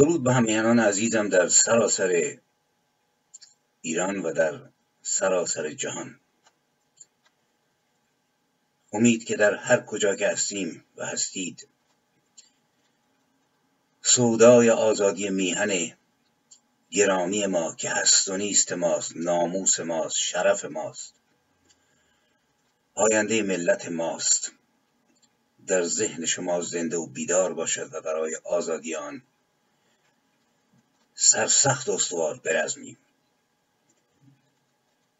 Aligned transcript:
درود 0.00 0.24
به 0.24 0.34
همیهنان 0.34 0.78
عزیزم 0.78 1.28
در 1.28 1.48
سراسر 1.48 2.38
ایران 3.80 4.18
و 4.18 4.32
در 4.32 4.60
سراسر 5.02 5.70
جهان. 5.70 6.20
امید 8.92 9.24
که 9.24 9.36
در 9.36 9.54
هر 9.54 9.80
کجا 9.80 10.16
که 10.16 10.28
هستیم 10.28 10.84
و 10.96 11.06
هستید 11.06 11.68
سودای 14.02 14.70
آزادی 14.70 15.30
میهن 15.30 15.96
گرامی 16.90 17.46
ما 17.46 17.74
که 17.74 17.90
هست 17.90 18.28
و 18.28 18.36
نیست 18.36 18.72
ماست 18.72 19.16
ناموس 19.16 19.80
ماست 19.80 20.16
شرف 20.16 20.64
ماست 20.64 21.14
آینده 22.94 23.42
ملت 23.42 23.88
ماست 23.88 24.52
در 25.66 25.82
ذهن 25.82 26.26
شما 26.26 26.60
زنده 26.60 26.96
و 26.96 27.06
بیدار 27.06 27.54
باشد 27.54 27.94
و 27.94 28.00
برای 28.00 28.36
آزادی 28.44 28.94
آن 28.94 29.22
سرسخت 31.22 31.88
استوار 31.88 32.36
برزمیم. 32.44 32.98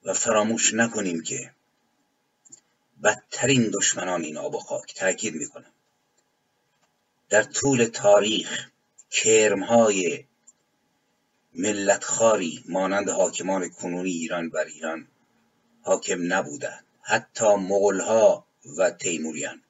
و 0.05 0.15
فراموش 0.15 0.75
نکنیم 0.75 1.23
که 1.23 1.55
بدترین 3.03 3.71
دشمنان 3.71 4.23
این 4.23 4.37
آب 4.37 4.55
و 4.55 4.59
خاک 4.59 4.95
تاکید 4.95 5.35
می‌کنم. 5.35 5.73
در 7.29 7.43
طول 7.43 7.85
تاریخ 7.85 8.71
کرمهای 9.11 10.25
ملتخاری 11.55 12.65
مانند 12.69 13.09
حاکمان 13.09 13.69
کنونی 13.69 14.11
ایران 14.11 14.51
بر 14.51 14.65
ایران 14.65 15.09
حاکم 15.83 16.33
نبودند. 16.33 16.85
حتی 17.03 17.55
مغلها 17.55 18.47
و 18.79 18.91
تیموریان. 18.91 19.63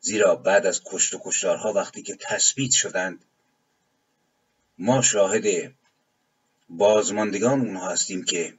زیرا 0.00 0.36
بعد 0.36 0.66
از 0.66 0.82
کشت 0.84 1.14
و 1.14 1.20
کشتارها 1.24 1.72
وقتی 1.72 2.02
که 2.02 2.16
تثبیت 2.20 2.72
شدند 2.72 3.24
ما 4.78 5.02
شاهد 5.02 5.74
بازماندگان 6.68 7.60
اونها 7.60 7.90
هستیم 7.90 8.24
که 8.24 8.58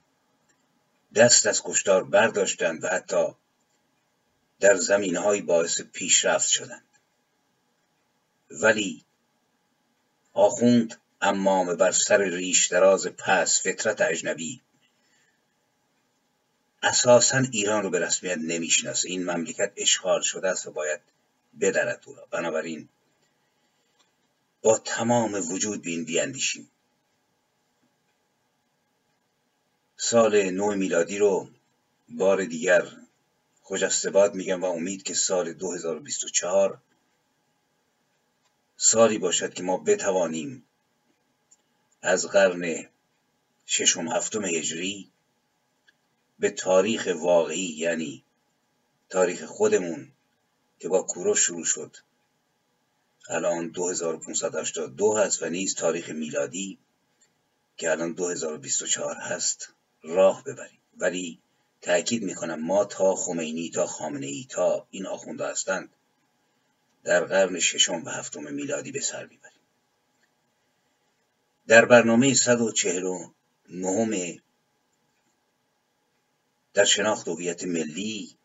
دست 1.15 1.47
از 1.47 1.61
کشتار 1.65 2.03
برداشتند 2.03 2.83
و 2.83 2.87
حتی 2.87 3.25
در 4.59 4.75
زمین 4.75 5.15
های 5.15 5.41
باعث 5.41 5.81
پیشرفت 5.81 6.47
شدند. 6.49 6.85
ولی 8.51 9.05
آخوند 10.33 11.01
امام 11.21 11.75
بر 11.75 11.91
سر 11.91 12.17
ریش 12.17 12.67
دراز 12.67 13.07
پس 13.07 13.61
فطرت 13.61 14.01
اجنبی 14.01 14.61
اساسا 16.83 17.37
ایران 17.37 17.83
رو 17.83 17.89
به 17.89 17.99
رسمیت 17.99 18.37
نمی‌شناسه. 18.37 19.09
این 19.09 19.23
مملکت 19.31 19.71
اشغال 19.77 20.21
شده 20.21 20.49
است 20.49 20.67
و 20.67 20.71
باید 20.71 21.01
بدرد 21.61 22.03
او 22.05 22.15
را. 22.15 22.27
بنابراین 22.31 22.89
با 24.65 24.77
تمام 24.77 25.51
وجود 25.51 25.81
به 25.81 25.89
این 25.89 26.03
سال 29.97 30.49
نو 30.51 30.75
میلادی 30.75 31.17
رو 31.17 31.49
بار 32.09 32.45
دیگر 32.45 32.91
خجسته 33.61 34.09
میگم 34.35 34.61
و 34.61 34.65
امید 34.65 35.03
که 35.03 35.13
سال 35.13 35.53
2024 35.53 36.81
سالی 38.77 39.17
باشد 39.17 39.53
که 39.53 39.63
ما 39.63 39.77
بتوانیم 39.77 40.65
از 42.01 42.27
قرن 42.27 42.89
ششم 43.65 44.07
هفتم 44.07 44.45
هجری 44.45 45.11
به 46.39 46.49
تاریخ 46.49 47.07
واقعی 47.15 47.75
یعنی 47.77 48.23
تاریخ 49.09 49.43
خودمون 49.43 50.11
که 50.79 50.89
با 50.89 51.01
کوروش 51.01 51.39
شروع 51.39 51.65
شد 51.65 51.97
الان 53.29 53.67
2582 53.67 55.13
هست 55.13 55.43
و 55.43 55.49
نیز 55.49 55.75
تاریخ 55.75 56.09
میلادی 56.09 56.79
که 57.77 57.91
الان 57.91 58.13
2024 58.13 59.15
هست 59.15 59.73
راه 60.03 60.43
ببریم. 60.43 60.79
ولی 60.97 61.39
تأکید 61.81 62.23
می‌کنم 62.23 62.61
ما 62.61 62.85
تا 62.85 63.15
خمینی 63.15 63.69
تا 63.69 63.87
خامنه 63.87 64.27
ای 64.27 64.45
تا 64.49 64.87
این 64.89 65.05
آخونده 65.05 65.47
هستند 65.47 65.89
در 67.03 67.23
قرن 67.23 67.59
ششم 67.59 68.03
و 68.05 68.09
هفتم 68.09 68.53
میلادی 68.53 68.91
به 68.91 69.01
سر 69.01 69.25
می‌بریم. 69.25 69.59
در 71.67 71.85
برنامه 71.85 72.33
149 72.33 74.41
در 76.73 76.85
شناخت 76.85 77.27
هویت 77.27 77.63
ملی 77.63 78.35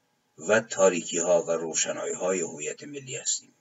و 0.49 0.61
تاریکی 0.61 1.19
ها 1.19 1.43
و 1.43 1.51
روشنایی 1.51 2.15
های 2.15 2.41
هویت 2.41 2.85
ملی 2.85 3.17
هستیم. 3.17 3.55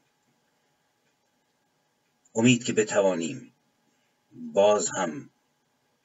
امید 2.36 2.64
که 2.64 2.74
بتوانیم 2.74 3.54
باز 4.32 4.90
هم 4.98 5.30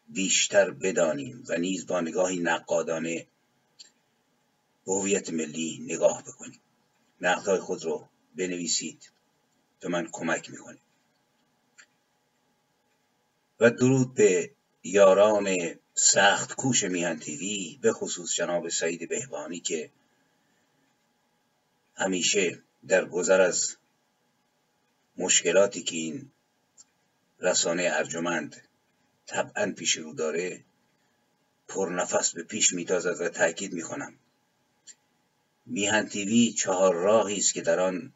بیشتر 0.09 0.71
بدانیم 0.71 1.45
و 1.49 1.59
نیز 1.59 1.87
با 1.87 2.01
نگاهی 2.01 2.41
نقادانه 2.41 3.27
به 4.87 4.93
هویت 4.93 5.31
ملی 5.31 5.79
نگاه 5.83 6.23
بکنیم. 6.23 6.61
نقدهای 7.21 7.59
خود 7.59 7.85
رو 7.85 8.09
بنویسید. 8.37 9.11
به 9.81 9.89
من 9.89 10.09
کمک 10.13 10.51
می‌کنید. 10.51 10.81
و 13.61 13.71
درود 13.71 14.15
به 14.15 14.51
یاران 14.83 15.75
سخت 15.95 16.55
کوش 16.55 16.85
میهن 16.85 17.19
تیوی 17.19 17.79
به 17.83 17.93
خصوص 17.93 18.35
جناب 18.35 18.69
سعید 18.69 19.09
بهبانی 19.09 19.61
که 19.61 19.91
همیشه 21.95 22.63
در 22.89 23.05
گذر 23.05 23.41
از 23.41 23.77
مشکلاتی 25.17 25.83
که 25.83 25.97
این 25.97 26.31
رسانه 27.41 27.91
ارجمند 27.93 28.57
طبعا 29.27 29.73
پیش 29.77 29.97
رو 29.97 30.15
داره 30.15 30.65
پرنفس 31.69 32.35
به 32.35 32.43
پیش 32.43 32.73
میتازد 32.73 33.21
و 33.21 33.29
تاکید 33.29 33.73
می‌کنم. 33.73 34.15
میهن 35.67 36.09
تیوی 36.09 36.53
چهار 36.53 36.95
راهی 36.95 37.37
است 37.37 37.55
که 37.55 37.61
در 37.61 37.81
آن 37.81 38.13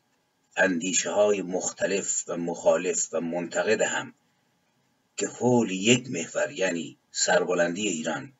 اندیشه 0.57 1.11
های 1.11 1.43
مختلف 1.43 2.25
و 2.29 2.37
مخالف 2.37 3.09
و 3.13 3.21
منتقد 3.21 3.81
هم 3.81 4.15
که 5.17 5.29
حول 5.29 5.71
یک 5.71 6.11
محور 6.11 6.51
یعنی 6.51 6.99
سربلندی 7.11 7.89
ایران 7.89 8.33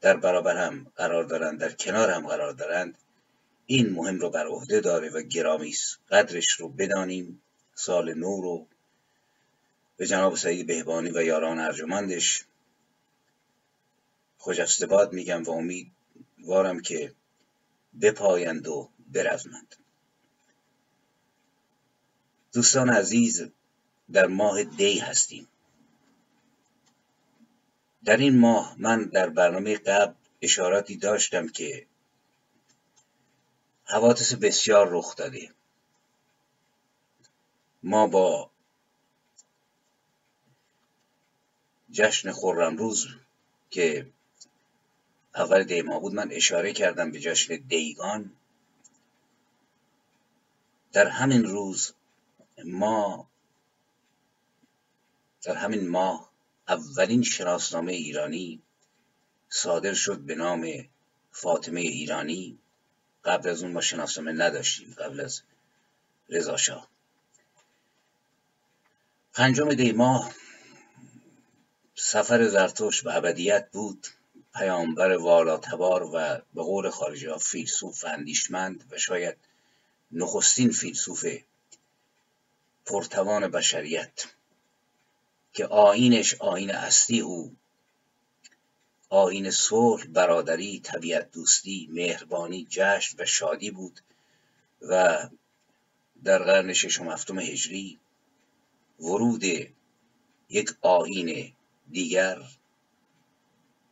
در 0.00 0.16
برابر 0.16 0.56
هم 0.56 0.92
قرار 0.96 1.24
دارند 1.24 1.60
در 1.60 1.72
کنار 1.72 2.10
هم 2.10 2.26
قرار 2.26 2.52
دارند 2.52 2.98
این 3.70 3.90
مهم 3.90 4.18
رو 4.18 4.30
بر 4.30 4.46
عهده 4.46 4.80
داره 4.80 5.10
و 5.10 5.22
گرامی 5.22 5.68
است. 5.68 5.98
قدرش 6.10 6.50
رو 6.50 6.68
بدانیم. 6.68 7.42
سال 7.74 8.14
نو 8.14 8.40
رو 8.40 8.66
به 9.96 10.06
جناب 10.06 10.36
سعید 10.36 10.66
بهبانی 10.66 11.10
و 11.10 11.22
یاران 11.22 11.58
ارجمندش 11.58 12.44
خوش 14.38 14.82
میگم 15.12 15.42
و 15.42 15.50
امیدوارم 15.50 16.80
که 16.80 17.14
بپایند 18.00 18.68
و 18.68 18.90
برزمند. 19.12 19.76
دوستان 22.52 22.90
عزیز 22.90 23.50
در 24.12 24.26
ماه 24.26 24.64
دی 24.64 24.98
هستیم. 24.98 25.48
در 28.04 28.16
این 28.16 28.38
ماه 28.38 28.74
من 28.78 29.04
در 29.04 29.28
برنامه 29.28 29.78
قبل 29.78 30.14
اشاراتی 30.42 30.96
داشتم 30.96 31.48
که 31.48 31.86
حوادث 33.90 34.34
بسیار 34.34 34.88
رخ 34.90 35.16
داده. 35.16 35.54
ما 37.82 38.06
با 38.06 38.50
جشن 41.90 42.28
روز 42.76 43.06
که 43.70 44.12
اول 45.34 45.64
دی 45.64 45.82
ما 45.82 46.00
بود 46.00 46.14
من 46.14 46.32
اشاره 46.32 46.72
کردم 46.72 47.10
به 47.10 47.20
جشن 47.20 47.56
دیگان. 47.56 48.32
در 50.92 51.06
همین 51.06 51.44
روز 51.44 51.92
ما 52.64 53.28
در 55.42 55.54
همین 55.54 55.88
ماه 55.88 56.32
اولین 56.68 57.22
شناسنامه 57.22 57.92
ایرانی 57.92 58.62
صادر 59.48 59.94
شد 59.94 60.18
به 60.18 60.34
نام 60.34 60.88
فاطمه 61.30 61.80
ایرانی. 61.80 62.58
قبل 63.24 63.48
از 63.48 63.62
اون 63.62 63.72
ما 63.72 63.80
شناسنامه 63.80 64.32
نداشتیم 64.32 64.94
قبل 64.98 65.20
از 65.20 65.42
رضا 66.28 66.56
پنجم 69.34 69.74
دی 69.74 69.92
ماه 69.92 70.34
سفر 71.94 72.48
زرتوش 72.48 73.02
به 73.02 73.16
ابدیت 73.16 73.70
بود. 73.72 74.06
پیامبر 74.54 75.16
والاتبار 75.16 76.02
و 76.02 76.42
به 76.54 76.62
قول 76.62 76.90
خارجی 76.90 77.26
ها 77.26 77.38
فیلسوف 77.38 78.04
اندیشمند 78.04 78.84
و 78.90 78.98
شاید 78.98 79.36
نخستین 80.12 80.70
فیلسوف 80.70 81.26
پرتوان 82.86 83.48
بشریت 83.48 84.26
که 85.52 85.66
آینش 85.66 86.34
آین 86.34 86.70
اصلی 86.70 87.20
او 87.20 87.56
آین 89.08 89.50
صلح 89.50 90.06
برادری 90.06 90.80
طبیعت 90.80 91.30
دوستی 91.30 91.88
مهربانی 91.92 92.66
جشن 92.70 93.22
و 93.22 93.24
شادی 93.24 93.70
بود 93.70 94.00
و 94.82 95.18
در 96.24 96.38
قرن 96.38 96.72
ششم 96.72 97.10
هفتم 97.10 97.38
هجری 97.38 97.98
ورود 99.00 99.44
یک 100.48 100.70
آین 100.80 101.52
دیگر 101.90 102.42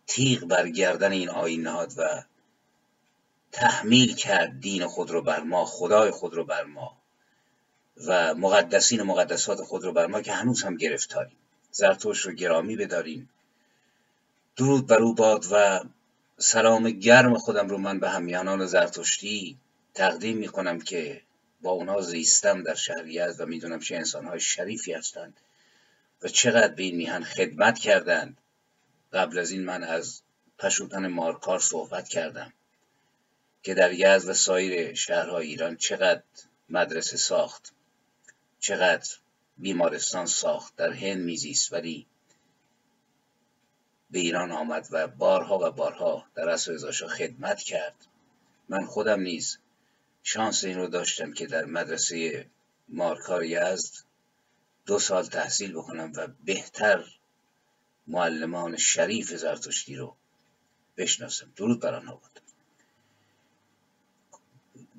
تیغ 0.06 0.44
بر 0.44 0.68
گردن 0.68 1.12
این 1.12 1.28
آین 1.28 1.62
نهاد 1.62 1.92
و 1.96 2.22
تحمیل 3.52 4.14
کرد 4.14 4.60
دین 4.60 4.86
خود 4.86 5.10
رو 5.10 5.22
بر 5.22 5.42
ما 5.42 5.64
خدای 5.64 6.10
خود 6.10 6.34
رو 6.34 6.44
بر 6.44 6.64
ما 6.64 6.96
و 8.06 8.34
مقدسین 8.34 9.00
و 9.00 9.04
مقدسات 9.04 9.62
خود 9.62 9.84
رو 9.84 9.92
بر 9.92 10.06
ما 10.06 10.22
که 10.22 10.32
هنوز 10.32 10.62
هم 10.62 10.76
گرفتاریم. 10.76 11.36
زرتوش 11.70 12.20
رو 12.20 12.32
گرامی 12.32 12.76
بداریم. 12.76 13.28
درود 14.56 14.86
بر 14.86 15.02
او 15.02 15.14
باد 15.14 15.44
و 15.50 15.80
سلام 16.38 16.90
گرم 16.90 17.38
خودم 17.38 17.68
رو 17.68 17.78
من 17.78 18.00
به 18.00 18.10
همیانان 18.10 18.66
زرتشتی 18.66 19.58
تقدیم 19.94 20.36
می 20.36 20.48
کنم 20.48 20.80
که 20.80 21.22
با 21.62 21.70
اونا 21.70 22.00
زیستم 22.00 22.62
در 22.62 22.74
شهریت 22.74 23.34
و 23.38 23.46
می‌دونم 23.46 23.80
چه 23.80 23.96
انسانهای 23.96 24.40
شریفی 24.40 24.92
هستند 24.92 25.40
و 26.22 26.28
چقدر 26.28 26.74
به 26.74 26.82
این 26.82 26.96
میهن 26.96 27.22
خدمت 27.22 27.78
کردند. 27.78 28.38
قبل 29.12 29.38
از 29.38 29.50
این 29.50 29.64
من 29.64 29.82
از 29.84 30.22
پشوتن 30.58 31.06
مارکار 31.06 31.58
صحبت 31.58 32.08
کردم 32.08 32.52
که 33.62 33.74
در 33.74 33.92
یزد 33.92 34.28
و 34.28 34.34
سایر 34.34 34.94
شهرهای 34.94 35.46
ایران 35.46 35.76
چقدر 35.76 36.22
مدرسه 36.68 37.16
ساخت 37.16 37.72
چقدر 38.60 39.10
بیمارستان 39.58 40.26
ساخت 40.26 40.76
در 40.76 40.92
هند 40.92 41.22
میزیست 41.22 41.72
ولی 41.72 42.06
به 44.10 44.18
ایران 44.18 44.52
آمد 44.52 44.88
و 44.90 45.06
بارها 45.06 45.58
و 45.58 45.70
بارها 45.70 46.26
در 46.34 46.48
اصل 46.48 46.90
خدمت 47.08 47.58
کرد. 47.58 48.06
من 48.68 48.84
خودم 48.84 49.20
نیز 49.20 49.58
شانس 50.22 50.64
این 50.64 50.78
رو 50.78 50.86
داشتم 50.86 51.32
که 51.32 51.46
در 51.46 51.64
مدرسه 51.64 52.46
مارکار 52.88 53.44
یزد 53.44 53.94
دو 54.86 54.98
سال 54.98 55.24
تحصیل 55.24 55.72
بکنم 55.72 56.12
و 56.16 56.28
بهتر 56.44 57.04
معلمان 58.06 58.76
شریف 58.76 59.34
زرتشتی 59.34 59.96
رو 59.96 60.16
بشناسم. 60.96 61.52
درود 61.56 61.80
بر 61.80 61.94
آنها 61.94 62.14
بود 62.14 62.40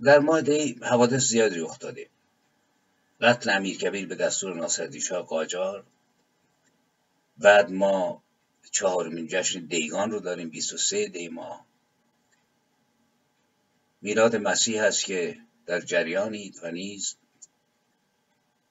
در 0.03 0.19
ماه 0.19 0.41
دی 0.41 0.79
حوادث 0.81 1.23
زیادی 1.23 1.59
رخ 1.59 1.79
داده 1.79 2.09
قتل 3.21 3.49
امیر 3.49 3.77
کبیر 3.77 4.07
به 4.07 4.15
دستور 4.15 4.55
ناصرالدین 4.55 5.01
شاه 5.01 5.25
قاجار 5.25 5.83
بعد 7.37 7.71
ما 7.71 8.23
چهارمین 8.71 9.27
جشن 9.27 9.65
دیگان 9.65 10.11
رو 10.11 10.19
داریم 10.19 10.49
23 10.49 11.07
دی 11.07 11.27
ماه 11.27 11.65
میلاد 14.01 14.35
مسیح 14.35 14.83
هست 14.83 15.05
که 15.05 15.37
در 15.65 15.79
جریانید 15.79 16.59
و 16.63 16.71
نیز 16.71 17.15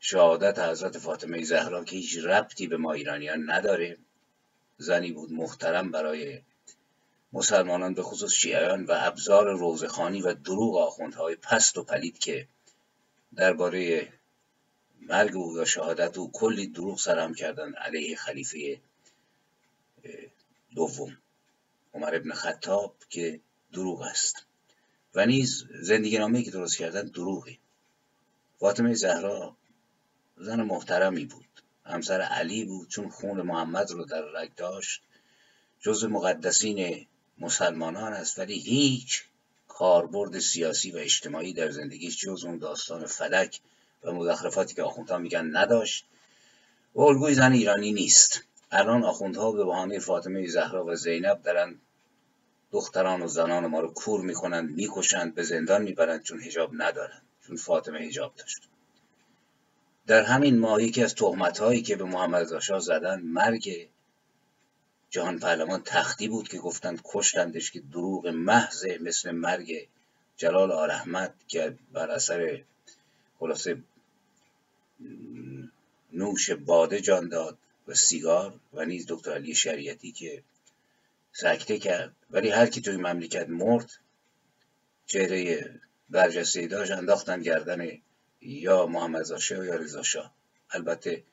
شهادت 0.00 0.58
حضرت 0.58 0.98
فاطمه 0.98 1.44
زهرا 1.44 1.84
که 1.84 1.96
هیچ 1.96 2.18
ربطی 2.18 2.66
به 2.66 2.76
ما 2.76 2.92
ایرانیان 2.92 3.50
نداره. 3.50 3.98
زنی 4.78 5.12
بود 5.12 5.32
محترم 5.32 5.90
برای 5.90 6.42
مسلمانان 7.32 7.94
به 7.94 8.02
خصوص 8.02 8.32
شیعیان 8.32 8.84
و 8.84 8.94
ابزار 8.96 9.58
روزخانی 9.58 10.22
و 10.22 10.34
دروغ 10.34 10.76
آخوندهای 10.76 11.36
پست 11.36 11.78
و 11.78 11.84
پلید 11.84 12.18
که 12.18 12.48
درباره 13.36 14.12
مرگ 15.00 15.36
او 15.36 15.58
و 15.58 15.64
شهادت 15.64 16.18
او 16.18 16.30
کلی 16.32 16.66
دروغ 16.66 16.98
سرهم 16.98 17.34
کردن 17.34 17.74
علیه 17.74 18.16
خلیفه 18.16 18.80
دوم 20.74 21.16
عمر 21.94 22.14
ابن 22.14 22.32
خطاب 22.32 22.94
که 23.10 23.40
دروغ 23.72 24.02
است. 24.02 24.46
و 25.14 25.26
نیز 25.26 25.64
زندگی 25.82 26.18
نامه 26.18 26.42
که 26.42 26.50
درست 26.50 26.78
کردن 26.78 27.02
دروغی 27.02 27.58
فاطمه 28.58 28.94
زهرا 28.94 29.56
زن 30.36 30.62
محترمی 30.62 31.24
بود. 31.24 31.44
همسر 31.84 32.20
علی 32.20 32.64
بود 32.64 32.88
چون 32.88 33.08
خون 33.10 33.42
محمد 33.42 33.90
رو 33.90 34.04
در 34.04 34.22
رگ 34.22 34.54
داشت. 34.54 35.02
جز 35.80 36.04
مقدسین 36.04 37.06
مسلمانان 37.38 38.12
است 38.12 38.38
ولی 38.38 38.58
هیچ 38.58 39.24
کاربرد 39.68 40.38
سیاسی 40.38 40.90
و 40.90 40.96
اجتماعی 40.96 41.52
در 41.52 41.70
زندگیش 41.70 42.18
جز 42.18 42.44
اون 42.44 42.58
داستان 42.58 43.06
فلک 43.06 43.60
و 44.02 44.12
مزخرفاتی 44.12 44.74
که 44.74 44.82
آخوندها 44.82 45.18
میگن 45.18 45.56
نداشت. 45.56 46.04
و 46.94 47.00
الگوی 47.00 47.34
زن 47.34 47.52
ایرانی 47.52 47.92
نیست. 47.92 48.42
الان 48.70 49.04
آخوندها 49.04 49.52
به 49.52 49.64
بهانه 49.64 49.98
فاطمه 49.98 50.46
زهرا 50.46 50.84
و 50.84 50.94
زینب 50.94 51.42
دارن 51.42 51.80
دختران 52.72 53.22
و 53.22 53.28
زنان 53.28 53.66
ما 53.66 53.80
رو 53.80 53.88
کور 53.92 54.20
می‌کنند 54.20 54.70
می‌کشند 54.70 55.34
به 55.34 55.42
زندان 55.42 55.82
می‌برند 55.82 56.22
چون 56.22 56.42
هجاب 56.42 56.70
ندارند 56.72 57.22
چون 57.46 57.56
فاطمه 57.56 57.98
هجاب 57.98 58.34
داشت. 58.36 58.68
در 60.06 60.22
همین 60.22 60.58
ماه 60.58 60.82
یکی 60.82 61.04
از 61.04 61.14
تهمت 61.14 61.58
هایی 61.58 61.82
که 61.82 61.96
به 61.96 62.04
محمد 62.04 62.54
رضا 62.54 62.78
زدن 62.78 63.20
مرگ 63.20 63.88
جهان 65.10 65.38
پهلوان 65.38 65.82
تختی 65.84 66.28
بود 66.28 66.48
که 66.48 66.58
گفتند 66.58 67.00
کشتندش 67.04 67.70
که 67.70 67.80
دروغ 67.80 68.26
محض 68.26 68.86
مثل 69.00 69.30
مرگ 69.30 69.88
جلال 70.36 70.72
آل 70.72 70.90
احمد 70.90 71.34
که 71.48 71.78
بر 71.92 72.10
اثر 72.10 72.64
خلاصه 73.38 73.82
نوش 76.12 76.50
باده 76.50 77.00
جان 77.00 77.28
داد. 77.28 77.58
و 77.88 77.94
سیگار 77.94 78.60
و 78.72 78.84
نیز 78.84 79.06
دکتر 79.08 79.32
علی 79.32 79.54
شریعتی 79.54 80.12
که 80.12 80.42
سکته 81.32 81.78
کرد. 81.78 82.16
ولی 82.30 82.50
هر 82.50 82.66
کی 82.66 82.80
توی 82.80 82.96
مملکت 82.96 83.48
مرد 83.48 83.90
چهره 85.06 85.70
برجسته 86.10 86.66
داشت 86.66 86.92
انداختن 86.92 87.42
گردن 87.42 88.02
یا 88.40 88.86
محمد 88.86 89.30
و 89.30 89.64
یا 89.64 89.74
رضا 89.74 90.02
شاه. 90.02 90.34
البته 90.70 91.24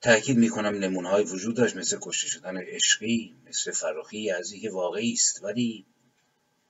تاکید 0.00 0.36
می‌کنم 0.36 0.74
نمونه 0.78 1.08
های 1.08 1.24
وجود 1.24 1.56
داشت 1.56 1.76
مثل 1.76 1.98
کشته 2.02 2.26
شدن 2.28 2.56
عشقی 2.56 3.34
مثل 3.46 3.72
فراخی 3.72 4.30
از 4.30 4.54
که 4.62 4.70
واقعی 4.70 5.12
است. 5.12 5.42
ولی 5.42 5.86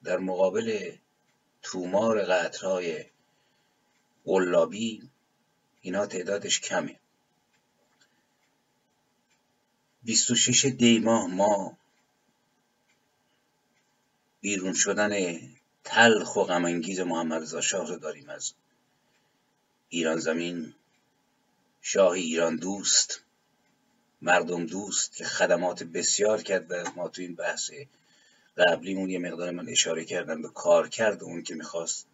در 0.04 0.19
مقابل 0.19 0.93
تومار 1.62 2.23
قطرهای 2.23 3.04
قلابی 4.25 5.11
اینا 5.81 6.07
تعدادش 6.07 6.61
کمه. 6.61 7.00
26 10.05 10.65
دی 10.65 10.99
ماه 10.99 11.27
ما. 11.27 11.79
بیرون 14.41 14.73
شدن 14.73 15.39
تلخ 15.85 16.37
و 16.37 16.43
غمانگیز 16.45 17.01
محمد 17.01 17.43
رضا 17.43 17.61
شاه 17.61 17.89
رو 17.89 17.97
داریم 17.97 18.29
از 18.29 18.53
ایران 19.89 20.19
زمین. 20.19 20.75
شاه 21.83 22.13
ایران 22.13 22.57
دوست 22.57 23.21
مردم 24.23 24.67
دوست 24.67 25.17
که 25.17 25.25
خدمات 25.25 25.83
بسیار 25.83 26.43
کرد 26.43 26.67
و 26.71 26.91
ما 26.97 27.09
تو 27.09 27.23
این 27.23 27.35
بحث 27.35 27.71
قبلیمون 28.57 29.11
یه 29.11 29.19
مقدار 29.19 29.51
من 29.51 29.69
اشاره 29.69 30.05
کردم 30.05 30.43
به 30.43 30.49
کار 30.49 30.89
کرد 30.89 31.23
اون 31.23 31.43
که 31.43 31.55
می‌خواست 31.55 32.07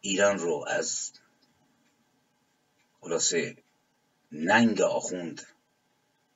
ایران 0.00 0.38
رو 0.38 0.64
از 0.68 1.10
خلاصه 3.00 3.56
ننگ 4.32 4.80
آخوند 4.80 5.53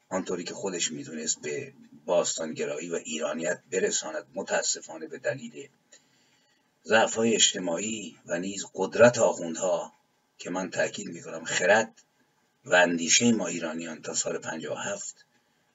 آنطوری 0.09 0.45
که 0.45 0.55
خودش 0.55 0.93
می‌دونست 0.93 1.41
به 1.41 1.73
باستانگرایی 2.07 2.91
و 2.91 2.95
ایرانیت 2.95 3.63
برساند 3.73 4.27
متاسفانه 4.35 5.07
به 5.07 5.19
دلیل 5.19 5.69
ضعفهای 6.85 7.35
اجتماعی 7.35 8.19
و 8.27 8.39
نیز 8.39 8.67
قدرت 8.75 9.19
آخوندها 9.19 9.93
که 10.39 10.51
من 10.51 10.71
تاکید 10.71 11.09
می‌کنم 11.09 11.45
خرد 11.45 12.03
و 12.65 12.75
اندیشه 12.75 13.33
ما 13.33 13.47
ایرانیان 13.47 14.03
تا 14.03 14.15
سال 14.15 14.39
57 14.39 15.25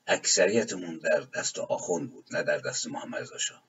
اکثریتمون 0.08 0.98
در 0.98 1.20
دست 1.20 1.60
آخوند 1.60 2.12
بود 2.12 2.25
نه 2.32 2.44
در 2.44 2.58
دست 2.58 2.88
محمد 2.88 3.22
رضا 3.22 3.38
شاه. 3.38 3.63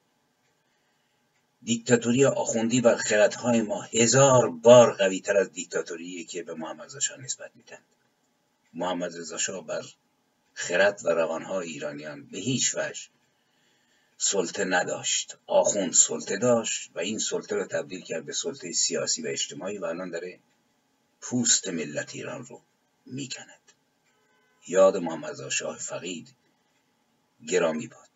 دیکتاتوری 1.62 2.25
آخوندی 2.25 2.80
بر 2.80 2.97
خردهای 2.97 3.62
ما 3.62 3.83
هزار 3.83 4.50
بار 4.50 4.92
قوی 4.92 5.21
تر 5.21 5.37
از 5.37 5.52
دیکتاتوری 5.52 6.25
که 6.25 6.42
به 6.42 6.54
محمد 6.54 6.85
رضا 6.85 7.00
شاه 7.00 7.21
نسبت 7.21 7.50
میدن 7.54 7.78
محمد 8.75 9.16
رضا 9.16 9.38
شاه 9.38 9.66
بر 9.66 9.85
خرد 10.54 11.00
و 11.04 11.08
روانهای 11.08 11.68
ایرانیان 11.68 12.26
به 12.26 12.38
هیچ 12.38 12.75
وجه 12.75 13.02
سلطه 14.16 14.64
نداشت. 14.64 15.37
آخوند 15.46 15.92
سلطه 15.92 16.37
داشت 16.37 16.90
و 16.94 16.99
این 16.99 17.18
سلطه 17.18 17.56
رو 17.56 17.66
تبدیل 17.66 18.00
کرد 18.00 18.26
به 18.26 18.32
سلطه 18.32 18.73
سیاسی 18.73 19.23
و 19.23 19.26
اجتماعی 19.26 19.78
و 19.78 19.84
الان 19.84 20.11
داره 20.11 20.38
پوست 21.20 21.68
ملت 21.68 22.14
ایران 22.14 22.46
رو 22.46 22.61
می‌کند. 23.06 23.73
یاد 24.68 24.96
محمد 24.96 25.49
شاه 25.49 25.78
فقید 25.78 26.34
گرامی 27.46 27.87
باد. 27.87 28.08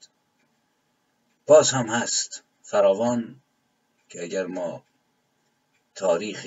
باز 1.46 1.70
هم 1.70 1.86
هست 1.86 2.42
فراوان 2.62 3.40
که 4.08 4.22
اگر 4.22 4.46
ما 4.46 4.84
تاریخ 5.94 6.46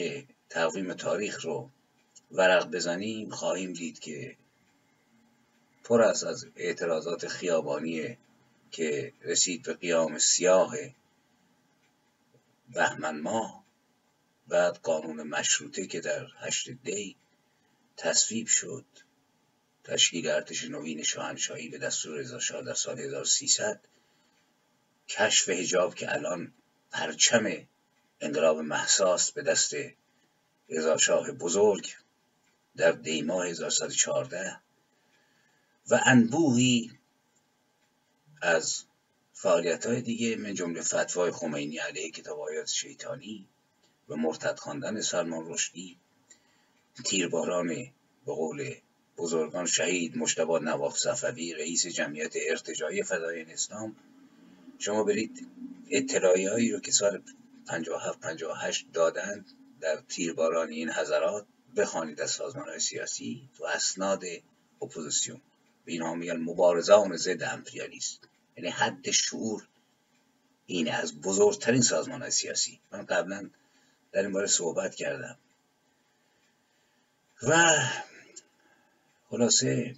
تقویم 0.50 0.94
تاریخ 0.94 1.46
رو 1.46 1.70
ورق 2.32 2.72
بزنیم 2.72 3.30
خواهیم 3.30 3.74
دید 3.74 4.00
که 4.00 4.38
پر 5.84 6.02
است 6.02 6.24
از 6.24 6.46
اعتراضات 6.56 7.28
خیابانی 7.28 8.18
که 8.72 9.14
رسید 9.22 9.64
به 9.64 9.74
قیام 9.74 10.18
سیاه 10.18 10.76
بهمن 12.70 13.20
ماه 13.20 13.66
بعد 14.48 14.78
قانون 14.78 15.24
مشروطه 15.24 15.88
که 15.88 16.00
در 16.00 16.28
هشت 16.40 16.70
دی 16.70 17.16
تصویب 17.98 18.48
شد 18.48 18.86
تشکیل 19.84 20.30
ارتش 20.30 20.64
نوین 20.64 21.04
شاهنشاهی 21.04 21.70
به 21.70 21.78
دستور 21.78 22.18
رضا 22.18 22.40
شاه 22.40 22.62
در 22.62 22.74
سال 22.74 23.00
1300 23.00 23.80
کشف 25.08 25.50
هجاب 25.50 25.96
که 25.96 26.14
الان 26.14 26.54
پرچم 26.92 27.68
انقلاب 28.20 28.60
محساس 28.60 29.32
به 29.32 29.42
دست 29.42 29.74
رضا 30.70 30.98
شاه 30.98 31.32
بزرگ 31.32 31.94
در 32.78 32.92
دیماه 32.92 33.48
1114 33.48 34.60
و 35.92 36.00
انبوهی 36.06 36.92
از 38.42 38.84
فعالیت 39.34 39.86
های 39.86 40.02
دیگه 40.02 40.36
من 40.36 40.54
جمله 40.54 40.82
فتوای 40.82 41.32
خمینی 41.32 41.78
علیه 41.78 42.12
کتاب 42.12 42.40
آیات 42.40 42.68
شیطانی 42.68 43.48
و 44.10 44.16
مرتد 44.16 44.60
خواندن 44.60 45.02
سلمان 45.02 45.54
رشدی 45.54 45.98
تیرباران 47.06 47.68
به 48.26 48.34
قول 48.34 48.76
بزرگان 49.18 49.66
شهید 49.66 50.18
مشتبه 50.18 50.60
نواف 50.60 50.98
صفوی 50.98 51.54
رئیس 51.54 51.88
جمعیت 51.88 52.34
ارتجایی 52.50 53.04
فدای 53.04 53.42
اسلام 53.42 53.96
شما 54.80 55.04
برید 55.04 55.48
اطلاعی 55.90 56.46
هایی 56.46 56.72
رو 56.72 56.80
که 56.80 56.92
سال 56.92 57.24
57 57.68 58.20
58 58.20 58.92
دادند 58.94 59.52
در 59.82 59.96
تیرباران 59.96 60.70
این 60.70 60.92
حضرات 60.92 61.46
بخوانید 61.78 62.22
از 62.22 62.32
سازمان 62.32 62.70
های 62.70 62.80
سیاسی 62.80 63.50
تو 63.58 63.66
اسناد 63.66 64.24
اپوزیسیون. 64.82 65.42
به 65.86 65.92
اینها 65.92 66.16
میگن 66.16 66.38
مبارزان 66.38 67.18
ضد 67.18 67.44
امپریالیست 67.44 68.28
یعنی 68.58 68.70
حد 68.70 69.12
شعور 69.12 69.68
اینه 70.66 70.92
از 70.92 71.22
بزرگترین 71.22 71.82
سازمان 71.82 72.22
های 72.22 72.32
سیاسی. 72.32 72.80
من 72.92 73.06
قبلا 73.06 73.50
در 74.12 74.22
این 74.22 74.32
باره 74.32 74.48
صحبت 74.48 74.96
کردم. 74.96 75.38
و 77.44 77.80
خلاصه 79.30 79.96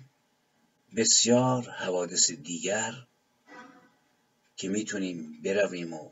بسیار 0.96 1.70
حوادث 1.70 2.32
دیگر 2.32 2.94
که 4.56 4.70
می‌تونیم 4.70 5.42
برویم 5.44 5.94
و 5.94 6.12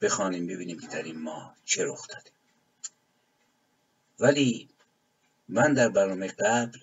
بخوانیم 0.00 0.46
ببینیم 0.46 0.80
که 0.80 0.86
در 0.86 1.02
این 1.02 1.20
ماه 1.20 1.56
چه 1.64 1.84
رخ 1.84 2.08
داده. 2.08 2.30
ولی 4.18 4.68
من 5.48 5.74
در 5.74 5.88
برنامه 5.88 6.26
قبل 6.26 6.78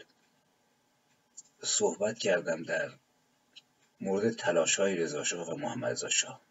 صحبت 1.64 2.20
کردم 2.20 2.64
در 2.64 2.92
مورد 4.02 4.32
تلاش 4.32 4.80
های 4.80 4.96
رضاشاه 4.96 5.50
و 5.50 5.56
محمد 5.56 6.08
شاه. 6.08 6.42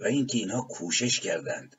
و 0.00 0.04
اینکه 0.04 0.38
اینها 0.38 0.62
کوشش 0.62 1.20
کردند. 1.20 1.76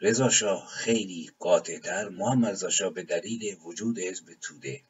رضا 0.00 0.30
شاه 0.30 0.66
خیلی 0.66 1.30
قاطعتر 1.38 2.08
محمد 2.08 2.68
شاه 2.68 2.90
به 2.90 3.02
دلیل 3.02 3.56
وجود 3.64 3.98
حزب 3.98 4.34
توده 4.40 4.82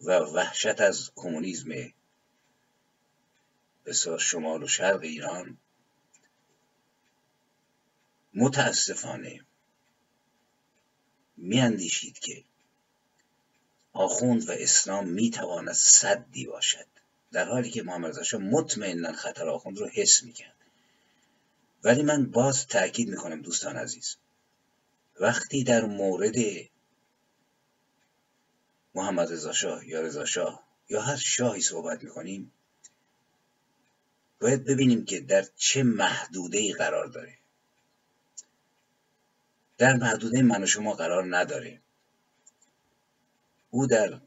و 0.00 0.18
وحشت 0.18 0.80
از 0.80 1.10
کمونیسم 1.14 1.92
بسیار 3.86 4.18
شمال 4.18 4.62
و 4.62 4.68
شرق 4.68 5.00
ایران 5.00 5.58
متاسفانه 8.34 9.40
میاندیشید 11.42 12.18
که 12.18 12.44
آخوند 13.92 14.48
و 14.48 14.52
اسلام 14.52 15.08
می‌تواند 15.08 15.72
صدی 15.72 16.46
باشد. 16.46 16.86
در 17.32 17.48
حالی 17.48 17.70
که 17.70 17.82
محمد 17.82 18.18
رضا 18.18 18.38
مطمئنا 18.38 19.12
خطر 19.12 19.48
آخوند 19.48 19.78
رو 19.78 19.88
حس 19.88 20.22
می‌کرد. 20.22 20.56
ولی 21.84 22.02
من 22.02 22.26
باز 22.26 22.66
تاکید 22.66 23.08
می‌کنم 23.08 23.42
دوستان 23.42 23.76
عزیز 23.76 24.16
وقتی 25.20 25.64
در 25.64 25.84
مورد 25.84 26.36
محمد 28.94 29.32
رضا 29.32 29.52
شاه 29.52 29.88
یا 29.88 30.00
رضا 30.00 30.24
شاه 30.24 30.66
یا 30.88 31.02
هر 31.02 31.16
شاهی 31.16 31.60
صحبت 31.60 32.04
می‌کنیم 32.04 32.52
باید 34.40 34.64
ببینیم 34.64 35.04
که 35.04 35.20
در 35.20 35.46
چه 35.56 35.82
محدوده 35.82 36.58
ای 36.58 36.72
قرار 36.72 37.06
داره. 37.06 37.38
در 39.82 39.96
محدوده 39.96 40.42
من 40.42 40.62
و 40.62 40.66
شما 40.66 40.92
قرار 40.92 41.36
نداره 41.36 41.80
او 43.70 43.86
در 43.86 44.20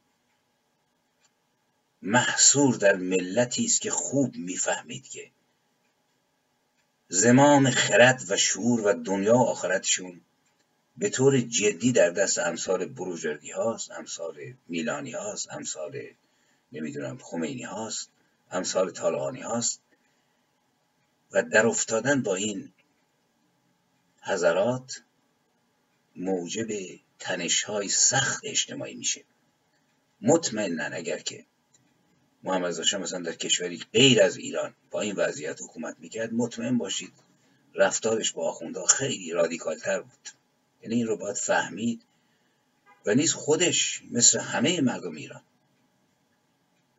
محصور 2.01 2.75
در 2.75 2.95
ملتی 2.95 3.65
است 3.65 3.81
که 3.81 3.91
خوب 3.91 4.35
می‌فهمید 4.35 5.07
که 5.09 5.31
زمام 7.07 7.69
خرد 7.69 8.23
و 8.29 8.37
شعور 8.37 8.81
و 8.81 8.93
دنیا 8.93 9.37
و 9.37 9.43
آخرتشون 9.47 10.21
به 10.97 11.09
طور 11.09 11.39
جدی 11.39 11.91
در 11.91 12.09
دست 12.09 12.39
امثال 12.39 12.85
بروجردی 12.85 13.51
هاست 13.51 13.91
امثال 13.91 14.53
میلانی 14.67 15.11
هاست 15.11 15.51
امثال 15.51 16.01
نمی‌دونم 16.71 17.17
خمینی 17.17 17.63
هاست 17.63 18.09
امثال 18.51 18.91
طالقانی 18.91 19.41
هاست 19.41 19.81
و 21.31 21.43
در 21.43 21.67
افتادن 21.67 22.21
با 22.23 22.35
این 22.35 22.73
حضرات 24.21 25.01
موجب 26.15 26.67
تنش 27.19 27.63
های 27.63 27.89
سخت 27.89 28.41
اجتماعی 28.43 28.95
میشه. 28.95 29.23
مطمئنا 30.21 30.83
اگر 30.83 31.19
که 31.19 31.45
محمد 32.43 32.79
رضا 32.79 32.97
مثلا 32.97 33.19
در 33.19 33.35
کشوری 33.35 33.83
غیر 33.93 34.21
از 34.21 34.37
ایران 34.37 34.75
با 34.91 35.01
این 35.01 35.15
وضعیت 35.15 35.61
حکومت 35.61 35.95
می‌کرد 35.99 36.33
مطمئن 36.33 36.77
باشید 36.77 37.13
رفتارش 37.75 38.31
با 38.31 38.49
آخونده 38.49 38.85
خیلی 38.85 39.31
رادیکالتر 39.31 40.01
بود. 40.01 40.29
یعنی 40.81 40.95
این 40.95 41.07
رو 41.07 41.17
باید 41.17 41.35
فهمید 41.35 42.01
و 43.05 43.15
نیز 43.15 43.33
خودش 43.33 44.01
مثل 44.11 44.39
همه 44.39 44.81
مردم 44.81 45.15
ایران. 45.15 45.41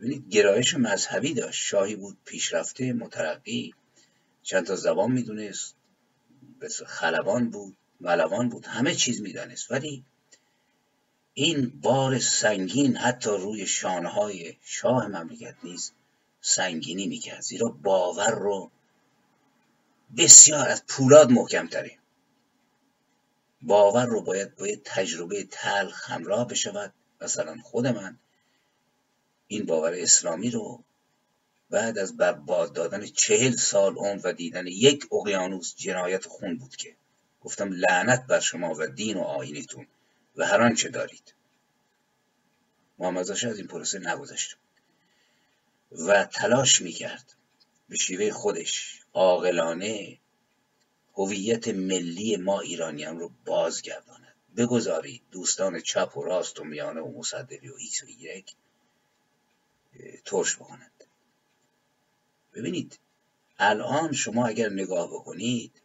ببینید 0.00 0.28
گرایش 0.28 0.74
مذهبی 0.74 1.34
داشت. 1.34 1.64
شاهی 1.64 1.96
بود 1.96 2.16
پیشرفته 2.24 2.92
مترقی 2.92 3.74
چند 4.42 4.66
تا 4.66 4.76
زبان 4.76 5.12
می‌دونست 5.12 5.76
خلبان 6.86 7.50
بود. 7.50 7.76
ملوان 8.00 8.48
بود. 8.48 8.66
همه 8.66 8.94
چیز 8.94 9.20
می‌دانست. 9.20 9.70
ولی 9.70 10.04
این 11.34 11.80
بار 11.80 12.18
سنگین 12.18 12.96
حتی 12.96 13.30
روی 13.30 13.66
شانهای 13.66 14.56
شاه 14.62 15.06
مملکت 15.06 15.54
نیز 15.62 15.92
سنگینی 16.40 17.06
می‌کرد. 17.06 17.40
زیرا 17.40 17.68
باور 17.68 18.30
رو 18.30 18.70
بسیار 20.16 20.68
از 20.68 20.86
پولاد 20.86 21.30
محکم 21.30 21.66
تره 21.66 21.98
باور 23.62 24.06
رو 24.06 24.22
باید 24.22 24.56
باید 24.56 24.82
تجربه 24.84 25.44
تلخ 25.50 26.10
همراه 26.10 26.48
بشود. 26.48 26.94
مثلا 27.20 27.56
خود 27.62 27.86
من 27.86 28.18
این 29.48 29.66
باور 29.66 29.94
اسلامی 29.94 30.50
رو 30.50 30.84
بعد 31.70 31.98
از 31.98 32.16
برباد 32.16 32.72
دادن 32.72 33.06
چهل 33.06 33.56
سال 33.56 33.94
عمر 33.96 34.20
و 34.24 34.32
دیدن 34.32 34.66
یک 34.66 35.06
اقیانوس 35.12 35.74
جنایت 35.76 36.26
خون 36.26 36.56
بود 36.56 36.76
که 36.76 36.96
گفتم 37.46 37.72
لعنت 37.72 38.26
بر 38.26 38.40
شما 38.40 38.74
و 38.78 38.86
دین 38.86 39.16
و 39.16 39.20
آیینتون 39.20 39.86
و 40.36 40.46
هر 40.46 40.62
آنچه 40.62 40.88
دارید. 40.88 41.34
محمد 42.98 43.30
از 43.30 43.44
این 43.44 43.66
پروسه 43.66 43.98
نگذشت 43.98 44.56
و 45.92 46.24
تلاش 46.24 46.82
می‌کرد 46.82 47.34
به 47.88 47.96
شیوه 47.96 48.30
خودش 48.30 49.00
عاقلانه 49.14 50.18
هویت 51.14 51.68
ملی 51.68 52.36
ما 52.36 52.60
ایرانیان 52.60 53.18
رو 53.18 53.30
بازگرداند. 53.44 54.34
بگذارید 54.56 55.22
دوستان 55.30 55.80
چپ 55.80 56.16
و 56.16 56.22
راست 56.22 56.60
و 56.60 56.64
میانه 56.64 57.00
و 57.00 57.18
مصدقی 57.18 57.68
و 57.68 57.74
ایکس 57.78 58.02
و 58.02 58.06
ایگرک 58.06 58.54
ترش 60.24 60.56
بکنند. 60.56 61.04
ببینید 62.54 62.98
الان 63.58 64.12
شما 64.12 64.46
اگر 64.46 64.68
نگاه 64.68 65.08
بکنید 65.08 65.82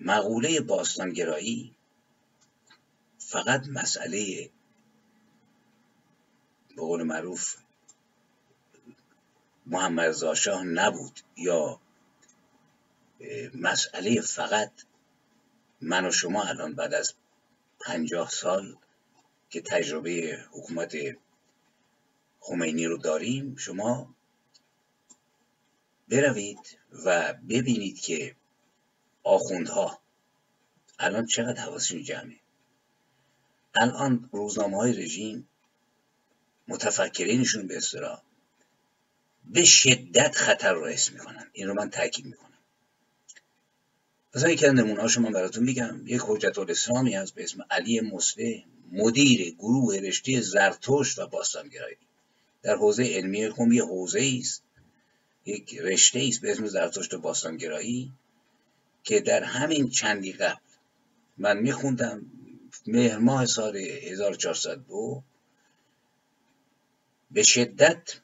مقوله 0.00 0.60
باستانگرایی 0.60 1.74
فقط 3.18 3.68
مسئله 3.68 4.50
به 6.68 6.82
قول 6.82 7.02
معروف 7.02 7.56
محمد 9.66 10.10
زاشاه 10.10 10.64
نبود 10.64 11.20
یا 11.36 11.80
مسئله 13.54 14.20
فقط 14.20 14.72
من 15.80 16.04
و 16.04 16.10
شما 16.10 16.42
الان 16.44 16.74
بعد 16.74 16.94
از 16.94 17.14
پنجاه 17.80 18.30
سال 18.30 18.76
که 19.50 19.60
تجربه 19.60 20.44
حکومت 20.50 20.96
خمینی 22.40 22.86
رو 22.86 22.96
داریم 22.96 23.56
شما 23.56 24.14
بروید 26.08 26.78
و 27.04 27.34
ببینید 27.48 28.00
که 28.00 28.36
آخوندها. 29.28 29.98
الان 30.98 31.26
چقدر 31.26 31.60
حواسشون 31.62 32.02
جمعه؟ 32.02 32.36
الان 33.80 34.28
روزنامه 34.32 34.76
های 34.76 34.92
رژیم 34.92 35.48
متفکرینشون 36.68 37.66
به 37.66 37.76
اصطلاح 37.76 38.22
به 39.44 39.64
شدت 39.64 40.34
خطر 40.34 40.72
رو 40.72 40.86
حس 40.86 41.12
می‌کنن. 41.12 41.50
این 41.52 41.68
رو 41.68 41.74
من 41.74 41.90
تاکید 41.90 42.24
می‌کنم. 42.24 42.58
مثلا 44.34 44.50
یکی 44.50 44.66
از 44.66 44.74
نمونه‌هاشو 44.74 45.20
من 45.20 45.32
براتون 45.32 45.64
میگم. 45.64 46.06
یک 46.06 46.22
حجت 46.26 46.58
الاسلامی 46.58 47.14
هست 47.14 47.34
به 47.34 47.44
اسم 47.44 47.64
علی 47.70 48.00
مسله 48.00 48.64
مدیر 48.92 49.54
گروه 49.54 49.96
رشته 49.96 50.40
زرتشت 50.40 51.18
و 51.18 51.26
باستانگرایی. 51.26 51.96
در 52.62 52.76
حوزه 52.76 53.04
علمی 53.04 53.50
خم 53.50 53.72
یه 53.72 53.84
حوزه 53.84 54.38
است. 54.40 54.62
یک 55.46 55.78
رشته 55.78 56.24
است 56.28 56.40
به 56.40 56.50
اسم 56.50 56.66
زرتشت 56.66 57.14
و 57.14 57.18
باستانگرایی. 57.18 58.12
که 59.08 59.20
در 59.20 59.42
همین 59.42 59.90
چندی 59.90 60.32
قبل 60.32 60.60
من 61.38 61.58
میخوندم 61.58 62.26
مهر 62.86 63.18
ماه 63.18 63.46
سال 63.46 63.76
1402 63.76 65.22
به 67.30 67.42
شدت 67.42 68.20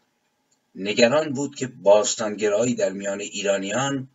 نگران 0.74 1.32
بود 1.32 1.54
که 1.54 1.66
باستانگرایی 1.66 2.74
در 2.74 2.92
میان 2.92 3.20
ایرانیان 3.20 4.08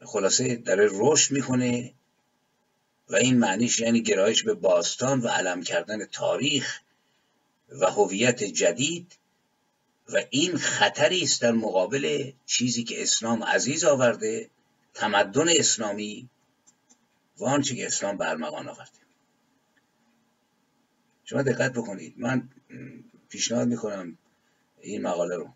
خلاصه 0.00 0.56
داره 0.56 0.88
رشد 0.92 1.32
می‌کنه 1.32 1.94
و 3.08 3.16
این 3.16 3.38
معنیش 3.38 3.80
یعنی 3.80 4.02
گرایش 4.02 4.42
به 4.42 4.54
باستان 4.54 5.20
و 5.20 5.28
علم 5.28 5.62
کردن 5.62 6.04
تاریخ 6.04 6.80
و 7.68 7.86
هویت 7.86 8.44
جدید 8.44 9.12
و 10.12 10.22
این 10.30 10.56
خطری 10.56 11.22
است 11.22 11.42
در 11.42 11.52
مقابل 11.52 12.32
چیزی 12.46 12.84
که 12.84 13.02
اسلام 13.02 13.42
عزیز 13.42 13.84
آورده 13.84 14.50
تمدن 14.94 15.48
اسلامی 15.48 16.28
و 17.38 17.44
آنچه 17.44 17.76
که 17.76 17.86
اسلام 17.86 18.16
برمغان 18.16 18.68
آورده. 18.68 18.98
شما 21.24 21.42
دقت 21.42 21.72
بکنید. 21.72 22.14
من 22.16 22.48
پیشنهاد 23.28 23.68
می‌کنم 23.68 24.18
این 24.80 25.02
مقاله 25.02 25.36
رو. 25.36 25.54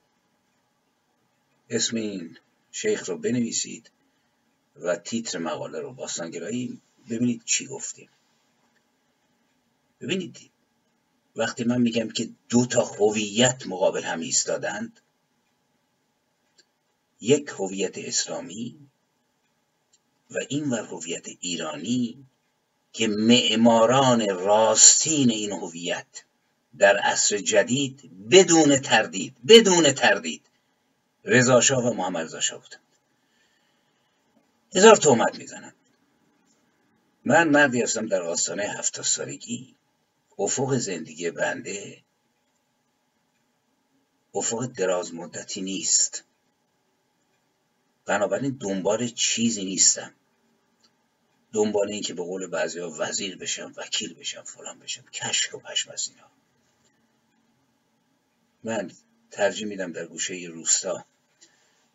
اسم 1.70 1.96
این 1.96 2.38
شیخ 2.72 3.08
رو 3.08 3.18
بنویسید 3.18 3.90
و 4.76 4.96
تیتر 4.96 5.38
مقاله 5.38 5.80
رو 5.80 5.92
باستانگرایی 5.92 6.80
ببینید 7.10 7.44
چی 7.44 7.66
گفتیم. 7.66 8.08
ببینید 10.00 10.50
وقتی 11.36 11.64
من 11.64 11.80
میگم 11.80 12.08
که 12.08 12.28
دو 12.48 12.66
تا 12.66 12.84
هویت 12.84 13.66
مقابل 13.66 14.02
هم 14.02 14.20
ایستادند 14.20 15.00
یک 17.20 17.48
هویت 17.48 17.98
اسلامی 17.98 18.88
و 20.34 20.38
این 20.48 20.70
ور 20.70 20.84
هویت 20.84 21.26
ایرانی 21.40 22.26
که 22.92 23.08
معماران 23.08 24.28
راستین 24.28 25.30
این 25.30 25.52
هویت 25.52 26.24
در 26.78 26.96
عصر 26.96 27.38
جدید 27.38 28.10
بدون 28.30 28.78
تردید 28.78 29.36
بدون 29.48 29.92
تردید 29.92 30.42
رضا 31.24 31.80
و 31.80 31.94
محمد 31.94 32.26
رضا 32.34 32.58
بودند. 32.58 32.80
هزار 34.74 34.96
تومت 34.96 35.38
می‌زنن 35.38 35.72
من 37.24 37.48
مردی 37.48 37.82
هستم 37.82 38.06
در 38.06 38.22
آستانه 38.22 38.62
هفت 38.62 39.02
سالگی. 39.02 39.74
افق 40.38 40.76
زندگی 40.76 41.30
بنده 41.30 42.02
افق 44.34 44.66
دراز 44.66 45.14
مدتی 45.14 45.60
نیست. 45.60 46.24
بنابراین 48.06 48.58
دنبال 48.60 49.08
چیزی 49.08 49.64
نیستم. 49.64 50.14
دنبال 51.52 51.90
این 51.90 52.02
که 52.02 52.14
به 52.14 52.22
قول 52.22 52.46
بعضی 52.46 52.78
ها 52.78 52.94
وزیر 52.98 53.36
بشم 53.36 53.72
وکیل 53.76 54.14
بشم 54.14 54.42
فلان 54.42 54.78
بشم. 54.78 55.02
کشک 55.02 55.54
و 55.54 55.58
پشم 55.58 55.90
از 55.90 56.08
اینا. 56.08 56.30
من 58.64 58.90
ترجیح 59.30 59.66
میدم 59.66 59.92
در 59.92 60.06
گوشه 60.06 60.34
روستا 60.34 61.04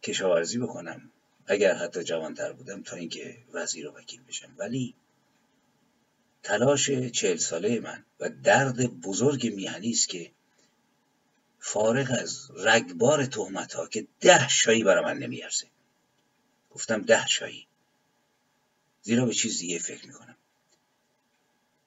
کشاورزی 0.03 0.57
بکنم. 0.57 1.11
اگر 1.47 1.75
حتی 1.75 2.03
جوانتر 2.03 2.53
بودم 2.53 2.83
تا 2.83 2.95
اینکه 2.95 3.37
وزیر 3.53 3.87
و 3.87 3.91
وکیل 3.91 4.21
بشم. 4.23 4.53
ولی 4.57 4.95
تلاش 6.43 6.91
چهل 6.91 7.37
ساله 7.37 7.79
من 7.79 8.05
و 8.19 8.29
درد 8.29 9.01
بزرگ 9.01 9.53
میهنی 9.53 9.89
است 9.89 10.09
که 10.09 10.31
فارغ 11.59 12.15
از 12.19 12.51
رگبار 12.51 13.25
تهمت 13.25 13.73
ها 13.73 13.87
که 13.87 14.07
ده 14.19 14.47
شایی 14.47 14.83
برای 14.83 15.03
من 15.03 15.17
نمیارزه. 15.17 15.67
گفتم 16.71 17.01
ده 17.01 17.27
شایی. 17.27 17.66
زیرا 19.07 19.25
به 19.25 19.33
چیز 19.33 19.59
دیگه 19.59 19.79
فکر 19.79 20.07
می‌کنم. 20.07 20.35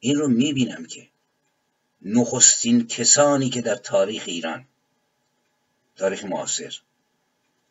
این 0.00 0.16
رو 0.16 0.28
می‌بینم 0.28 0.86
که 0.86 1.08
نخستین 2.02 2.86
کسانی 2.86 3.50
که 3.50 3.60
در 3.60 3.74
تاریخ 3.74 4.22
ایران 4.26 4.66
تاریخ 5.96 6.24
معاصر 6.24 6.80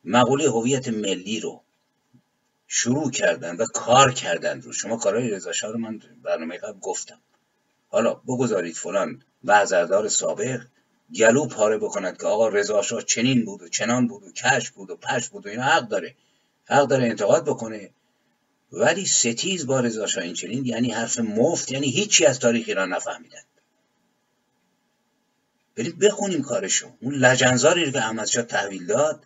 مقوله 0.04 0.50
هویت 0.50 0.88
ملی 0.88 1.40
رو 1.40 1.62
شروع 2.68 3.12
کردن 3.12 3.56
و 3.56 3.66
کار 3.66 4.14
کردن 4.14 4.62
رو 4.62 4.74
شما 4.74 4.98
کارهای 4.98 5.30
رضا 5.30 5.52
رو 5.64 5.78
من 5.78 6.02
برنامه 6.24 6.58
قبل 6.58 6.80
گفتم. 6.80 7.20
حالا 7.88 8.14
بگذارید 8.14 8.76
فلان 8.76 9.24
وزردار 9.44 10.08
سابق 10.08 10.66
گلو 11.16 11.48
پاره 11.48 11.78
بکند 11.78 12.18
که 12.18 12.28
آقا 12.28 12.48
رضا 12.48 12.82
چنین 13.02 13.46
بود 13.46 13.62
و 13.62 13.70
چنان 13.70 14.08
بود 14.08 14.24
و 14.24 14.32
کش 14.32 14.72
بود 14.72 14.90
و 14.90 14.96
پش 14.96 15.30
بود 15.30 15.46
و 15.46 15.50
اینا 15.50 15.64
حق 15.64 15.88
داره. 15.88 16.16
حق 16.66 16.88
داره 16.88 17.06
انتقاد 17.06 17.46
بکنه. 17.46 17.92
ولی 18.72 19.06
ستیز 19.06 19.66
با 19.66 19.80
رضا 19.80 20.06
این 20.22 20.34
چنین 20.34 20.66
یعنی 20.66 20.92
حرف 20.92 21.20
مفت 21.20 21.72
یعنی 21.72 21.90
هیچی 21.90 22.26
از 22.26 22.40
تاریخ 22.40 22.66
ایران 22.68 22.94
نفهمیدن. 22.94 23.42
بریم 25.76 25.98
بخونیم 26.02 26.42
کارشو. 26.42 26.92
اون 27.02 27.14
لجنزاری 27.14 27.92
که 27.92 27.98
احمدشاه 27.98 28.44
تحویل 28.44 28.86
داد 28.86 29.26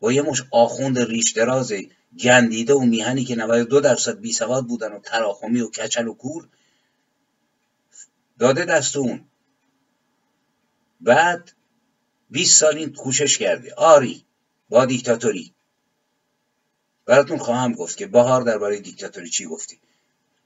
با 0.00 0.12
یه 0.12 0.22
مش 0.22 0.42
آخوند 0.50 0.98
ریش 0.98 1.32
دراز 1.32 1.72
گندیده 2.20 2.74
و 2.74 2.80
میهنی 2.80 3.24
که 3.24 3.36
92 3.36 3.80
درصد 3.80 4.20
بی 4.20 4.32
سواد 4.32 4.66
بودن 4.66 4.92
و 4.92 5.00
تراخمی 5.00 5.60
و 5.60 5.70
کچل 5.70 6.08
و 6.08 6.14
کور 6.14 6.48
داده 8.38 8.64
دست 8.64 8.96
اون. 8.96 9.24
بعد 11.00 11.52
20 12.30 12.60
سال 12.60 12.76
این 12.76 12.92
کوشش 12.92 13.38
کرده. 13.38 13.74
آری 13.74 14.24
با 14.68 14.86
دیکتاتوری. 14.86 15.55
براتون 17.06 17.38
خواهم 17.38 17.72
گفت 17.72 17.96
که 17.96 18.06
بهار 18.06 18.42
درباره 18.42 18.78
دیکتاتوری 18.78 19.30
چی 19.30 19.46
گفتی؟ 19.46 19.78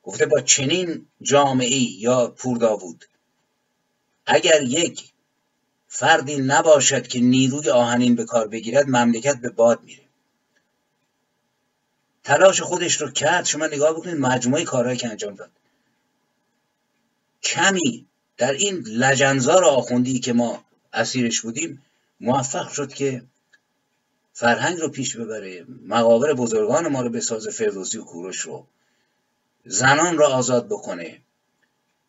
گفته 0.02 0.26
با 0.26 0.40
چنین 0.40 1.06
جامعه 1.22 1.78
یا 1.98 2.26
پور 2.26 2.58
داوود 2.58 3.04
اگر 4.26 4.62
یک 4.62 5.12
فردی 5.88 6.36
نباشد 6.36 7.06
که 7.06 7.20
نیروی 7.20 7.70
آهنین 7.70 8.14
به 8.14 8.24
کار 8.24 8.48
بگیرد 8.48 8.88
مملکت 8.88 9.36
به 9.36 9.50
باد 9.50 9.82
میره. 9.82 10.02
تلاش 12.24 12.60
خودش 12.60 13.00
رو 13.00 13.10
کرد. 13.10 13.44
شما 13.44 13.66
نگاه 13.66 13.92
بکنید 13.92 14.16
مجموعه 14.16 14.64
کارهایی 14.64 14.98
که 14.98 15.08
انجام 15.08 15.34
داد. 15.34 15.50
کمی 17.42 18.06
در 18.36 18.52
این 18.52 18.84
لجنزار 18.86 19.64
آخوندی 19.64 20.20
که 20.20 20.32
ما 20.32 20.64
اسیرش 20.92 21.40
بودیم 21.40 21.82
موفق 22.20 22.72
شد 22.72 22.92
که 22.92 23.22
فرهنگ 24.32 24.78
رو 24.78 24.88
پیش 24.88 25.16
ببره 25.16 25.66
مقابر 25.86 26.32
بزرگان 26.32 26.88
ما 26.88 27.02
رو 27.02 27.10
بسازه 27.10 27.50
فردوسی 27.50 27.98
و 27.98 28.04
کوروش 28.04 28.40
رو. 28.40 28.66
زنان 29.64 30.18
رو 30.18 30.24
آزاد 30.24 30.66
بکنه. 30.66 31.20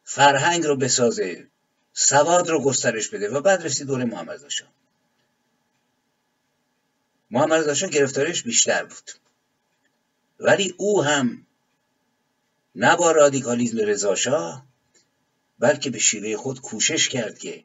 فرهنگ 0.04 0.64
رو 0.64 0.76
بسازه. 0.76 1.48
سواد 1.94 2.50
رو 2.50 2.64
گسترش 2.64 3.10
بده. 3.10 3.30
و 3.30 3.42
بعد 3.42 3.64
رسید 3.64 3.88
دوره 3.88 4.06
محمد 4.06 4.30
رضا 4.30 4.48
محمد 7.32 7.70
رضا 7.70 7.88
گرفتارش 7.88 8.44
بیشتر 8.44 8.84
بود. 8.84 9.12
ولی 10.40 10.76
او 10.78 11.04
هم 11.04 11.46
نه 12.76 12.96
با 12.96 13.12
رادیکالیزم 13.12 13.78
رضاشاه 13.78 14.66
بلکه 15.60 15.90
به 15.90 16.00
شیوه 16.00 16.38
خود 16.38 16.62
کوشش 16.62 17.10
کرد 17.10 17.40
که 17.40 17.64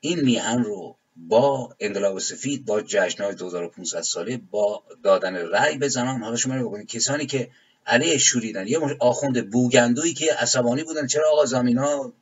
این 0.00 0.20
میهن 0.20 0.64
رو 0.64 0.96
با 1.28 1.76
انقلاب 1.80 2.18
سفید 2.18 2.64
با 2.64 2.82
جشنهای 2.82 3.34
2500 3.34 4.00
ساله 4.00 4.36
با 4.36 4.82
دادن 5.02 5.36
رأی 5.36 5.78
به 5.78 5.88
زنان. 5.88 6.22
حالا 6.22 6.36
شما 6.36 6.62
بکنید 6.62 6.88
کسانی 6.88 7.26
که 7.26 7.50
علیه 7.86 8.18
شوریدن 8.18 8.66
یه 8.66 8.78
آخوند 9.00 9.50
بوگندویی 9.50 10.14
که 10.14 10.34
عصبانی 10.34 10.84
بودن 10.84 11.06
چرا 11.06 11.30
آقا 11.32 11.44
زمینا 11.44 12.12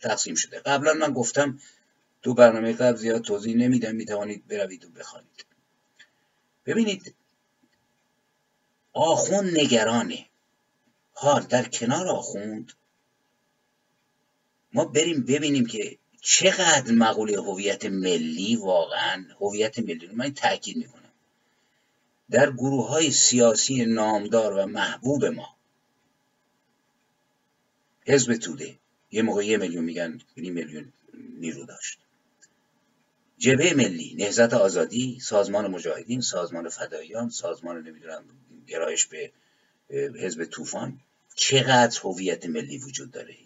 تقسیم 0.00 0.34
شده؟ 0.34 0.58
قبلا 0.58 0.94
من 0.94 1.12
گفتم 1.12 1.58
تو 2.22 2.34
برنامه 2.34 2.72
قبل 2.72 2.96
زیاد 2.96 3.22
توضیح 3.22 3.56
نمیدم 3.56 3.94
می‌توانید 3.94 4.46
بروید 4.46 4.84
و 4.84 4.88
بخوانید. 4.88 5.46
ببینید 6.66 7.14
آخون 8.92 9.50
نگرانه. 9.50 10.26
حال 11.12 11.42
در 11.42 11.64
کنار 11.64 12.08
آخوند 12.08 12.72
ما 14.72 14.84
بریم 14.84 15.24
ببینیم 15.24 15.66
که 15.66 15.98
چقدر 16.24 16.92
مقوله 16.92 17.40
هویت 17.40 17.84
ملی 17.84 18.56
واقعا 18.56 19.24
هویت 19.40 19.78
ملی 19.78 20.06
رو 20.06 20.16
من 20.16 20.34
تاکید 20.34 20.76
می‌کنم. 20.76 21.12
در 22.30 22.52
گروه 22.52 22.88
های 22.88 23.10
سیاسی 23.10 23.84
نامدار 23.84 24.52
و 24.52 24.66
محبوب 24.66 25.24
ما 25.24 25.56
حزب 28.06 28.36
توده 28.36 28.78
یه 29.10 29.22
موقع 29.22 29.46
یه 29.46 29.56
میلیون 29.56 29.84
میگن 29.84 30.20
نیم 30.36 30.54
میلیون 30.54 30.92
نیرو 31.38 31.64
داشت. 31.64 31.98
جبهه 33.38 33.74
ملی 33.74 34.14
نهزت 34.18 34.54
آزادی 34.54 35.20
سازمان 35.20 35.70
مجاهدین 35.70 36.20
سازمان 36.20 36.68
فداییان 36.68 37.30
سازمان 37.30 37.82
نمی‌دونم 37.88 38.24
گرایش 38.66 39.06
به 39.06 39.32
حزب 39.90 40.44
طوفان. 40.44 41.00
چقدر 41.34 42.00
هویت 42.04 42.46
ملی 42.46 42.78
وجود 42.78 43.10
داره؟ 43.10 43.36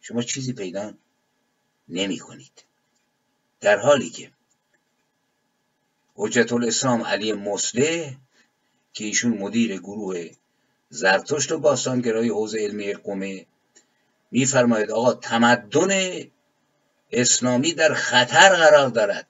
شما 0.00 0.22
چیزی 0.22 0.52
پیدا 0.52 0.94
نمی 1.88 2.18
کنید 2.18 2.64
در 3.60 3.78
حالی 3.78 4.10
که 4.10 4.30
حجت 6.14 6.52
الاسلام 6.52 7.02
علی 7.02 7.32
مسلح 7.32 8.16
که 8.92 9.04
ایشون 9.04 9.38
مدیر 9.38 9.78
گروه 9.78 10.30
زرتشت 10.88 11.52
و 11.52 11.58
باستانگرای 11.58 12.28
حوزه 12.28 12.58
علمی 12.58 12.92
قومه 12.92 13.46
میفرماید 14.30 14.90
آقا 14.90 15.14
تمدن 15.14 15.90
اسلامی 17.12 17.72
در 17.72 17.94
خطر 17.94 18.48
قرار 18.48 18.88
دارد. 18.88 19.26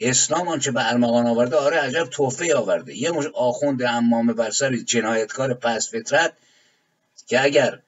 اسلام 0.00 0.48
آنچه 0.48 0.70
به 0.70 0.90
ارمغان 0.90 1.26
آورده 1.26 1.56
آره 1.56 1.76
عجب 1.76 2.04
توفه 2.04 2.54
آورده. 2.54 2.98
یه 2.98 3.10
مش 3.10 3.26
آخوند 3.34 3.82
امامه 3.82 4.32
بر 4.32 4.50
سر 4.50 4.76
جنایتکار 4.76 5.54
پس 5.54 5.90
فطرت 5.90 6.32
که 7.26 7.44
اگر 7.44 7.80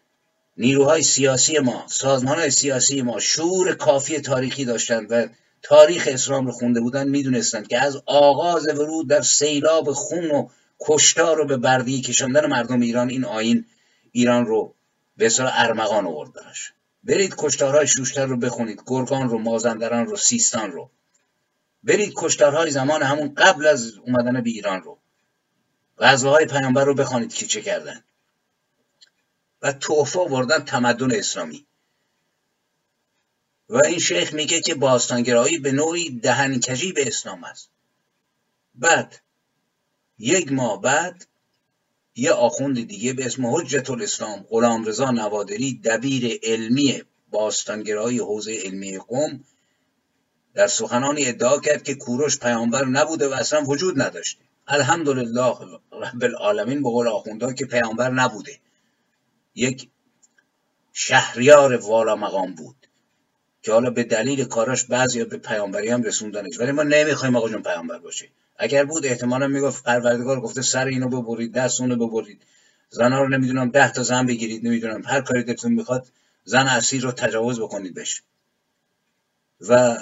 نیروهای 0.57 1.03
سیاسی 1.03 1.59
ما 1.59 1.87
های 2.27 2.51
سیاسی 2.51 3.03
ما 3.03 3.21
شور 3.21 3.75
کافی 3.75 4.21
تاریخی 4.21 4.65
داشتند 4.65 5.07
و 5.11 5.27
تاریخ 5.63 6.09
اسلام 6.11 6.47
رو 6.47 6.53
خونده 6.53 6.81
بودن 6.81 7.09
می‌دونستند 7.09 7.69
که 7.69 7.79
از 7.79 8.03
آغاز 8.07 8.69
ورود 8.69 9.09
در 9.09 9.23
سیلاب 9.23 9.93
خون 9.93 10.31
و 10.31 10.49
کشتار 10.81 11.37
رو 11.37 11.47
به 11.47 11.57
بردی 11.57 12.01
کشاندن 12.01 12.47
مردم 12.47 12.81
ایران 12.81 13.11
این 13.11 13.25
آین 13.25 13.65
ایران 14.13 14.47
رو 14.47 14.75
به 15.17 15.27
اصطلاح 15.27 15.53
ارمغان 15.55 16.07
آورد 16.07 16.33
براش. 16.33 16.73
برید 17.05 17.35
کشتارهای 17.39 17.87
شوشتر 17.87 18.27
رو 18.27 18.37
بخونید 18.37 18.83
گرگان 18.87 19.29
رو 19.29 19.39
مازندران 19.39 20.07
رو 20.07 20.17
سیستان 20.17 20.73
رو. 20.73 20.91
برید 21.83 22.13
کشتارهای 22.17 22.71
زمان 22.71 23.03
همون 23.03 23.35
قبل 23.35 23.67
از 23.67 23.93
اومدن 24.07 24.43
به 24.43 24.51
ایران 24.51 24.83
رو. 24.83 24.99
غزوه 25.99 26.45
پیامبر 26.45 26.85
رو 26.85 26.95
بخوانید 26.95 27.35
که 27.35 27.47
چه 27.47 27.63
کردن. 27.63 28.05
و 29.63 29.73
توفه 29.73 30.21
آوردن 30.21 30.59
تمدن 30.59 31.15
اسلامی. 31.15 31.67
و 33.69 33.77
این 33.77 33.99
شیخ 33.99 34.35
میگه 34.35 34.61
که 34.61 34.75
باستانگرایی 34.75 35.59
به 35.59 35.73
نوعی 35.73 36.11
دهنکجی 36.11 36.93
به 36.93 37.07
اسلام 37.07 37.45
است. 37.45 37.71
بعد 38.75 39.21
یک 40.19 40.53
ماه 40.53 40.81
بعد 40.81 41.27
یه 42.15 42.33
آخوند 42.33 42.87
دیگه 42.87 43.13
به 43.13 43.27
اسم 43.27 43.47
حجت 43.47 43.91
الاسلام 43.91 44.47
غلام 44.51 44.85
رضا 44.85 45.11
نوادری 45.11 45.81
دبیر 45.85 46.41
علمی 46.43 47.03
باستانگرایی 47.31 48.19
حوزه 48.19 48.61
علمی 48.65 48.99
قوم 48.99 49.45
در 50.55 50.67
سخنانی 50.67 51.27
ادعا 51.27 51.61
کرد 51.61 51.83
که 51.83 51.95
کوروش 51.95 52.39
پیامبر 52.39 52.85
نبوده 52.85 53.29
و 53.29 53.33
اصلا 53.33 53.65
وجود 53.65 54.03
نداشته. 54.03 54.43
الحمدلله 54.67 55.55
رب 55.93 56.23
العالمین 56.23 56.83
به 56.83 56.89
قول 56.89 57.09
آخونده 57.09 57.55
که 57.55 57.67
پیامبر 57.67 58.11
نبوده. 58.11 58.59
یک 59.55 59.89
شهریار 60.93 61.77
والا 61.77 62.17
مقام 62.17 62.55
بود 62.55 62.77
که 63.63 63.73
حالا 63.73 63.91
به 63.91 64.05
دلیل 64.05 64.45
کاراش 64.45 64.85
بعضی 64.85 65.25
به 65.25 65.37
پیامبری 65.37 65.89
هم 65.89 66.03
رسوندنش. 66.03 66.61
ولی 66.61 66.73
ما 66.73 66.83
نمی‌خوایم 66.83 67.37
آقا 67.37 67.49
جون 67.49 67.63
پیامبر 67.63 67.99
باشه. 67.99 68.29
اگر 68.57 68.85
بود 68.85 69.07
احتمالا 69.07 69.47
می‌گفت 69.49 69.85
پروردگار 69.85 70.41
گفته 70.41 70.63
سر 70.63 70.87
اینو 70.87 71.09
ببرید 71.09 71.53
دست 71.53 71.81
اونو 71.81 72.07
ببرید. 72.07 72.43
زنها 72.91 73.23
رو 73.23 73.29
نمی‌دونم 73.29 73.71
ده 73.71 73.93
تا 73.93 74.03
زن 74.03 74.27
بگیرید 74.27 74.67
نمی‌دونم. 74.67 75.03
هر 75.07 75.21
کاری 75.21 75.43
دلتون 75.43 75.73
می‌خواد 75.73 76.07
زن 76.45 76.67
اسیر 76.67 77.03
رو 77.03 77.13
تجاوز 77.13 77.61
بکنید 77.61 77.95
بشه 77.95 78.23
و 79.69 79.99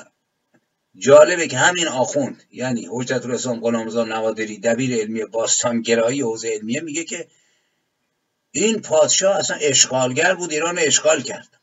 جالبه 0.96 1.46
که 1.48 1.58
همین 1.58 1.88
آخوند 1.88 2.42
یعنی 2.52 2.88
حجت 2.90 3.24
الاسلام 3.24 3.60
غلامرضا 3.60 4.04
نوادری 4.04 4.58
دبیر 4.58 5.00
علمی 5.00 5.24
باستان 5.24 5.82
گرایی 5.82 6.20
حوزه 6.20 6.48
علمیه 6.48 6.80
میگه 6.80 7.04
که 7.04 7.28
این 8.52 8.80
پادشاه 8.80 9.36
اصلا 9.36 9.56
اشغالگر 9.60 10.34
بود 10.34 10.52
ایران 10.52 10.78
اشغال 10.78 11.22
کرد. 11.22 11.60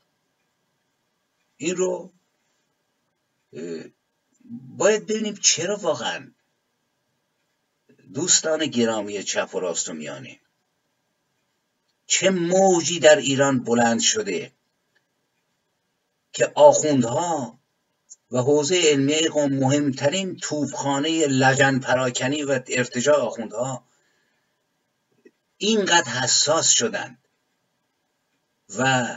این 1.58 1.76
رو 1.76 2.13
باید 4.78 5.06
ببینیم 5.06 5.36
چرا 5.36 5.78
واقعا 5.78 6.32
دوستان 8.13 8.65
گرامی 8.65 9.23
چپ 9.23 9.56
و 9.56 9.60
راست 9.60 9.89
و 9.89 9.93
میانه 9.93 10.39
چه 12.06 12.30
موجی 12.30 13.00
در 13.00 13.15
ایران 13.15 13.63
بلند 13.63 14.02
شده 14.02 14.52
که 16.34 16.52
آخوندها 16.56 17.60
و 18.32 18.38
حوزه 18.38 18.82
علمیه 18.84 19.30
قوم 19.30 19.54
مهمترین 19.54 20.38
توبخانه 20.38 21.28
لجن 21.28 21.80
پراکنی 21.80 22.43
و 22.43 22.60
ارتجاع 22.67 23.17
آخوندها 23.17 23.84
اینقدر 25.57 26.11
حساس 26.11 26.69
شدند 26.69 27.17
و 28.77 29.07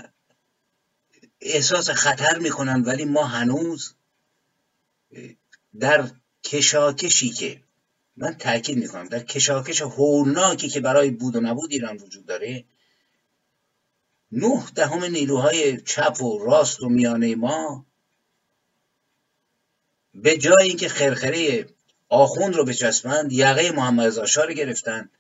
احساس 1.41 1.91
خطر 1.91 2.39
می‌کنن 2.39 2.83
ولی 2.83 3.05
ما 3.05 3.25
هنوز 3.25 3.95
در 5.81 6.11
کشاکشی 6.45 7.31
که 7.31 7.63
من 8.17 8.35
تاکید 8.35 8.79
می‌کنم 8.79 9.09
در 9.09 9.23
کشاکش 9.23 9.83
هولناکی 9.83 10.69
که 10.69 10.81
برای 10.81 11.11
بود 11.11 11.37
و 11.37 11.41
نبود 11.41 11.73
ایران 11.73 11.97
وجود 11.97 12.27
داره 12.27 12.65
نه 14.33 14.65
دهم 14.75 15.05
نیروهای 15.05 15.81
چپ 15.81 16.23
و 16.23 16.45
راست 16.45 16.83
و 16.83 16.89
میانه 16.89 17.35
ما 17.35 17.87
به 20.15 20.39
جای 20.39 20.63
اینکه 20.63 20.89
خرخره 20.89 21.67
آخوند 22.09 22.55
رو 22.55 22.65
بچسبند 22.65 23.33
یقه 23.33 23.71
محمد 23.71 24.07
رضا 24.07 24.43
رو 24.45 24.55
گرفتن. 24.55 25.11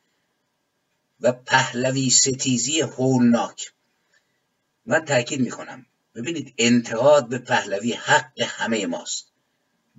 و 1.21 1.33
پهلوی 1.33 2.11
ستیزی 2.11 2.81
هولناک. 2.81 3.73
من 4.87 5.05
تاکید 5.05 5.41
می‌کنم. 5.41 5.87
ببینید 6.15 6.55
انتقاد 6.59 7.29
به 7.29 7.39
پهلوی 7.39 7.93
حق 7.93 8.41
همه 8.41 8.87
ماست. 8.87 9.33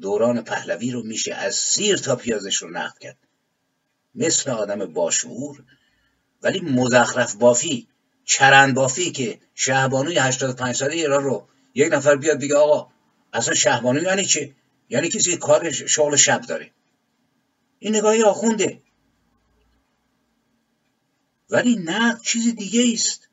دوران 0.02 0.42
پهلوی 0.44 0.92
رو 0.92 1.04
میشه 1.04 1.34
از 1.34 1.56
سیر 1.56 1.98
تا 1.98 2.16
پیازش 2.16 2.56
رو 2.56 2.70
نقد 2.70 2.98
کرد. 2.98 3.18
مثل 4.16 4.52
آدم 4.52 4.94
باشعور 4.94 5.64
ولی 6.44 6.60
مزخرف 6.60 7.36
بافی 7.36 7.88
چرند 8.26 8.74
بافی 8.74 9.12
که 9.12 9.40
شهبانوی 9.56 10.18
85 10.18 10.76
ساله 10.76 10.94
ایران 10.94 11.24
رو 11.24 11.48
یک 11.76 11.94
نفر 11.94 12.16
بیاد 12.16 12.40
بگه 12.40 12.56
آقا 12.56 12.92
اصلا 13.34 13.54
شهبانوی 13.54 14.06
یعنی 14.06 14.26
چه؟ 14.26 14.56
یعنی 14.90 15.10
کسی 15.10 15.38
کار 15.38 15.72
شغل 15.72 16.16
شب 16.16 16.42
داره. 16.42 16.72
این 17.80 17.96
نگاهی 17.96 18.24
آخونده. 18.24 18.82
ولی 21.52 21.76
نه 21.76 22.20
چیز 22.24 22.56
دیگه 22.56 22.94
است 22.94 23.30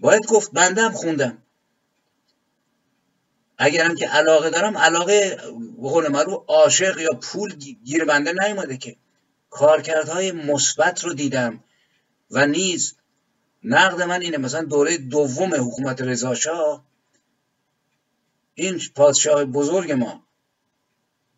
باید 0.00 0.26
گفت 0.26 0.52
بندم 0.52 0.90
خوندم. 0.90 1.38
اگرم 3.58 3.94
که 3.94 4.08
علاقه 4.08 4.50
دارم 4.50 4.78
علاقه 4.78 5.36
به 5.82 5.88
قول 5.88 6.04
رو 6.04 6.44
عاشق 6.48 6.98
یا 6.98 7.10
پول 7.22 7.54
گیر 7.84 8.04
بنده 8.04 8.32
نیومده 8.32 8.76
که 8.76 8.96
کارکردهای 9.50 10.32
مثبت 10.32 11.04
رو 11.04 11.14
دیدم. 11.14 11.64
و 12.30 12.46
نیز 12.46 12.94
نقد 13.64 14.02
من 14.02 14.20
اینه 14.20 14.38
مثلا 14.38 14.64
دوره 14.64 14.98
دوم 14.98 15.54
حکومت 15.54 16.02
رضاشاه 16.02 16.84
این 18.54 18.80
پادشاه 18.94 19.44
بزرگ 19.44 19.92
ما 19.92 20.26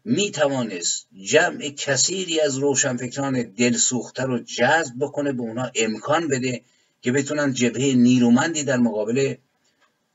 می 0.09 0.31
توانست 0.31 1.07
جمع 1.23 1.69
کثیری 1.69 2.41
از 2.41 2.59
روشنفکران 2.59 3.43
دلسوخته 3.43 4.23
رو 4.23 4.39
جذب 4.39 4.93
بکنه 5.01 5.33
به 5.33 5.43
اونا 5.43 5.71
امکان 5.75 6.29
بده 6.29 6.63
که 7.03 7.13
بتونن 7.13 7.53
جبهه 7.53 7.95
نیرومندی 7.95 8.65
در 8.65 8.77
مقابل 8.77 9.35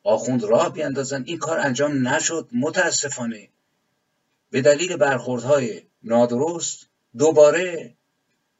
آخوند 0.04 0.43
راه 0.43 0.73
بیاندازن. 0.73 1.23
این 1.25 1.38
کار 1.38 1.60
انجام 1.60 2.08
نشد. 2.08 2.49
متاسفانه 2.51 3.49
به 4.49 4.62
دلیل 4.62 4.95
برخوردهای 4.97 5.82
نادرست 6.04 6.88
دوباره 7.17 7.95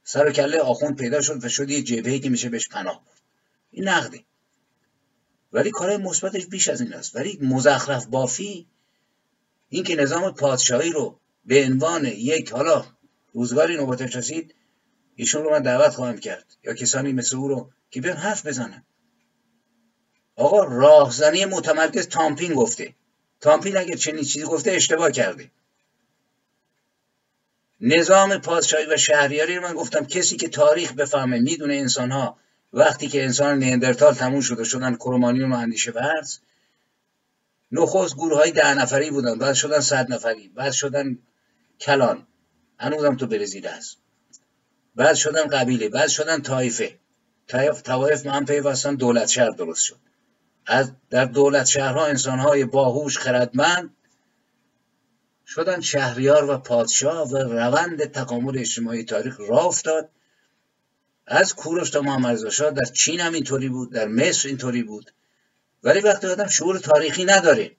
سر 0.04 0.28
و 0.28 0.32
کله 0.32 0.60
آخوند 0.60 0.98
پیدا 0.98 1.22
شد 1.22 1.46
و 1.46 1.50
شد 1.50 1.70
یه 1.70 1.82
جبهه 1.82 2.20
که 2.20 2.30
میشه 2.30 2.50
بهش 2.50 2.68
پناه 2.68 3.04
برد. 3.06 3.22
این 3.72 3.88
نقده 3.88 4.24
ولی 5.54 5.72
کارهای 5.72 5.98
مثبتش 5.98 6.46
بیش 6.46 6.70
از 6.70 6.82
این 6.82 6.94
است. 6.94 7.16
ولی 7.16 7.40
مزخرف 7.42 8.06
بافی 8.06 8.68
این 9.70 9.84
که 9.84 9.96
نظام 9.96 10.32
پادشاهی 10.32 10.92
رو 10.92 11.21
به 11.46 11.66
عنوان 11.66 12.06
یک 12.06 12.52
حالا 12.52 12.86
روزگاری 13.34 13.76
نوبتش 13.76 14.16
رسید 14.16 14.56
ایشون 15.16 15.44
رو 15.44 15.52
من 15.52 15.62
دعوت 15.62 15.96
خواهم 15.96 16.18
کرد. 16.18 16.46
یا 16.64 16.74
کسانی 16.74 17.14
مثل 17.14 17.38
او 17.38 17.48
رو 17.48 17.70
که 17.92 18.02
بیان 18.02 18.18
حرف 18.18 18.46
بزنن. 18.46 18.84
آقا 20.36 20.64
راهزنی 20.64 21.46
متمرکز 21.46 22.08
تامپین 22.08 22.54
گفته. 22.54 22.94
تامپین 23.42 23.78
اگر 23.78 23.96
چنین 23.96 24.24
چیزی 24.24 24.46
گفته 24.46 24.72
اشتباه 24.72 25.12
کرده. 25.12 25.52
نظام 27.82 28.38
پادشاهی 28.38 28.86
و 28.86 28.98
شهریاری 28.98 29.56
رو 29.56 29.62
من 29.62 29.74
گفتم 29.74 30.06
کسی 30.06 30.38
که 30.38 30.50
تاریخ 30.50 30.94
بفهمه 30.94 31.40
می‌دونه 31.40 31.74
انسان 31.74 32.12
ها 32.12 32.38
وقتی 32.74 33.08
که 33.08 33.24
انسان 33.24 33.60
نیندرتال 33.60 34.14
تموم 34.14 34.42
شده 34.42 34.64
شدن 34.64 34.96
کرومانیون 34.96 35.52
و 35.54 35.56
اندیشه 35.56 35.92
ورز. 35.92 36.38
نخست 37.72 38.16
گروه 38.16 38.38
های 38.38 38.52
ده 38.52 38.74
نفری 38.74 39.12
بودن. 39.12 39.40
بعد 39.40 39.54
شدن 39.54 39.80
صد 39.80 40.14
نفری. 40.14 40.48
بعد 40.48 40.72
شدن 40.72 41.18
کلان. 41.82 42.28
هنوزم 42.80 43.16
تو 43.16 43.28
برزیل 43.28 43.68
هست. 43.68 43.98
بعد 44.96 45.16
شدن 45.16 45.48
قبیله 45.48 45.90
بعد 45.90 46.10
شدن 46.10 46.42
تایفه 46.42 46.98
توایف 47.84 48.26
من 48.26 48.46
پیوستن 48.46 48.96
دولت 48.96 49.28
شهر 49.28 49.50
درست 49.50 49.84
شد. 49.84 50.00
از 50.66 50.92
در 51.10 51.26
دولت 51.26 51.66
شهرها 51.66 52.06
انسانهای 52.06 52.66
باهوش 52.66 53.18
خردمند 53.18 53.96
شدن 55.48 55.82
شهریار 55.82 56.50
و 56.50 56.58
پادشاه 56.58 57.30
و 57.30 57.38
روند 57.38 58.04
تکامل 58.04 58.60
اجتماعی 58.60 59.04
تاریخ 59.04 59.40
راه 59.40 59.66
افتاد. 59.66 60.10
از 61.28 61.56
کوروش 61.56 61.90
تا 61.90 62.02
محمد 62.02 62.38
در 62.60 62.92
چین 62.94 63.20
هم 63.20 63.34
اینطوری 63.34 63.70
بود 63.70 63.92
در 63.92 64.08
مصر 64.08 64.48
اینطوری 64.48 64.84
بود. 64.84 65.12
ولی 65.84 66.00
وقتی 66.00 66.28
آدم 66.28 66.48
شعور 66.48 66.80
تاریخی 66.80 67.26
نداره 67.26 67.72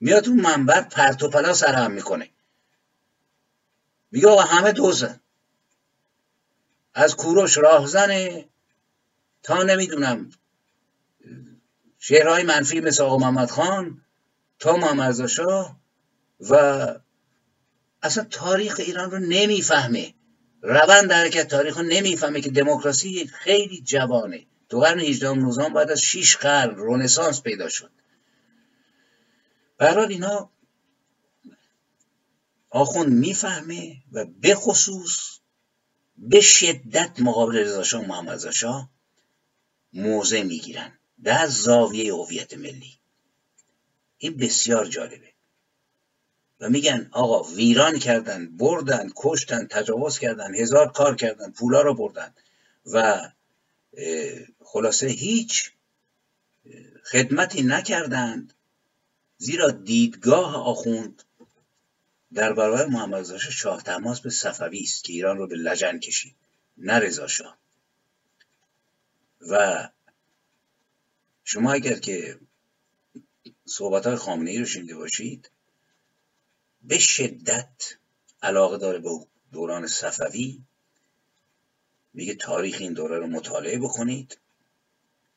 میاد 0.00 0.28
اون 0.28 0.40
منبر 0.40 0.80
پرت 0.80 1.22
و 1.22 1.30
پلا 1.30 1.52
سرهم 1.52 1.92
می‌کنه. 1.92 2.30
میگه 4.10 4.28
آقا 4.28 4.42
همه 4.42 4.72
دوزن. 4.72 5.20
از 6.94 7.16
کوروش 7.16 7.58
راهزنه. 7.58 8.48
تا 9.42 9.62
نمی‌دونم 9.62 10.30
شعرهای 11.98 12.42
منفی 12.42 12.80
مثل 12.80 13.02
آقا 13.02 13.18
محمد 13.18 13.50
خان 13.50 14.02
تا 14.58 14.76
محمد 14.76 15.26
شاه 15.26 15.80
و 16.50 16.54
اصلا 18.02 18.24
تاریخ 18.24 18.76
ایران 18.78 19.10
رو 19.10 19.18
نمی‌فهمه. 19.18 20.14
روند 20.62 21.12
حرکت 21.12 21.48
تاریخ 21.48 21.76
رو 21.76 21.82
نمی‌فهمه 21.82 22.40
که 22.40 22.50
دموکراسی 22.50 23.26
خیلی 23.26 23.80
جوانه. 23.80 24.46
تو 24.68 24.80
قرن 24.80 25.00
18 25.00 25.32
19 25.32 25.68
بعد 25.68 25.90
از 25.90 26.02
6 26.02 26.36
قرن 26.36 26.74
رنسانس 26.78 27.42
پیدا 27.42 27.68
شد. 27.68 27.90
برحال 29.78 30.08
اینا 30.08 30.50
آخوند 32.70 33.08
می‌فهمه 33.12 33.96
و 34.12 34.24
به 34.24 34.54
خصوص 34.54 35.38
به 36.18 36.40
شدت 36.40 37.20
مقابل 37.20 37.56
رضا 37.56 38.00
محمد 38.00 38.50
شاه 38.50 38.90
موضع 39.92 40.42
می‌گیرن. 40.42 40.98
در 41.22 41.46
زاویه 41.46 42.14
هویت 42.14 42.54
ملی. 42.54 42.98
این 44.18 44.36
بسیار 44.36 44.86
جالبه. 44.86 45.32
و 46.60 46.68
میگن 46.68 47.08
آقا 47.12 47.42
ویران 47.42 47.98
کردن 47.98 48.56
بردن 48.56 49.10
کشتن 49.16 49.66
تجاوز 49.66 50.18
کردن 50.18 50.54
هزار 50.54 50.92
کار 50.92 51.16
کردن 51.16 51.50
پولا 51.50 51.82
رو 51.82 51.94
بردن. 51.94 52.34
و 52.86 53.28
خلاصه 54.64 55.06
هیچ 55.06 55.72
خدمتی 57.04 57.62
نکردند. 57.62 58.54
زیرا 59.36 59.70
دیدگاه 59.70 60.56
آخوند 60.56 61.22
در 62.34 62.52
برابر 62.52 62.86
محمد 62.86 63.20
رضا 63.20 63.38
شاه 63.38 63.82
تماس 63.82 64.20
به 64.20 64.30
صفوی 64.30 64.80
است 64.80 65.04
که 65.04 65.12
ایران 65.12 65.38
رو 65.38 65.46
به 65.46 65.56
لجن 65.56 65.98
کشید 65.98 66.36
نه 66.76 66.98
رضا 66.98 67.26
شاه. 67.26 67.58
و 69.40 69.88
شما 71.44 71.72
اگر 71.72 71.98
که 71.98 72.40
صحبت 73.64 74.06
های 74.06 74.16
خامنه 74.16 74.50
ای 74.50 74.58
رو 74.58 74.64
شنیده 74.64 74.96
باشید 74.96 75.50
به 76.82 76.98
شدت 76.98 77.96
علاقه 78.42 78.78
داره 78.78 78.98
به 78.98 79.10
دوران 79.52 79.86
صفوی. 79.86 80.62
میگه 82.14 82.34
تاریخ 82.34 82.76
این 82.80 82.92
دوره 82.92 83.18
رو 83.18 83.26
مطالعه 83.26 83.78
بکنید. 83.78 84.38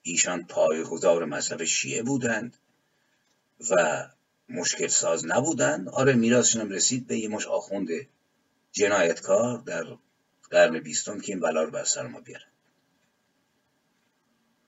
ایشان 0.02 0.46
پایگذار 0.46 1.26
مذهب 1.26 1.64
شیعه 1.64 2.04
بودند 2.04 2.58
و 3.70 4.04
مشکل 4.54 4.88
ساز 4.88 5.26
نبودند 5.26 5.90
آره 5.90 6.14
میراثشون 6.14 6.62
هم 6.62 6.70
رسید 6.70 7.08
به 7.08 7.18
یه 7.18 7.28
مش 7.28 7.48
آخوند 7.48 7.88
جنایتکار 8.72 9.58
در 9.58 9.98
قرن 10.50 10.80
بیستم 10.80 11.20
که 11.20 11.32
این 11.32 11.40
بلا 11.40 11.64
رو 11.64 11.72
بر 11.72 11.84
سر 11.84 12.08
ما 12.08 12.22
بیارن 12.22 12.52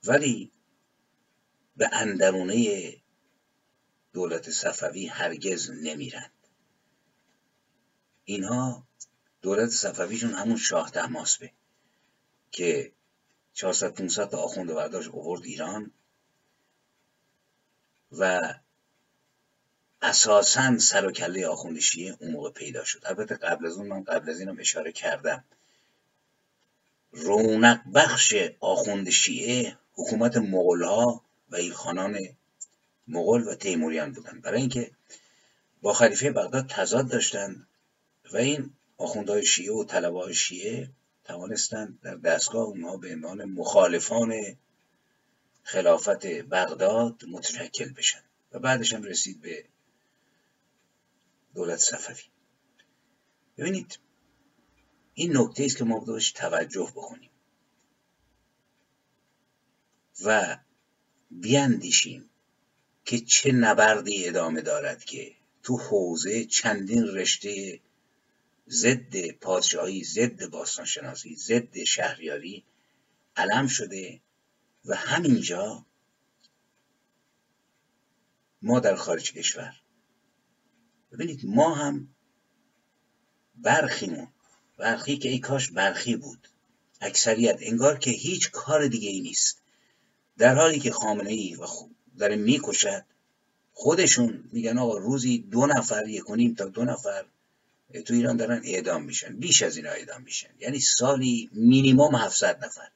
ولی 0.07 0.51
به 1.77 1.89
اندرونه 1.91 2.93
دولت 4.13 4.49
صفوی 4.49 5.07
هرگز 5.07 5.71
نمیرند 5.71 6.31
اینها 8.23 8.87
دولت 9.41 9.69
صفویشون 9.69 10.31
همون 10.31 10.57
شاه 10.57 10.91
به 10.91 11.53
که 12.51 12.93
400 13.53 13.93
500 13.93 14.29
تا 14.29 14.37
آخوند 14.37 14.73
برداشت 14.73 15.09
اوورد 15.09 15.43
ایران 15.43 15.91
و 18.11 18.53
اساسا 20.05 20.77
سر 20.77 21.05
و 21.05 21.11
کله 21.11 21.47
آخوند 21.47 21.79
اون 22.19 22.31
موقع 22.31 22.51
پیدا 22.51 22.83
شد. 22.83 23.01
البته 23.05 23.35
قبل 23.35 23.65
از 23.65 23.77
اون 23.77 23.87
من 23.87 24.03
قبل 24.03 24.29
از 24.29 24.39
اینم 24.39 24.59
اشاره 24.59 24.91
کردم. 24.91 25.43
رونق 27.11 27.79
بخش 27.93 28.35
آخوند 28.59 29.09
حکومت 29.93 30.37
مغول 30.37 30.83
ها 30.83 31.21
و 31.49 31.55
ایلخانان 31.55 32.19
مغول 33.07 33.47
و 33.47 33.55
تیموریان 33.55 34.11
بودند 34.11 34.41
برای 34.41 34.59
اینکه 34.59 34.91
با 35.81 35.93
خلیفه 35.93 36.31
بغداد 36.31 36.67
تضاد 36.67 37.09
داشتند 37.09 37.67
و 38.33 38.37
این 38.37 38.73
آخوندهای 38.97 39.45
شیعه 39.45 39.73
و 39.73 39.83
طلبه 39.83 40.33
شیعه 40.33 40.89
توانستند 41.23 41.99
در 42.03 42.15
دستگاه 42.15 42.63
اونها 42.63 42.97
به 42.97 43.13
عنوان 43.13 43.45
مخالفان 43.45 44.33
خلافت 45.63 46.25
بغداد 46.25 47.25
متشکل 47.27 47.93
بشن. 47.93 48.21
و 48.51 48.59
بعدش 48.59 48.93
هم 48.93 49.03
رسید 49.03 49.41
به 49.41 49.65
دولت 51.55 51.79
صفوی. 51.79 52.23
ببینید 53.57 53.99
این 55.13 55.37
نکته 55.37 55.63
است 55.63 55.77
که 55.77 55.83
ما 55.83 55.99
باید 55.99 56.23
توجه 56.35 56.91
بکنیم. 56.95 57.29
و 60.25 60.57
بیاندیشیم 61.31 62.29
که 63.05 63.19
چه 63.19 63.51
نبردی 63.51 64.27
ادامه 64.27 64.61
دارد 64.61 65.03
که 65.03 65.35
تو 65.63 65.77
حوزه 65.77 66.45
چندین 66.45 67.03
رشته 67.03 67.79
ضد 68.69 69.31
پادشاهی 69.31 70.03
ضد 70.03 70.45
باستانشناسی 70.45 71.35
ضد 71.35 71.83
شهریاری 71.83 72.63
علم 73.37 73.67
شده 73.67 74.21
و 74.85 74.95
همینجا 74.95 75.85
ما 78.61 78.79
در 78.79 78.95
خارج 78.95 79.33
کشور 79.33 79.75
ببینید 81.15 81.41
ما 81.43 81.73
هم 81.73 82.08
برخیمون. 83.56 84.28
برخی 84.78 85.17
که 85.17 85.30
ای 85.30 85.39
کاش 85.39 85.71
برخی 85.71 86.15
بود. 86.15 86.47
اکثریت. 87.01 87.58
انگار 87.62 87.97
که 87.97 88.12
هیچ 88.12 88.51
کار 88.51 88.88
دیگه 88.88 89.10
ای 89.10 89.21
نیست. 89.21 89.62
در 90.38 90.56
حالی 90.56 90.80
که 90.80 90.91
خامنه 90.91 91.30
ای 91.30 91.56
و 91.56 91.65
داره 92.17 92.36
می‌کشد 92.36 93.06
خودشون 93.73 94.43
میگن 94.51 94.78
آقا 94.78 94.97
روزی 94.97 95.38
دو 95.38 95.65
نفر 95.65 96.08
یک 96.08 96.23
تا 96.58 96.65
دو 96.65 96.84
نفر 96.86 97.25
تو 98.06 98.13
ایران 98.13 98.38
دارن 98.38 98.62
اعدام 98.65 99.04
میشن. 99.04 99.36
بیش 99.36 99.63
از 99.63 99.78
اینا 99.78 99.89
اعدام 99.89 100.21
میشن. 100.21 100.49
یعنی 100.60 100.80
سالی 100.80 101.49
مینیمم 101.54 102.15
700 102.15 102.65
نفر. 102.65 102.89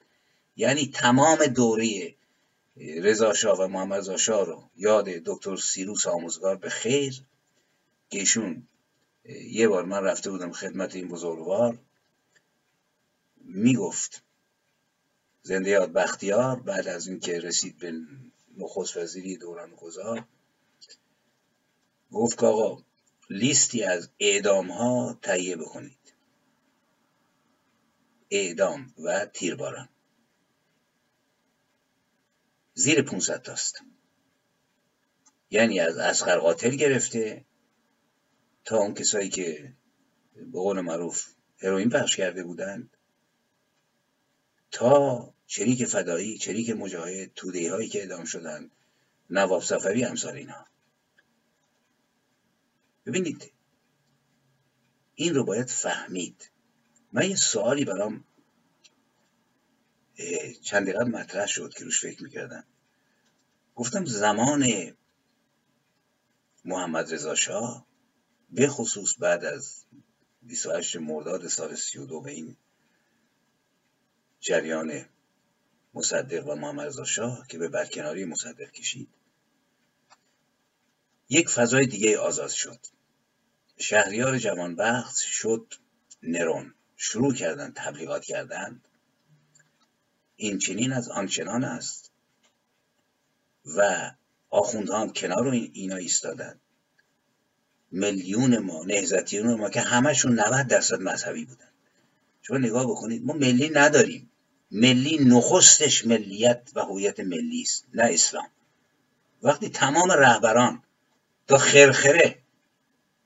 یعنی 0.55 0.91
تمام 0.93 1.45
دوره 1.45 2.15
رضا 2.77 3.33
شاه 3.33 3.57
و 3.57 3.67
محمد 3.67 4.15
شاه 4.15 4.45
رو 4.45 4.63
یاد 4.77 5.05
دکتر 5.05 5.55
سیروس 5.55 6.07
آموزگار 6.07 6.55
به 6.55 6.69
خیر 6.69 7.21
ایشون 8.09 8.67
یه 9.49 9.67
بار 9.67 9.85
من 9.85 10.03
رفته 10.03 10.31
بودم 10.31 10.51
خدمت 10.51 10.95
این 10.95 11.07
بزرگوار 11.07 11.79
می‌گفت 13.37 14.23
زنده 15.41 15.69
یاد 15.69 15.93
بختیار 15.93 16.59
بعد 16.59 16.87
از 16.87 17.07
اینکه 17.07 17.39
رسید 17.39 17.77
به 17.77 17.93
نخست 18.57 18.97
وزیری 18.97 19.37
دوران 19.37 19.75
گذار 19.75 20.25
گفت 22.11 22.39
که 22.39 22.45
آقا 22.45 22.83
لیستی 23.29 23.83
از 23.83 24.09
اعدام 24.19 24.71
ها 24.71 25.19
تهیه 25.21 25.55
بکنید. 25.55 26.13
اعدام 28.29 28.93
و 28.97 29.25
تیرباران. 29.25 29.89
زیر 32.73 33.01
500 33.01 33.41
تاست. 33.41 33.81
یعنی 35.51 35.79
از 35.79 35.97
اسخر 35.97 36.39
قاتل 36.39 36.75
گرفته 36.75 37.45
تا 38.69 38.77
اون 38.77 38.93
کسایی 38.93 39.29
که 39.29 39.73
به 40.35 40.59
قول 40.59 40.81
معروف 40.81 41.25
هروئین 41.59 41.89
پخش 41.89 42.15
کرده 42.15 42.43
بودند 42.43 42.97
تا 44.71 45.33
چریک 45.47 45.85
فدایی 45.85 46.37
چریک 46.37 46.69
مجاهد 46.69 47.33
توده 47.33 47.71
هایی 47.71 47.89
که 47.89 48.03
ادام 48.03 48.25
شدن 48.25 48.71
نواب 49.29 49.61
سفری 49.61 50.03
امثال 50.05 50.35
اینا. 50.35 50.65
ببینید 53.05 53.51
این 55.15 55.35
رو 55.35 55.43
باید 55.43 55.69
فهمید. 55.69 56.51
من 57.13 57.29
یه 57.29 57.35
سوالی 57.35 57.85
برام 57.85 58.25
چند 60.61 60.83
دقیقه 60.83 61.03
مطرح 61.03 61.47
شد 61.47 61.73
که 61.73 61.85
روش 61.85 62.01
فکر 62.01 62.23
می‌کردم. 62.23 62.63
گفتم 63.75 64.05
زمان 64.05 64.93
محمد 66.65 67.13
رضا 67.13 67.35
شاه 67.35 67.88
به 68.51 68.67
خصوص 68.67 69.15
بعد 69.19 69.45
از 69.45 69.85
28 70.41 70.95
مرداد 70.95 71.47
سال 71.47 71.75
32 71.75 72.21
به 72.21 72.31
این 72.31 72.57
جریان 74.39 75.05
مصدق 75.93 76.47
و 76.47 76.55
محمد 76.55 77.03
شاه 77.03 77.47
که 77.47 77.57
به 77.57 77.67
برکناری 77.67 78.25
مصدق 78.25 78.71
کشید 78.71 79.09
یک 81.29 81.49
فضای 81.49 81.85
دیگه 81.85 82.17
آزاد 82.17 82.49
شد. 82.49 82.79
شهریار 83.77 84.37
جوانبخت 84.37 85.17
شد 85.17 85.73
نرون. 86.23 86.73
شروع 86.95 87.33
کردن 87.33 87.71
تبلیغات 87.75 88.25
کردند 88.25 88.87
این 90.35 90.57
چنین 90.57 90.93
از 90.93 91.09
آنچنان 91.09 91.63
است. 91.63 92.11
و 93.65 94.11
آخوندها 94.49 95.01
هم 95.01 95.13
کنار 95.13 95.47
اینا 95.47 95.95
ایستادن. 95.95 96.59
میلیون 97.91 98.57
ما 98.57 98.83
نهزتیون 98.83 99.53
ما 99.53 99.69
که 99.69 99.81
همشون 99.81 100.39
90 100.39 100.67
درصد 100.67 101.01
مذهبی 101.01 101.45
بودن. 101.45 101.67
شما 102.41 102.57
نگاه 102.57 102.85
بکنید 102.85 103.25
ما 103.25 103.33
ملی 103.33 103.69
نداریم. 103.69 104.31
ملی 104.71 105.17
نخستش 105.25 106.05
ملیت 106.05 106.69
و 106.75 106.81
هویت 106.81 107.19
ملی 107.19 107.61
است 107.61 107.85
نه 107.93 108.03
اسلام. 108.03 108.47
وقتی 109.43 109.69
تمام 109.69 110.11
رهبران 110.11 110.83
تا 111.47 111.57
خرخره 111.57 112.39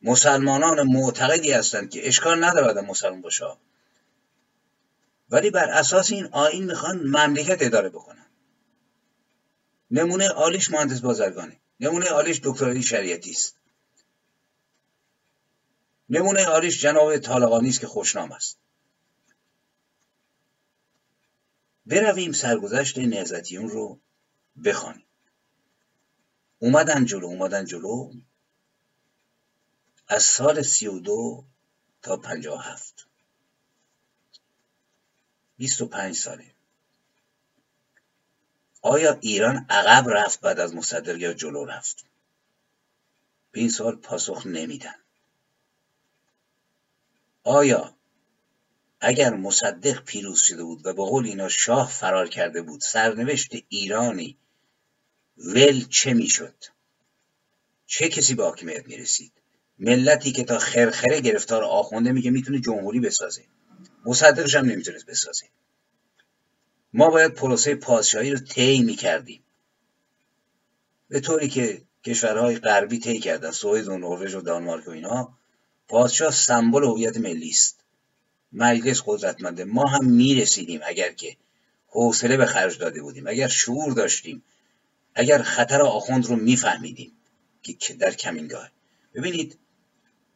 مسلمانان 0.02 0.88
معتقدی 0.88 1.52
هستند 1.52 1.90
که 1.90 2.08
اشکال 2.08 2.44
نداره 2.44 2.68
آدم 2.68 2.86
مسلمان 2.86 3.22
باشه 3.22 3.46
ولی 5.30 5.50
بر 5.50 5.70
اساس 5.70 6.12
این 6.12 6.30
آین 6.32 6.64
می‌خوان 6.64 7.00
مملکت 7.00 7.58
اداره 7.62 7.90
بکنن. 7.90 8.26
نمونه 9.92 10.28
عالیش 10.28 10.72
مهندس 10.72 11.02
بازرگانی 11.02 11.58
نمونه 11.80 12.06
عالیش 12.06 12.40
دکترای 12.44 12.84
شریعتی 12.84 13.32
است. 13.32 13.56
نمونه 16.14 16.46
عالیش 16.46 16.82
جناب 16.82 17.18
طالقانی 17.18 17.70
است 17.70 17.80
که 17.80 17.88
خوشنام 17.88 18.32
است. 18.32 18.58
برویم 21.86 22.32
سرگذشت 22.32 22.98
نهزتیون 22.98 23.70
رو 23.70 24.00
بخوانیم. 24.66 25.06
اومدن 26.60 27.06
جلو 27.06 27.26
اومدن 27.26 27.66
جلو. 27.66 28.14
از 30.08 30.24
سال 30.24 30.62
سی 30.62 30.88
و 30.88 31.00
دو 31.00 31.46
تا 32.02 32.18
پنجاه 32.18 32.66
هفت. 32.66 33.08
بیست 35.58 35.82
و 35.82 35.86
پنج 35.86 36.16
ساله. 36.16 36.56
آیا 38.82 39.18
ایران 39.22 39.66
عقب 39.70 40.10
رفت 40.10 40.40
بعد 40.42 40.60
از 40.60 40.76
مصدق 40.76 41.18
یا 41.18 41.34
جلو 41.34 41.66
رفت؟ 41.66 42.06
به 43.52 43.60
این 43.60 43.70
سال 43.70 43.96
پاسخ 43.96 44.46
نمیدن. 44.46 45.03
آیا 47.44 47.96
اگر 49.00 49.34
مصدق 49.34 50.04
پیروز 50.04 50.42
شده 50.42 50.64
بود 50.64 50.86
و 50.86 50.94
به 50.94 51.04
قول 51.04 51.26
اینا 51.26 51.50
شاه 51.50 51.90
فرار 51.92 52.30
کرده 52.30 52.62
بود 52.62 52.82
سرنوشت 52.82 53.52
ایرانی 53.70 54.38
ول 55.38 55.86
چه 55.90 56.14
می‌شد؟ 56.14 56.56
چه 57.86 58.10
کسی 58.10 58.36
به 58.36 58.44
حاکمیت 58.44 58.88
می‌رسید؟ 58.88 59.32
ملتی 59.80 60.32
که 60.32 60.44
تا 60.44 60.60
خرخره 60.60 61.22
گرفتار 61.22 61.64
آخونده 61.64 62.12
میگه 62.12 62.32
می‌تونه 62.32 62.60
جمهوری 62.60 63.00
بسازه. 63.00 63.44
مصدقش 64.06 64.56
هم 64.56 64.66
نمی‌تونست 64.66 65.06
بسازه. 65.06 65.46
ما 66.94 67.10
باید 67.10 67.34
پروسه 67.34 67.76
پادشاهی 67.76 68.32
رو 68.32 68.40
طی 68.40 68.84
می‌کردیم. 68.84 69.44
به 71.10 71.20
طوری 71.20 71.48
که 71.48 71.82
کشورهای 72.06 72.60
غربی 72.60 73.00
طی 73.00 73.20
کردن 73.20 73.52
سوئد 73.52 73.88
و 73.88 73.98
نروژ 73.98 74.36
و 74.36 74.42
دانمارک 74.42 74.88
و 74.88 74.92
اینا 74.92 75.38
پادشاه 75.94 76.32
سمبل 76.32 76.84
هویت 76.84 77.18
ملی 77.18 77.50
است. 77.50 77.84
مجلس 78.52 79.02
قدرتمنده 79.06 79.64
ما 79.64 79.86
هم 79.86 80.06
می‌رسیدیم 80.06 80.80
اگر 80.84 81.12
که 81.12 81.38
حوصله 81.88 82.38
به 82.38 82.46
خرج 82.46 82.78
داده 82.78 83.02
بودیم 83.02 83.28
اگر 83.28 83.48
شعور 83.48 83.94
داشتیم 83.94 84.44
اگر 85.16 85.42
خطر 85.42 85.82
آخوند 85.82 86.26
رو 86.26 86.36
میفهمیدیم 86.36 87.12
که 87.80 87.94
در 87.94 88.12
کمینگاه. 88.12 88.72
ببینید 89.14 89.60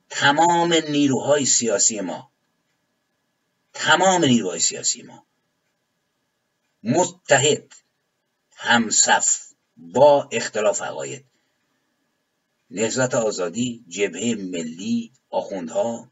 تمام 0.10 0.74
نیروهای 0.74 1.46
سیاسی 1.46 2.02
ما 2.02 2.32
تمام 3.74 4.26
نیروهای 4.26 4.60
سیاسی 4.60 5.02
ما 5.02 5.26
متحد 6.84 7.74
همصف 8.56 9.54
با 9.78 10.30
اختلاف 10.32 10.82
عقاید. 10.82 11.26
نهضت 12.72 13.16
آزادی 13.16 13.86
جبهه 13.88 14.36
ملی 14.36 15.12
آخوندها 15.38 16.12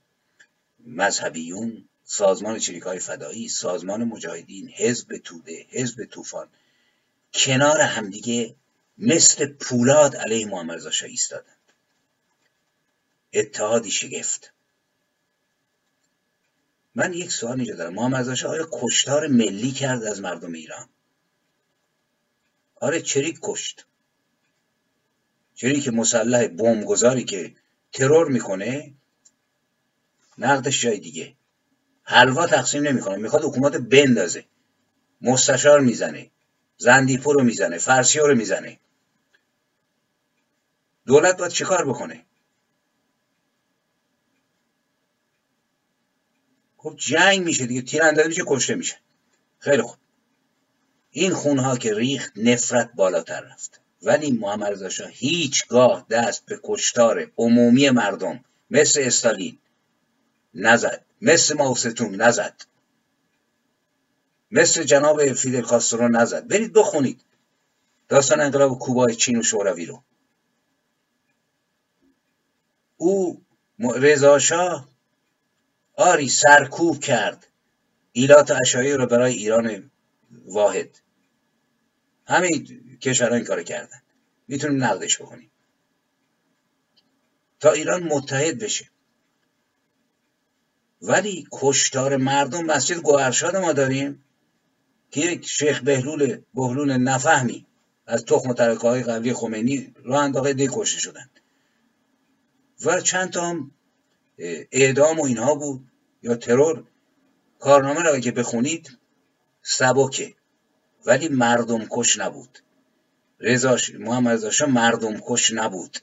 مذهبیون 0.79 1.89
سازمان 2.03 2.59
های 2.85 2.99
فدایی 2.99 3.49
سازمان 3.49 4.03
مجاهدین 4.03 4.69
حزب 4.69 5.17
توده 5.17 5.65
حزب 5.69 6.05
طوفان 6.05 6.47
کنار 7.33 7.81
همدیگه 7.81 8.55
مثل 8.97 9.45
پولاد 9.45 10.15
علیه 10.15 10.45
محمد 10.45 10.75
رضا 10.75 10.91
شاه 10.91 11.09
ایستادند. 11.09 11.65
اتحادی 13.33 13.91
شگفت. 13.91 14.53
من 16.95 17.13
یک 17.13 17.31
سوال 17.31 17.57
اینجا 17.57 17.75
دارم. 17.75 17.93
محمد 17.93 18.29
رضا 18.29 18.49
آیا 18.49 18.69
کشتار 18.71 19.27
ملی 19.27 19.71
کرد 19.71 20.03
از 20.03 20.21
مردم 20.21 20.53
ایران؟ 20.53 20.89
آره 22.75 23.01
چریک 23.01 23.39
کشت. 23.41 23.85
چریک 25.55 25.87
مسلح 25.87 26.47
بمبگذاری 26.47 27.23
که 27.23 27.55
ترور 27.93 28.31
می‌کنه 28.31 28.93
نقدش 30.37 30.81
جای 30.81 30.99
دیگه. 30.99 31.35
حلوا 32.03 32.47
تقسیم 32.47 32.87
نمی‌کنه. 32.87 33.15
می‌خواد 33.15 33.43
حکومت 33.43 33.75
بندازه. 33.75 34.45
مستشار 35.21 35.79
می‌زنه. 35.79 36.31
زندیپور 36.77 37.35
رو 37.35 37.43
می‌زنه. 37.43 37.77
فرسی 37.77 38.19
رو 38.19 38.35
می‌زنه. 38.35 38.79
دولت 41.05 41.37
باید 41.37 41.51
چیکار 41.51 41.89
بکنه؟ 41.89 42.25
خب 46.77 46.95
جنگ 46.97 47.45
میشه 47.45 47.65
دیگه. 47.65 47.81
تیراندازی 47.81 48.27
میشه 48.27 48.43
کشته 48.47 48.75
میشه. 48.75 48.95
خیلی 49.59 49.81
خوب. 49.81 49.97
این 51.11 51.33
خونها 51.33 51.77
که 51.77 51.93
ریخت 51.93 52.33
نفرت 52.35 52.91
بالاتر 52.95 53.41
رفت. 53.41 53.79
ولی 54.03 54.31
محمد 54.31 54.71
رضا 54.71 54.89
شاه 54.89 55.09
هیچگاه 55.11 56.05
دست 56.09 56.45
به 56.45 56.59
کشتار 56.63 57.31
عمومی 57.37 57.89
مردم 57.89 58.43
مثل 58.71 59.01
استالین 59.03 59.57
نزد. 60.55 61.05
مثل 61.21 61.57
ماوستون 61.57 62.15
نزد. 62.15 62.61
مثل 64.51 64.83
جناب 64.83 65.33
فیدل 65.33 65.61
کاسترو 65.61 66.07
نزد. 66.07 66.47
برید 66.47 66.73
بخونید. 66.73 67.21
داستان 68.07 68.41
انقلاب 68.41 68.79
کوبای 68.79 69.15
چین 69.15 69.39
و 69.39 69.43
شوروی 69.43 69.85
رو. 69.85 70.03
او 72.97 73.45
رضا 73.95 74.39
شاه 74.39 74.89
آری 75.93 76.29
سرکوب 76.29 76.99
کرد. 76.99 77.47
ایلات 78.11 78.51
اشایی 78.51 78.93
رو 78.93 79.05
برای 79.05 79.33
ایران 79.33 79.91
واحد. 80.45 80.99
همین 82.27 82.67
کشورها 83.01 83.35
این 83.35 83.45
کار 83.45 83.63
کردن. 83.63 84.01
می‌تونیم 84.47 84.83
نقدش 84.83 85.21
بکنیم 85.21 85.51
تا 87.59 87.71
ایران 87.71 88.03
متحد 88.03 88.59
بشه. 88.59 88.89
ولی 91.07 91.47
کشتار 91.51 92.17
مردم 92.17 92.65
مسجد 92.65 92.97
گوهرشاد 92.97 93.55
ما 93.55 93.73
داریم 93.73 94.23
که 95.11 95.21
یک 95.21 95.47
شیخ 95.47 95.81
بهلول 95.81 96.41
بهلول 96.53 96.97
نفهمی 96.97 97.65
از 98.07 98.25
تخم 98.25 98.53
ترکه 98.53 98.87
های 98.87 99.03
قبلی 99.03 99.33
خمینی 99.33 99.93
راه 100.03 100.23
انداخته 100.23 100.53
دی 100.53 100.69
کشته 100.71 100.99
شدن. 100.99 101.29
و 102.85 103.01
چند 103.01 103.29
تا 103.29 103.49
هم 103.49 103.71
اعدام 104.71 105.19
و 105.19 105.23
اینها 105.25 105.55
بود 105.55 105.87
یا 106.23 106.35
ترور. 106.35 106.83
کارنامه 107.59 108.01
را 108.01 108.19
که 108.19 108.31
بخونید 108.31 108.97
سبکه. 109.61 110.33
ولی 111.05 111.27
مردم 111.27 111.85
کش 111.89 112.19
نبود. 112.19 112.59
رضا 113.39 113.77
محمد 113.99 114.45
رضا 114.45 114.65
مردم 114.65 115.19
کش 115.27 115.51
نبود. 115.53 115.97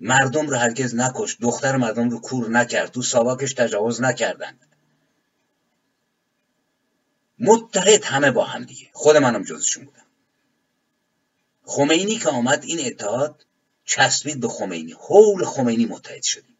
مردم 0.00 0.46
رو 0.46 0.56
هرگز 0.56 0.94
نکش 0.94 1.36
دختر 1.40 1.76
مردم 1.76 2.10
رو 2.10 2.20
کور 2.20 2.48
نکرد 2.50 2.90
تو 2.90 3.02
ساواکش 3.02 3.52
تجاوز 3.52 4.00
نکردند 4.00 4.66
متحد 7.40 8.04
همه 8.04 8.30
با 8.30 8.44
هم 8.44 8.64
دیگه. 8.64 8.88
خود 8.92 9.16
منم 9.16 9.44
جزشون 9.44 9.84
بودم. 9.84 10.06
خمینی 11.62 12.16
که 12.16 12.28
آمد 12.28 12.64
این 12.64 12.86
اتحاد 12.86 13.46
چسبید 13.84 14.40
به 14.40 14.48
خمینی. 14.48 14.92
حول 14.92 15.44
خمینی 15.44 15.84
متحد 15.86 16.22
شدیم. 16.22 16.56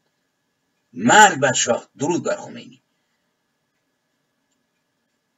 مرگ 0.92 1.40
بر 1.40 1.52
شاه 1.52 1.88
درود 1.98 2.24
بر 2.24 2.36
خمینی. 2.36 2.82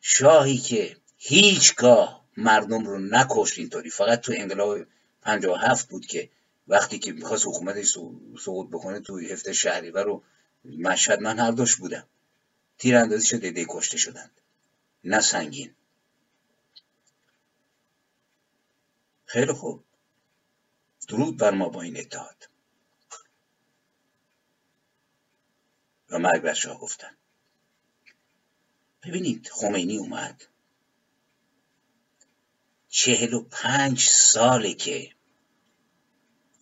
شاهی 0.00 0.58
که 0.58 0.96
هیچگاه 1.16 2.24
مردم 2.36 2.86
رو 2.86 2.98
نکشت 2.98 3.58
اینطوری. 3.58 3.90
فقط 3.90 4.20
تو 4.20 4.32
انقلاب 4.36 4.78
57 5.22 5.88
بود 5.88 6.06
که 6.06 6.30
وقتی 6.72 6.98
که 6.98 7.12
می‌خواست 7.12 7.46
حکومتش 7.46 7.88
سقوط 8.44 8.68
بکنه 8.70 9.00
تو 9.00 9.18
هفته 9.18 9.52
شهریور 9.52 10.04
رو 10.04 10.22
مشهد 10.64 11.20
من 11.20 11.38
هر 11.38 11.50
دوش 11.50 11.76
بودم. 11.76 12.06
تیراندازی 12.78 13.26
شده 13.26 13.38
دیده 13.38 13.66
کشته 13.68 13.96
شدند. 13.96 14.40
نه 15.04 15.20
سنگین. 15.20 15.74
خیلی 19.26 19.52
خوب. 19.52 19.84
درود 21.08 21.36
بر 21.36 21.50
ما 21.50 21.68
با 21.68 21.82
این 21.82 22.00
اتحاد. 22.00 22.48
و 26.10 26.18
مرگ 26.18 26.42
بر 26.42 26.54
شاه 26.54 26.80
گفتن. 26.80 27.16
ببینید 29.02 29.48
خمینی 29.52 29.96
اومد. 29.96 30.44
چهل 32.88 33.34
و 33.34 33.42
پنج 33.42 34.00
ساله 34.00 34.74
که 34.74 35.14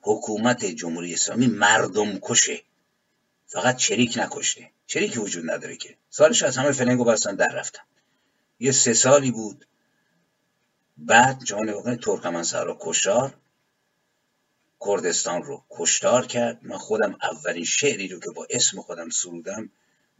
حکومت 0.00 0.64
جمهوری 0.64 1.14
اسلامی 1.14 1.46
مردم 1.46 2.18
کشه. 2.18 2.62
فقط 3.46 3.76
چریک 3.76 4.18
نکشته 4.18 4.70
چریک 4.86 5.18
وجود 5.18 5.50
نداره 5.50 5.76
که. 5.76 5.96
سالش 6.10 6.42
از 6.42 6.56
همه 6.56 6.72
فلنگو 6.72 7.04
بستن 7.04 7.34
در 7.34 7.52
رفتن. 7.54 7.82
یه 8.58 8.72
سه 8.72 8.94
سالی 8.94 9.30
بود. 9.30 9.66
بعد 10.98 11.44
جان 11.44 11.66
بکنید 11.66 12.00
ترکمن 12.00 12.44
رو 12.52 12.76
کشتار. 12.80 13.34
کردستان 14.86 15.42
رو 15.42 15.64
کشتار 15.70 16.26
کرد. 16.26 16.58
من 16.62 16.78
خودم 16.78 17.16
اولین 17.22 17.64
شعری 17.64 18.08
رو 18.08 18.20
که 18.20 18.30
با 18.30 18.46
اسم 18.50 18.80
خودم 18.80 19.08
سرودم 19.10 19.70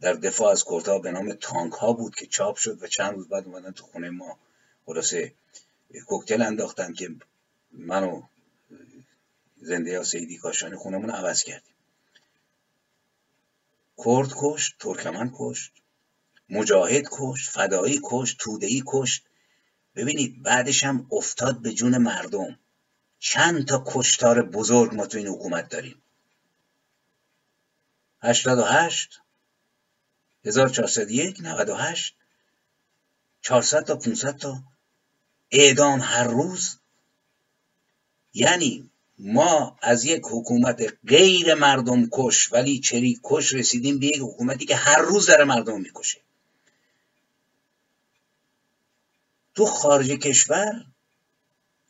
در 0.01 0.13
دفاع 0.13 0.51
از 0.51 0.63
کردها 0.63 0.99
به 0.99 1.11
نام 1.11 1.33
تانک 1.33 1.73
ها 1.73 1.93
بود 1.93 2.15
که 2.15 2.25
چاپ 2.25 2.55
شد 2.55 2.83
و 2.83 2.87
چند 2.87 3.13
روز 3.13 3.27
بعد 3.27 3.45
اومدن 3.45 3.71
تو 3.71 3.83
خونه 3.85 4.09
ما. 4.09 4.39
خلاصه 4.85 5.33
کوکتل 6.07 6.41
انداختن 6.41 6.93
که 6.93 7.09
منو 7.71 8.21
زنده 9.61 9.91
یا 9.91 10.03
سیدی 10.03 10.37
کاشانی 10.37 10.75
خونمون 10.75 11.09
عوض 11.09 11.43
کردیم. 11.43 11.75
کرد 14.05 14.33
کشت 14.37 14.75
ترکمن 14.79 15.31
کشت 15.35 15.71
مجاهد 16.49 17.05
کشت 17.11 17.49
فدایی 17.49 17.99
کشت 18.03 18.37
تودهی 18.39 18.83
کشت. 18.85 19.25
ببینید 19.95 20.43
بعدش 20.43 20.83
هم 20.83 21.07
افتاد 21.11 21.61
به 21.61 21.73
جون 21.73 21.97
مردم. 21.97 22.59
چند 23.19 23.67
تا 23.67 23.83
کشتار 23.87 24.41
بزرگ 24.41 24.95
ما 24.95 25.07
تو 25.07 25.17
این 25.17 25.27
حکومت 25.27 25.69
داریم. 25.69 26.01
88 28.23 29.21
1401 30.45 31.37
98 31.41 32.15
400 33.41 33.83
تا 33.83 33.95
500 33.95 34.37
تا. 34.37 34.63
اعدام 35.51 35.99
هر 35.99 36.23
روز. 36.23 36.77
یعنی 38.33 38.90
ما 39.23 39.77
از 39.81 40.05
یک 40.05 40.21
حکومت 40.31 40.93
غیر 41.07 41.53
مردم 41.53 42.07
کش 42.11 42.53
ولی 42.53 42.79
چری 42.79 43.19
کش 43.23 43.53
رسیدیم 43.53 43.99
به 43.99 44.05
یک 44.05 44.19
حکومتی 44.21 44.65
که 44.65 44.75
هر 44.75 45.01
روز 45.01 45.25
داره 45.25 45.43
مردم 45.43 45.81
می‌کشه. 45.81 46.21
تو 49.55 49.65
خارج 49.65 50.09
کشور 50.09 50.85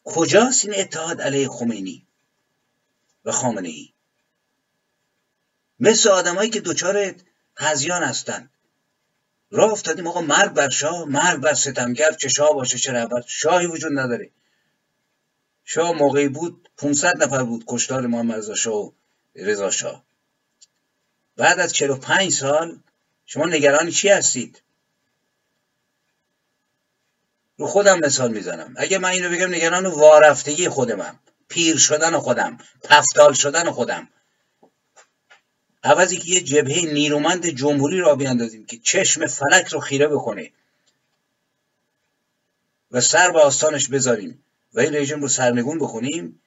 کجاست 0.03 0.65
این 0.65 0.73
اتحاد 0.79 1.21
علیه 1.21 1.49
خمینی 1.49 2.05
و 3.25 3.31
خامنه 3.31 3.69
ای؟ 3.69 3.89
مثل 5.79 6.09
آدمایی 6.09 6.49
که 6.49 6.61
دچار 6.61 7.15
هزیان 7.57 8.03
هستند. 8.03 8.49
راه 9.51 9.71
افتادیم 9.71 10.07
آقا 10.07 10.21
مرگ 10.21 10.53
بر 10.53 10.69
شاه 10.69 11.05
مرگ 11.05 11.39
بر 11.39 11.53
ستمگر 11.53 12.11
چه 12.11 12.29
شاه 12.29 12.53
باشه 12.53 12.77
چه 12.77 12.91
رهبر 12.91 13.23
شاهی 13.27 13.65
وجود 13.65 13.99
نداره. 13.99 14.31
شاه 15.73 15.91
موقعی 15.91 16.27
بود 16.27 16.69
500 16.77 17.23
نفر 17.23 17.43
بود 17.43 17.63
کشتار 17.67 18.07
محمد 18.07 18.37
رضا 18.37 18.55
شاه 18.55 18.75
و 18.75 18.91
رضا 19.35 19.71
شاه. 19.71 20.03
بعد 21.37 21.59
از 21.59 21.73
45 21.73 22.33
سال 22.33 22.79
شما 23.25 23.45
نگران 23.45 23.89
چی 23.89 24.09
هستید؟ 24.09 24.61
رو 27.57 27.67
خودم 27.67 27.99
مثال 27.99 28.31
می‌زنم. 28.31 28.73
اگه 28.77 28.97
من 28.97 29.09
اینو 29.09 29.29
بگم 29.29 29.55
نگران 29.55 29.85
وارفتگی 29.85 30.69
خودمم 30.69 31.19
پیر 31.47 31.77
شدن 31.77 32.17
خودم 32.17 32.57
پفتال 32.83 33.33
شدن 33.33 33.71
خودم. 33.71 34.09
عوضی 35.83 36.17
که 36.17 36.31
یه 36.31 36.41
جبهه 36.41 36.93
نیرومند 36.93 37.45
جمهوری 37.45 37.99
را 37.99 38.15
بیاندازیم 38.15 38.65
که 38.65 38.77
چشم 38.77 39.25
فلک 39.27 39.67
رو 39.67 39.79
خیره 39.79 40.07
بکنه 40.07 40.51
و 42.91 43.01
سر 43.01 43.31
به 43.31 43.39
آستانش 43.39 43.87
بذاریم. 43.87 44.43
و 44.73 44.79
این 44.79 44.95
رژیم 44.95 45.21
رو 45.21 45.27
سرنگون 45.27 45.79
بکنیم 45.79 46.41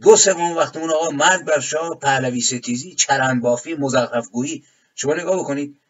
دو 0.00 0.16
سوم 0.16 0.56
وقتمون 0.56 0.90
آقا 0.90 1.10
مرگ 1.10 1.44
بر 1.44 1.60
شاه 1.60 1.98
پهلوی 1.98 2.40
ستیزی 2.40 2.94
چرند 2.94 3.42
بافی 3.42 3.74
مزخرف 3.74 4.28
گویی 4.28 4.64
شما 4.94 5.14
نگاه 5.14 5.38
بکنید 5.38 5.80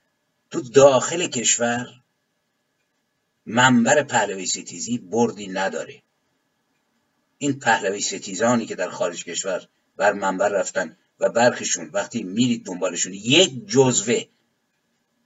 تو 0.50 0.60
داخل 0.60 1.26
کشور 1.26 1.86
منبر 3.46 4.02
پهلوی 4.02 4.46
ستیزی 4.46 4.98
بردی 4.98 5.48
نداره. 5.48 6.02
این 7.38 7.58
پهلوی 7.58 8.00
ستیزانی 8.00 8.66
که 8.66 8.74
در 8.74 8.90
خارج 8.90 9.24
کشور 9.24 9.68
بر 9.96 10.12
منبر 10.12 10.48
رفتن 10.48 10.96
و 11.20 11.28
برخیشون 11.28 11.90
وقتی 11.92 12.22
میرید 12.22 12.66
دنبالشون 12.66 13.14
یک 13.14 13.66
جزوه 13.66 14.24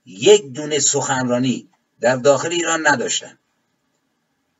یک 0.07 0.53
دونه 0.53 0.79
سخنرانی 0.79 1.69
در 2.01 2.17
داخل 2.17 2.53
ایران 2.53 2.87
نداشتن. 2.87 3.39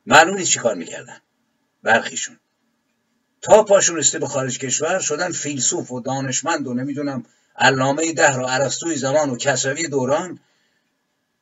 معلوم 0.09 0.37
نیست 0.37 0.51
چی 0.51 0.59
کار 0.59 0.75
می‌کردن. 0.75 1.17
برخیشون. 1.83 2.39
تا 3.41 3.63
پاشون 3.63 3.95
رسته 3.95 4.19
به 4.19 4.27
خارج 4.27 4.59
کشور 4.59 4.99
شدن 4.99 5.31
فیلسوف 5.31 5.91
و 5.91 5.99
دانشمند 5.99 6.67
و 6.67 6.73
نمی‌دونم 6.73 7.25
علامه 7.55 8.13
دهر 8.13 8.39
و 8.39 8.45
عرستوی 8.45 8.95
زمان 8.95 9.29
و 9.29 9.37
کسروی 9.37 9.87
دوران. 9.87 10.39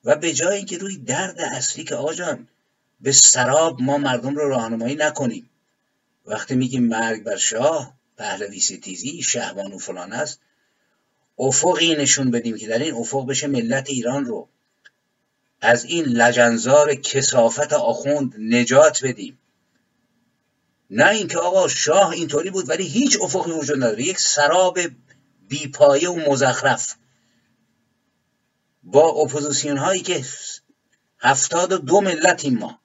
و 0.03 0.15
به 0.15 0.33
جای 0.33 0.57
اینکه 0.57 0.77
روی 0.77 0.97
درد 0.97 1.39
اصلی 1.41 1.83
که 1.83 1.95
آقا 1.95 2.13
جان 2.13 2.47
به 3.01 3.11
سراب 3.11 3.81
ما 3.81 3.97
مردم 3.97 4.35
رو 4.35 4.49
راهنمایی 4.49 4.95
نکنیم. 4.95 5.49
وقتی 6.25 6.55
میگیم 6.55 6.87
مرگ 6.87 7.23
بر 7.23 7.37
شاه 7.37 7.93
پهلوی 8.17 8.59
ستیزی 8.59 9.21
شهبان 9.21 9.73
و 9.73 9.77
فلان 9.77 10.13
است 10.13 10.39
افقی 11.39 11.95
نشون 11.95 12.31
بدیم 12.31 12.57
که 12.57 12.67
در 12.67 12.79
این 12.79 12.93
افق 12.93 13.27
بشه 13.27 13.47
ملت 13.47 13.89
ایران 13.89 14.25
رو. 14.25 14.49
از 15.61 15.85
این 15.85 16.05
لجنزار 16.05 16.95
کسافت 16.95 17.73
آخوند 17.73 18.35
نجات 18.39 19.05
بدیم. 19.05 19.39
نه 20.89 21.09
اینکه 21.09 21.37
آقا 21.37 21.67
شاه 21.67 22.09
اینطوری 22.09 22.49
بود 22.49 22.69
ولی 22.69 22.87
هیچ 22.87 23.21
افقی 23.21 23.51
وجود 23.51 23.77
نداره. 23.77 24.03
یک 24.03 24.19
سراب 24.19 24.79
بیپایه 25.47 26.09
و 26.09 26.31
مزخرف. 26.31 26.95
با 28.83 29.09
اپوزیسیون 29.09 29.77
هایی 29.77 30.01
که 30.01 30.25
هفتاد 31.19 31.71
و 31.71 31.77
دو 31.77 32.01
ملتیم 32.01 32.57
ما. 32.57 32.79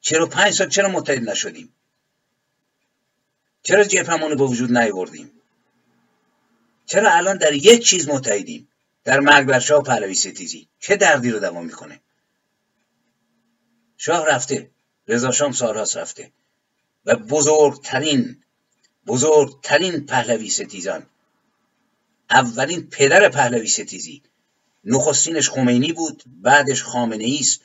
چرا 0.00 0.26
پنج 0.26 0.54
سال 0.54 0.68
چرا 0.68 0.88
متحد 0.88 1.30
نشدیم؟ 1.30 1.72
چرا 3.62 3.84
جبهمون 3.84 4.34
به 4.34 4.44
وجود 4.44 4.78
نیاوردیم؟ 4.78 5.32
چرا 6.86 7.12
الان 7.12 7.38
در 7.38 7.52
یک 7.52 7.84
چیز 7.84 8.08
متحدیم؟ 8.08 8.68
در 9.06 9.20
مرگ 9.20 9.46
بر 9.46 9.58
شاه 9.58 9.82
پهلوی 9.82 10.14
ستیزی. 10.14 10.68
چه 10.80 10.96
دردی 10.96 11.30
رو 11.30 11.38
دوا 11.38 11.66
می‌کنه؟ 11.66 12.00
شاه 13.96 14.26
رفته. 14.26 14.70
رضا 15.08 15.30
شاه 15.30 15.43
هم 15.43 15.52
سالهاست 15.52 15.96
رفته. 15.96 16.32
و 17.04 17.16
بزرگترین 17.16 18.42
بزرگترین 19.06 20.06
پهلوی 20.06 20.50
ستیزان. 20.50 21.06
اولین 22.30 22.88
پدر 22.90 23.28
پهلوی 23.28 23.68
ستیزی. 23.68 24.22
نخستینش 24.84 25.50
خمینی 25.50 25.92
بود 25.92 26.22
بعدش 26.26 26.82
خامنه 26.82 27.36
است 27.40 27.60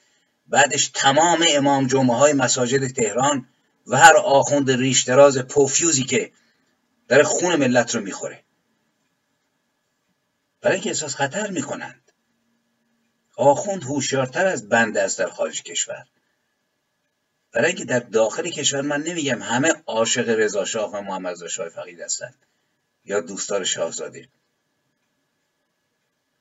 بعدش 0.47 0.91
تمام 0.93 1.45
امام 1.49 1.87
جمعه 1.87 2.15
های 2.15 2.33
مساجد 2.33 2.87
تهران 2.87 3.47
و 3.87 3.97
هر 3.97 4.17
آخوند 4.17 4.71
ریش 4.71 5.03
دراز 5.03 5.37
پوفیوزی 5.37 6.03
که 6.03 6.31
در 7.07 7.23
خون 7.23 7.55
ملت 7.55 7.95
رو 7.95 8.01
می‌خوره. 8.01 8.43
برای 10.61 10.75
اینکه 10.75 10.89
احساس 10.89 11.15
خطر 11.15 11.49
می‌کنند. 11.49 12.11
آخوند 13.35 13.83
هوشیارتر 13.83 14.45
از 14.45 14.69
بنده 14.69 15.01
است 15.01 15.19
در 15.19 15.29
خارج 15.29 15.63
کشور. 15.63 16.07
برای 17.51 17.67
اینکه 17.67 17.85
در 17.85 17.99
داخل 17.99 18.49
کشور 18.49 18.81
من 18.81 19.01
نمیگم 19.03 19.41
همه 19.41 19.73
عاشق 19.85 20.29
رضا 20.29 20.65
شاه 20.65 20.91
و 20.91 21.01
محمد 21.01 21.31
رضا 21.31 21.47
شاه 21.47 21.69
فقید 21.69 22.01
هستند 22.01 22.45
یا 23.05 23.21
دوستدار 23.21 23.63
شاهزاده. 23.63 24.29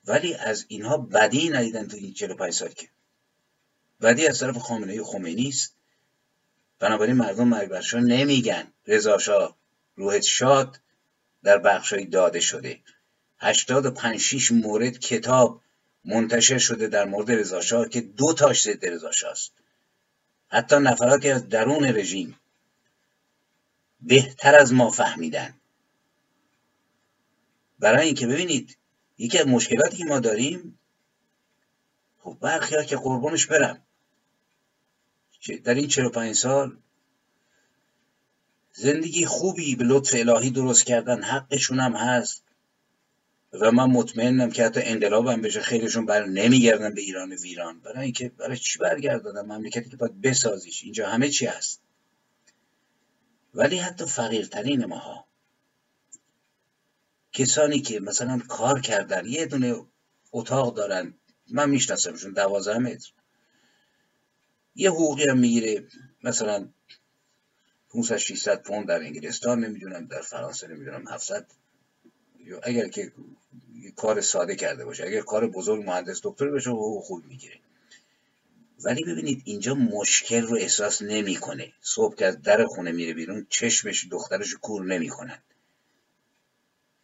ولی 0.05 0.35
از 0.35 0.65
اینها 0.69 0.97
بدی 0.97 1.49
ندیدن 1.49 1.89
تو 1.89 1.97
این 1.97 2.15
45 2.15 2.53
سال 2.53 2.69
که. 2.69 2.89
بدی 4.01 4.27
از 4.27 4.41
طرف 4.41 4.57
خامنه 4.57 5.03
خمینی 5.03 5.49
است. 5.49 5.77
بنابراین 6.79 7.17
مردم 7.17 7.49
مرگ 7.49 7.95
نمیگن 7.95 8.73
رضا 8.87 9.19
شاه 9.19 9.57
روحت 9.95 10.23
شاد 10.23 10.81
در 11.43 11.59
بخشای 11.59 12.05
داده 12.05 12.41
شده. 12.41 12.81
هشتاد 13.41 13.87
و 13.87 13.91
پنج 13.91 14.53
مورد 14.53 14.99
کتاب 14.99 15.61
منتشر 16.05 16.59
شده 16.59 16.87
در 16.87 17.05
مورد 17.05 17.31
رضا 17.31 17.85
که 17.85 18.01
دو 18.01 18.33
تاش 18.33 18.63
ضد 18.63 18.87
رضا 18.87 19.11
است. 19.31 19.53
حتی 20.49 20.77
نفراتی 20.77 21.31
از 21.31 21.49
درون 21.49 21.85
رژیم 21.85 22.41
بهتر 24.01 24.55
از 24.55 24.73
ما 24.73 24.91
فهمیدن. 24.91 25.55
برای 27.79 28.07
اینکه 28.07 28.27
ببینید 28.27 28.77
یکی 29.19 29.39
از 29.39 29.47
مشکلاتی 29.47 29.97
که 29.97 30.05
ما 30.05 30.21
داریم 30.21 30.79
خب 32.19 32.37
برخی 32.41 32.77
ها 32.77 32.83
که 32.83 32.97
قربانش 32.97 33.47
برم 33.47 33.83
در 35.65 35.75
این 35.75 35.89
45 35.89 36.37
سال 36.37 36.77
زندگی 38.73 39.27
خوبی 39.27 39.77
به 39.77 39.85
لطف 39.85 40.15
الهی 40.15 40.51
درست 40.51 40.85
کردن 40.85 41.23
حقشون 41.23 41.81
هم 41.81 41.97
هست. 41.97 42.50
و 43.53 43.73
من 43.73 43.91
مطمئنم 43.91 44.51
که 44.51 44.65
حتی 44.65 44.81
انقلاب 44.85 45.47
بشه 45.47 45.61
خیلیشون 45.61 46.07
بر 46.07 46.25
نمیگردن 46.27 46.95
به 46.95 47.01
ایران 47.01 47.33
ویران. 47.33 47.81
برای 47.81 48.05
اینکه 48.05 48.29
برای 48.29 48.57
چی 48.57 48.79
برگردادن 48.79 49.41
مملکتی 49.41 49.91
که 49.91 49.97
باید 49.97 50.21
بسازیش. 50.21 50.85
اینجا 50.85 51.09
همه 51.09 51.29
چی 51.29 51.47
هست. 51.47 51.83
ولی 53.55 53.79
حتی 53.79 54.07
فقیرترین 54.07 54.85
ماها. 54.85 55.27
کسانی 57.33 57.81
که 57.81 58.01
مثلا 58.01 58.39
کار 58.49 58.81
کردن 58.81 59.27
یه 59.27 59.47
دونه 59.47 59.87
اتاق 60.33 60.77
دارن. 60.77 61.15
من 61.51 61.71
میشناسمشون 61.71 62.33
دوازده 62.33 62.79
متر. 62.79 63.13
یه 64.75 64.91
حقوقی 64.91 65.29
هم 65.29 65.39
می‌گیره. 65.39 65.89
مثلا 66.25 66.69
500 67.91 68.17
600 68.17 68.63
پوند 68.63 68.89
در 68.89 69.01
انگلستان 69.01 69.65
نمی‌دونم 69.65 70.07
در 70.07 70.21
فرانسه 70.21 70.69
نمی‌دونم 70.69 71.09
700 71.09 71.53
اگر 72.63 72.89
که 72.89 73.13
کار 73.97 74.21
ساده 74.21 74.57
کرده 74.57 74.85
باشه 74.85 75.05
اگر 75.07 75.21
کار 75.21 75.47
بزرگ 75.47 75.85
مهندس 75.85 76.21
دکتر 76.23 76.51
بشه 76.51 76.71
حقوق 76.71 77.05
خوب 77.05 77.25
می‌گیره. 77.25 77.59
ولی 78.85 79.05
ببینید 79.05 79.43
اینجا 79.45 79.75
مشکل 79.75 80.43
رو 80.43 80.57
احساس 80.57 81.03
نمی‌کنه. 81.03 81.73
صبح 81.81 82.15
که 82.15 82.27
از 82.27 82.43
در 82.43 82.65
خونه 82.65 82.93
میره 82.93 83.15
بیرون 83.15 83.47
چشمش 83.51 84.07
دخترش 84.11 84.55
کور 84.55 84.85
نمی‌کنن 84.85 85.39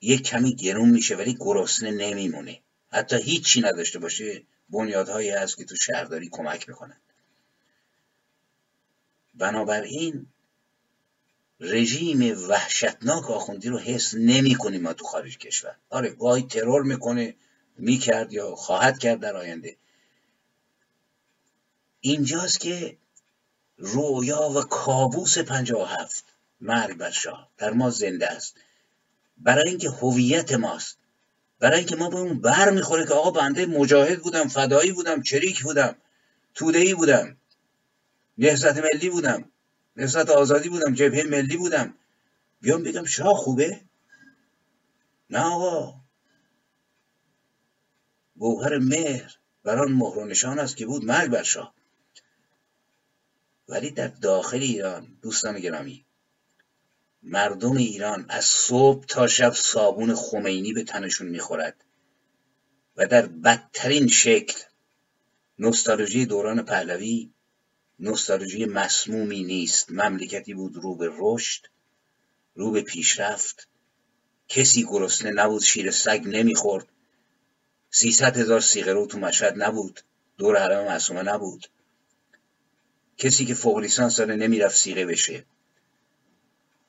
یه 0.00 0.18
کمی 0.18 0.54
گرون 0.54 0.90
میشه 0.90 1.16
ولی 1.16 1.36
گرسنه 1.40 1.90
نمیمونه. 1.90 2.60
حتی 2.92 3.16
هیچی 3.22 3.60
نداشته 3.60 3.98
باشه 3.98 4.42
بنیادهایی 4.70 5.30
هست 5.30 5.56
که 5.56 5.64
تو 5.64 5.76
شهرداری 5.76 6.28
کمک 6.28 6.68
می‌کنن. 6.68 6.96
بنابراین 9.34 10.26
رژیم 11.60 12.48
وحشتناک 12.48 13.30
آخوندی 13.30 13.68
رو 13.68 13.78
حس 13.78 14.14
نمی 14.14 14.54
کنیم 14.54 14.82
ما 14.82 14.92
تو 14.92 15.04
خارج 15.04 15.38
کشور. 15.38 15.76
آره 15.90 16.10
گاهی 16.10 16.42
ترور 16.42 16.82
می‌کنه 16.82 17.34
می‌کرد 17.78 18.32
یا 18.32 18.54
خواهد 18.54 18.98
کرد 18.98 19.20
در 19.20 19.36
آینده. 19.36 19.76
اینجاست 22.00 22.60
که 22.60 22.96
رویا 23.78 24.48
و 24.48 24.62
کابوس 24.62 25.38
پنجاه 25.38 25.92
هفت 26.00 26.24
مرگ 26.60 26.96
بر 26.96 27.10
شاه 27.10 27.50
در 27.58 27.70
ما 27.72 27.90
زنده 27.90 28.32
است. 28.32 28.54
برای 29.38 29.68
اینکه 29.68 29.90
هویت 29.90 30.52
ماست. 30.52 30.98
برای 31.58 31.78
اینکه 31.78 31.96
ما 31.96 32.10
به 32.10 32.16
اون 32.16 32.40
بر 32.40 32.70
می‌خوره 32.70 33.06
که 33.06 33.14
آقا 33.14 33.30
بنده 33.30 33.66
مجاهد 33.66 34.22
بودم 34.22 34.48
فدایی 34.48 34.92
بودم 34.92 35.22
چریک 35.22 35.62
بودم 35.62 35.96
تودهی 36.54 36.94
بودم 36.94 37.36
نهزت 38.38 38.76
ملی 38.76 39.10
بودم. 39.10 39.50
نهزت 39.96 40.30
آزادی 40.30 40.68
بودم 40.68 40.94
جبهه 40.94 41.22
ملی 41.22 41.56
بودم. 41.56 41.94
بیام 42.60 42.82
بگم 42.82 43.04
شاه 43.04 43.34
خوبه؟ 43.34 43.80
نه 45.30 45.40
آقا. 45.40 46.00
گوهر 48.36 48.78
مهر 48.78 49.36
بران 49.64 49.92
مهر 49.92 50.18
و 50.18 50.24
نشان 50.24 50.58
است 50.58 50.76
که 50.76 50.86
بود 50.86 51.04
مرگ 51.04 51.30
بر 51.30 51.42
شاه. 51.42 51.74
ولی 53.68 53.90
در 53.90 54.08
داخل 54.08 54.60
ایران 54.60 55.18
دوستان 55.22 55.60
گرامی 55.60 56.06
مردم 57.22 57.76
ایران 57.76 58.26
از 58.28 58.44
صبح 58.44 59.06
تا 59.06 59.26
شب 59.26 59.52
صابون 59.52 60.14
خمینی 60.14 60.72
به 60.72 60.84
تنشون 60.84 61.26
می‌خورد 61.26 61.84
و 62.96 63.06
در 63.06 63.26
بدترین 63.26 64.06
شکل 64.06 64.62
نوستالژی 65.58 66.26
دوران 66.26 66.64
پهلوی 66.64 67.32
نوستالژی 67.98 68.64
مسمومی 68.64 69.44
نیست. 69.44 69.90
مملکتی 69.90 70.54
بود 70.54 70.76
رو 70.76 70.94
به 70.94 71.10
رشد 71.18 71.66
رو 72.54 72.70
به 72.70 72.82
پیشرفت. 72.82 73.68
کسی 74.48 74.84
گرسنه 74.84 75.30
نبود 75.30 75.62
شیر 75.62 75.90
سگ 75.90 76.22
نمی‌خورد. 76.26 76.86
سیصد 77.90 78.36
هزار 78.36 78.60
سیغرو 78.60 79.06
تو 79.06 79.18
مشهد 79.18 79.62
نبود. 79.62 80.00
دور 80.38 80.58
حرم 80.58 80.84
معصومه 80.84 81.22
نبود. 81.22 81.66
کسی 83.18 83.44
که 83.44 83.54
فوق 83.54 83.78
لیسانس 83.78 84.16
داره 84.16 84.36
نمی‌رفت 84.36 84.76
سیغه 84.76 85.06
بشه. 85.06 85.44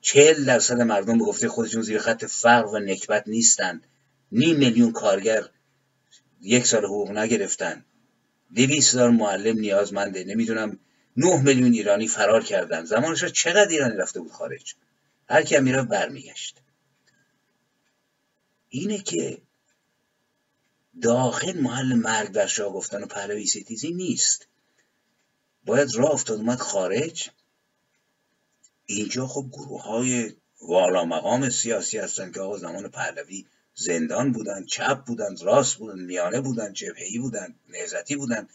چهل 0.01 0.45
درصد 0.45 0.82
مردم 0.82 1.18
به 1.18 1.24
گفته 1.24 1.47
خودشون 1.47 1.82
زیر 1.82 1.99
خط 1.99 2.26
فقر 2.26 2.76
و 2.76 2.80
نکبت 2.80 3.28
نیستند 3.28 3.84
نیم 4.32 4.58
میلیون 4.58 4.91
کارگر 4.91 5.49
یک 6.41 6.66
سال 6.66 6.86
حقوق 6.86 7.12
نگرفتن. 7.12 7.86
دویست 8.55 8.93
هزار 8.93 9.10
معلم 9.10 9.60
نیازمنده. 9.60 10.24
نمی‌دونم 10.24 10.80
نه 11.18 11.41
میلیون 11.41 11.74
ایرانی 11.74 12.07
فرار 12.07 12.43
کردن. 12.43 12.86
زمانش 12.86 13.26
چقدر 13.26 13.70
ایرانی 13.70 13.95
رفته 13.95 14.20
بود 14.20 14.32
خارج؟ 14.32 14.76
هر 15.30 15.43
کی 15.43 15.59
می‌رفت 15.59 15.88
برمیگشت. 15.88 16.57
اینه 18.70 18.97
که 18.97 19.41
داخل 21.01 21.59
محل 21.59 21.93
مرگ 21.93 22.32
بر 22.32 22.47
شاه 22.47 22.74
گفتن 22.74 23.03
و 23.03 23.05
پهلوی 23.05 23.45
ستیزی 23.45 23.91
نیست. 23.91 24.47
باید 25.65 25.95
راه 25.95 26.11
افتاد 26.11 26.38
اومد 26.38 26.59
خارج. 26.59 27.30
اینجا 28.86 29.28
خب 29.28 29.45
گروه 29.51 29.84
های 29.84 30.34
والا 30.61 31.05
مقام 31.05 31.49
سیاسی 31.49 31.97
هستن 31.97 32.32
که 32.32 32.39
آقا 32.39 32.57
زمان 32.57 32.88
پهلوی 32.88 33.45
زندان 33.76 34.32
بودن 34.32 34.65
چپ 34.65 35.03
بودن 35.05 35.36
راست 35.41 35.76
بودن 35.76 35.99
میانه 35.99 36.41
بودن 36.41 36.74
جبهی 36.74 37.20
بودن 37.20 37.55
نهزتی 37.70 38.15
بودن. 38.15 38.47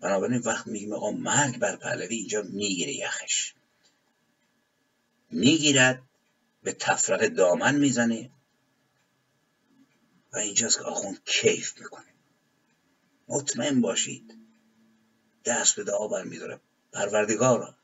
بنابراین 0.00 0.40
وقت 0.40 0.66
میگیم 0.66 0.92
آقا 0.92 1.10
مرگ 1.10 1.58
بر 1.58 1.76
پهلوی 1.76 2.16
اینجا 2.16 2.42
می‌گیره 2.42 2.92
یخش. 2.92 3.54
می‌گیرد 5.30 6.02
به 6.62 6.72
تفرقه 6.72 7.28
دامن 7.28 7.74
می‌زنه 7.74 8.30
و 10.32 10.38
اینجاست 10.38 10.78
که 10.78 10.84
آخوند 10.84 11.20
کیف 11.24 11.78
می‌کنه. 11.78 12.14
مطمئن 13.28 13.80
باشید 13.80 14.34
دست 15.44 15.76
به 15.76 15.84
دعا 15.84 16.08
برمیداره. 16.08 16.60
پروردگارا 16.92 17.74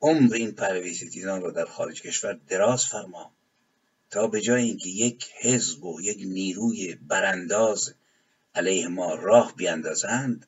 عمر 0.00 0.34
این 0.34 0.52
پرویزیدینان 0.52 1.42
را 1.42 1.50
در 1.50 1.64
خارج 1.64 2.02
کشور 2.02 2.32
دراز 2.48 2.86
فرما 2.86 3.32
تا 4.10 4.26
به 4.26 4.40
جای 4.40 4.62
اینکه 4.62 4.88
یک 4.88 5.30
حزب 5.40 5.84
و 5.84 6.00
یک 6.00 6.18
نیروی 6.26 6.94
برانداز 6.94 7.94
علیه 8.54 8.88
ما 8.88 9.14
راه 9.14 9.54
بیاندازند 9.56 10.46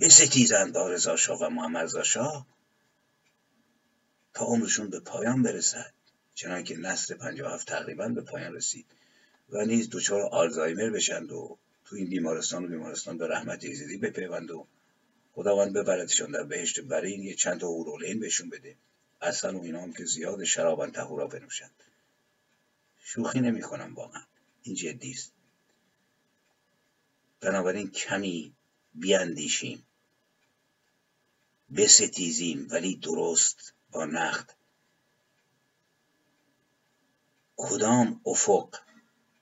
بستیزند 0.00 0.72
با 0.72 0.88
رضا 0.88 1.16
شاه 1.16 1.38
و 1.38 1.48
محمد 1.48 2.02
شاه 2.02 2.46
تا 4.34 4.44
عمرشون 4.44 4.90
به 4.90 5.00
پایان 5.00 5.42
برسد. 5.42 5.92
چنانکه 6.34 6.76
نسل 6.76 7.14
57 7.14 7.68
تقریبا 7.68 8.08
به 8.08 8.20
پایان 8.20 8.54
رسید 8.54 8.86
و 9.48 9.64
نیز 9.64 9.88
دچار 9.90 10.22
آلزایمر 10.22 10.90
بشند 10.90 11.32
و 11.32 11.58
تو 11.84 11.96
این 11.96 12.08
بیمارستان 12.08 12.64
و 12.64 12.68
بیمارستان 12.68 13.18
به 13.18 13.28
رحمت 13.28 13.64
ایزدی 13.64 13.98
بپیوند 13.98 14.50
و 14.50 14.66
خداوند 15.32 15.72
ببردشان 15.72 16.30
در 16.30 16.42
بهشت 16.42 16.80
برین 16.80 17.22
یه 17.22 17.34
چند 17.34 17.60
تا 17.60 17.66
اورولین 17.66 18.20
بهشون 18.20 18.50
بده. 18.50 18.76
اصلا 19.20 19.58
و 19.58 19.62
اینا 19.62 19.82
هم 19.82 19.92
که 19.92 20.04
زیاد 20.04 20.44
شرابن 20.44 20.90
تهورا 20.90 21.26
بنوشند. 21.26 21.82
شوخی 22.98 23.40
نمی 23.40 23.60
کنم 23.60 23.94
واقعا. 23.94 24.22
این 24.62 24.74
جدی 24.74 25.10
است. 25.10 25.32
بنابراین 27.40 27.90
کمی 27.90 28.54
بیاندیشیم. 28.96 29.86
بستیزیم 31.76 32.68
ولی 32.70 32.96
درست 32.96 33.74
با 33.90 34.04
نقد. 34.04 34.50
کدام 37.56 38.20
افق 38.26 38.76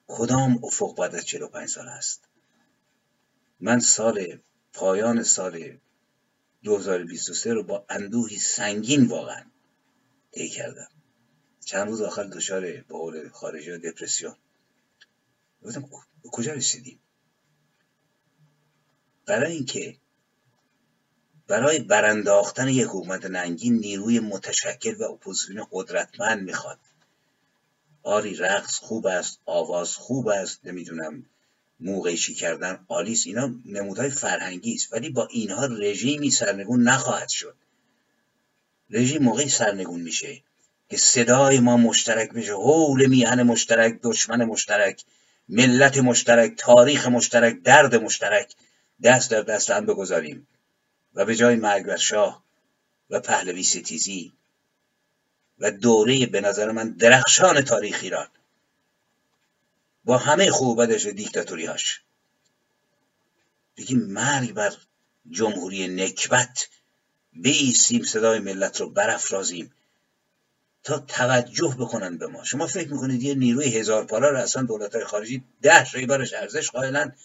کدام 0.06 0.64
افق 0.64 0.96
بعد 0.96 1.14
از 1.14 1.26
45 1.26 1.68
سال 1.68 1.88
است؟ 1.88 2.28
من 3.60 3.80
سال 3.80 4.38
پایان 4.72 5.22
سال 5.22 5.78
2023 6.62 7.52
رو 7.52 7.62
با 7.62 7.86
اندوهی 7.88 8.38
سنگین 8.38 9.06
واقعا 9.06 9.44
طی 10.32 10.48
کردم. 10.48 10.88
چند 11.64 11.88
روز 11.88 12.00
آخر 12.00 12.24
دچار 12.24 12.60
به 12.60 12.82
قول 12.82 13.28
خارجی 13.28 13.78
dépression. 13.78 14.36
گفتم 15.62 15.90
کجا 16.32 16.52
رسیدیم؟ 16.52 16.98
برای 19.26 19.52
اینکه 19.52 19.96
برای 21.46 21.78
برانداختن 21.78 22.68
یک 22.68 22.86
حکومت 22.86 23.24
ننگین 23.24 23.74
نیروی 23.74 24.20
متشکل 24.20 24.94
و 24.94 25.04
اپوزیسیون 25.04 25.66
قدرتمند 25.72 26.42
می‌خواد. 26.42 26.78
آری 28.02 28.34
رقص 28.34 28.78
خوب 28.78 29.06
است 29.06 29.40
آواز 29.46 29.96
خوب 29.96 30.28
است 30.28 30.60
نمی‌دونم 30.64 31.26
موقعشی 31.80 32.34
کردن 32.34 32.84
آلیس 32.88 33.26
اینا 33.26 33.54
نمودهای 33.64 34.10
فرهنگی 34.10 34.74
است 34.74 34.92
ولی 34.92 35.10
با 35.10 35.26
اینها 35.26 35.66
رژیمی 35.66 36.30
سرنگون 36.30 36.82
نخواهد 36.82 37.28
شد. 37.28 37.56
رژیم 38.90 39.22
موقعی 39.22 39.48
سرنگون 39.48 40.00
میشه. 40.00 40.42
که 40.90 40.96
صدای 40.96 41.60
ما 41.60 41.76
مشترک 41.76 42.32
بشه 42.32 42.52
حول 42.52 43.06
میهن 43.06 43.42
مشترک 43.42 44.00
دشمن 44.02 44.44
مشترک 44.44 45.04
ملت 45.48 45.98
مشترک 45.98 46.54
تاریخ 46.58 47.08
مشترک 47.08 47.62
درد 47.62 47.94
مشترک. 47.94 48.54
دست 49.02 49.30
در 49.30 49.42
دست 49.42 49.70
هم 49.70 49.86
بگذاریم. 49.86 50.46
و 51.14 51.24
به 51.24 51.36
جای 51.36 51.56
مرگ 51.56 51.86
بر 51.86 51.96
شاه 51.96 52.44
و 53.10 53.20
پهلوی 53.20 53.62
ستیزی 53.62 54.32
و 55.58 55.70
دوره 55.70 56.26
به 56.26 56.40
نظر 56.40 56.70
من 56.70 56.90
درخشان 56.90 57.60
تاریخ 57.60 57.98
ایران. 58.02 58.28
با 60.04 60.18
همه 60.18 60.50
خوب 60.50 60.82
بدش 60.82 61.06
دیکتاتوری 61.06 61.66
هاش 61.66 62.02
بگیم 63.76 63.98
مرگ 63.98 64.52
بر 64.52 64.76
جمهوری 65.30 65.88
نکبت 65.88 66.68
بیستیم 67.32 68.02
صدای 68.02 68.38
ملت 68.38 68.80
رو 68.80 68.90
برافرازیم 68.90 69.72
تا 70.82 70.98
توجه 70.98 71.76
بکنن 71.78 72.18
به 72.18 72.26
ما. 72.26 72.44
شما 72.44 72.66
فکر 72.66 72.92
می‌کنید 72.92 73.22
یه 73.22 73.34
نیروی 73.34 73.78
هزار 73.78 74.04
پالا 74.04 74.28
رو 74.28 74.38
اصلا 74.38 74.62
دولت 74.62 74.94
های 74.94 75.04
خارجی 75.04 75.44
ده 75.62 75.84
شایی 75.84 76.06
برش 76.06 76.34
ارزش 76.34 76.70
قائلن؟ 76.70 77.16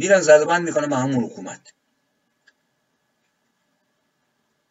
میرن 0.00 0.20
زدبند 0.20 0.64
می‌کنن 0.64 0.88
به 0.88 0.96
همون 0.96 1.24
حکومت. 1.24 1.72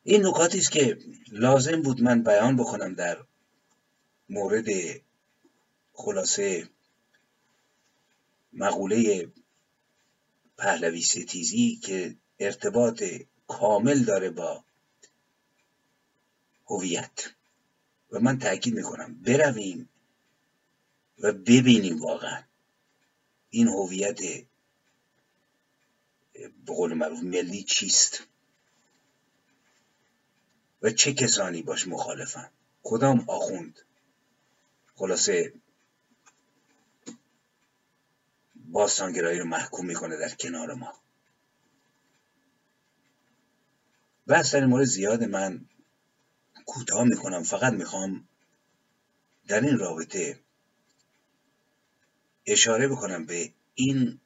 این 0.03 0.25
نکاتی 0.25 0.57
است 0.57 0.71
که 0.71 0.97
لازم 1.31 1.81
بود 1.81 2.01
من 2.01 2.23
بیان 2.23 2.55
بکنم 2.55 2.93
در 2.93 3.17
مورد 4.29 4.65
خلاصه 5.93 6.69
مقوله 8.53 9.31
پهلوی 10.57 11.01
ستیزی 11.01 11.75
که 11.75 12.15
ارتباط 12.39 13.03
کامل 13.47 14.03
داره 14.03 14.29
با 14.29 14.63
هویت. 16.67 17.33
و 18.11 18.19
من 18.19 18.39
تاکید 18.39 18.73
می‌کنم 18.73 19.21
برویم 19.21 19.89
و 21.19 21.31
ببینیم 21.31 22.01
واقعا 22.01 22.43
این 23.49 23.67
هویت 23.67 24.48
به 26.47 26.73
قول 26.73 26.93
معروف 26.93 27.23
ملی 27.23 27.63
چیست؟ 27.63 28.23
و 30.81 30.89
چه 30.89 31.13
کسانی 31.13 31.61
باش 31.61 31.87
مخالفن؟ 31.87 32.49
کدام 32.83 33.25
آخوند؟ 33.27 33.79
خلاصه 34.95 35.53
باستانگرایی 38.55 39.39
رو 39.39 39.45
محکوم 39.45 39.85
می‌کنه 39.85 40.17
در 40.17 40.29
کنار 40.29 40.73
ما. 40.73 40.93
بحث 44.27 44.55
در 44.55 44.65
مورد 44.65 44.85
زیاد 44.85 45.23
من 45.23 45.65
کوتاه 46.65 47.03
می‌کنم. 47.03 47.43
فقط 47.43 47.73
می‌خوام 47.73 48.27
در 49.47 49.61
این 49.61 49.77
رابطه 49.77 50.39
اشاره 52.45 52.87
بکنم 52.87 53.25
به 53.25 53.53
این 53.75 54.19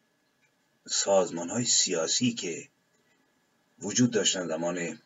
سازمان 0.88 1.50
های 1.50 1.66
سیاسی 1.66 2.34
که 2.34 2.70
وجود 3.80 4.12
داشتن 4.12 4.48
زمان 4.48 5.00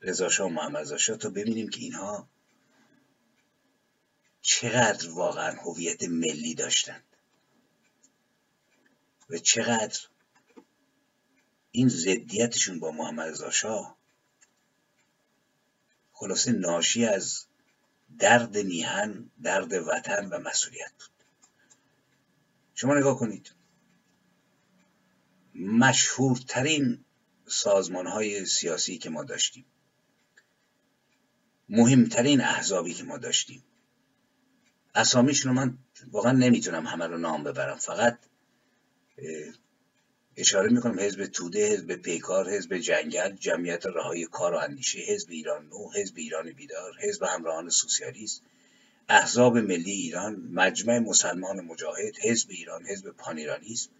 رضا 0.00 0.46
و 0.46 0.48
محمد 0.48 0.96
تا 0.96 1.28
ببینیم 1.30 1.68
که 1.68 1.80
اینها 1.80 2.28
چقدر 4.40 5.10
واقعا 5.10 5.52
هویت 5.52 6.02
ملی 6.02 6.54
داشتند 6.54 7.04
و 9.30 9.38
چقدر 9.38 10.00
این 11.70 11.88
ضدیتشون 11.88 12.80
با 12.80 12.90
محمد 12.90 13.28
رضا 13.28 13.96
خلاصه 16.12 16.52
ناشی 16.52 17.06
از 17.06 17.46
درد 18.18 18.56
میهن 18.56 19.30
درد 19.42 19.72
وطن 19.72 20.28
و 20.28 20.38
مسئولیت 20.38 20.92
بود. 20.92 21.24
شما 22.74 22.94
نگاه 22.94 23.18
کنید. 23.18 23.50
مشهورترین 25.54 27.04
سازمان 27.46 28.06
های 28.06 28.46
سیاسی 28.46 28.98
که 28.98 29.10
ما 29.10 29.24
داشتیم. 29.24 29.64
مهمترین 31.68 32.40
احزابی 32.40 32.94
که 32.94 33.04
ما 33.04 33.18
داشتیم. 33.18 33.64
اسامیشون 34.94 35.56
رو 35.56 35.60
من 35.60 35.78
واقعا 36.10 36.32
نمی‌تونم 36.32 36.86
همه 36.86 37.06
رو 37.06 37.18
نام 37.18 37.44
ببرم. 37.44 37.76
فقط 37.76 38.18
اشاره 40.36 40.70
می‌کنم 40.70 41.00
حزب 41.00 41.26
توده 41.26 41.72
حزب 41.72 41.96
پیکار 41.96 42.50
حزب 42.50 42.78
جنگل 42.78 43.36
جمعیت 43.36 43.86
رهای 43.86 44.26
کار 44.26 44.54
و 44.54 44.56
اندیشه 44.56 44.98
حزب 44.98 45.30
ایران 45.30 45.68
نو 45.68 45.90
حزب 45.92 46.14
ایران 46.16 46.52
بیدار 46.52 46.92
حزب 47.00 47.22
همراهان 47.22 47.70
سوسیالیست 47.70 48.42
احزاب 49.08 49.58
ملی 49.58 49.92
ایران 49.92 50.36
مجمع 50.52 50.98
مسلمان 50.98 51.60
مجاهد 51.60 52.16
حزب 52.18 52.50
ایران 52.50 52.86
حزب 52.86 53.10
پانیرانیسم. 53.10 53.90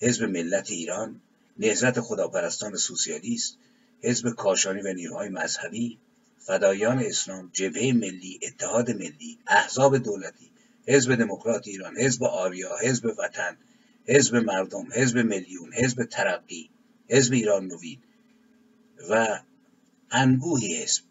حزب 0.00 0.24
ملت 0.24 0.70
ایران 0.70 1.20
نهضت 1.58 2.00
خداپرستان 2.00 2.76
سوسیالیست 2.76 3.56
حزب 4.02 4.30
کاشانی 4.30 4.82
و 4.82 4.92
نیروهای 4.92 5.28
مذهبی 5.28 5.98
فدایان 6.38 6.98
اسلام 6.98 7.50
جبهه 7.52 7.92
ملی 7.92 8.40
اتحاد 8.42 8.90
ملی 8.90 9.38
احزاب 9.46 9.98
دولتی 9.98 10.50
حزب 10.86 11.14
دموکرات 11.14 11.68
ایران 11.68 11.96
حزب 11.96 12.24
آریا 12.24 12.76
حزب 12.82 13.14
وطن 13.18 13.56
حزب 14.08 14.36
مردم 14.36 14.88
حزب 14.92 15.18
میلیون 15.18 15.72
حزب 15.72 16.04
ترقی 16.04 16.70
حزب 17.08 17.32
ایران 17.32 17.66
نوید 17.66 17.98
و 19.10 19.40
انبوهی 20.10 20.76
حزب. 20.82 21.02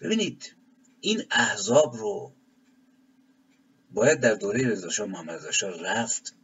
ببینید 0.00 0.54
این 1.00 1.22
احزاب 1.30 1.96
رو 1.96 2.32
باید 3.94 4.20
در 4.20 4.34
دوره 4.34 4.68
رضاشاه 4.68 5.06
محمد 5.06 5.46
رضا 5.46 5.68
رفت. 5.68 6.34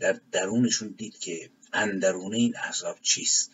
در 0.00 0.20
درونشون 0.32 0.88
دید 0.88 1.18
که 1.18 1.50
اندرونه 1.72 2.36
این 2.36 2.54
احزاب 2.56 2.98
چیست. 3.02 3.50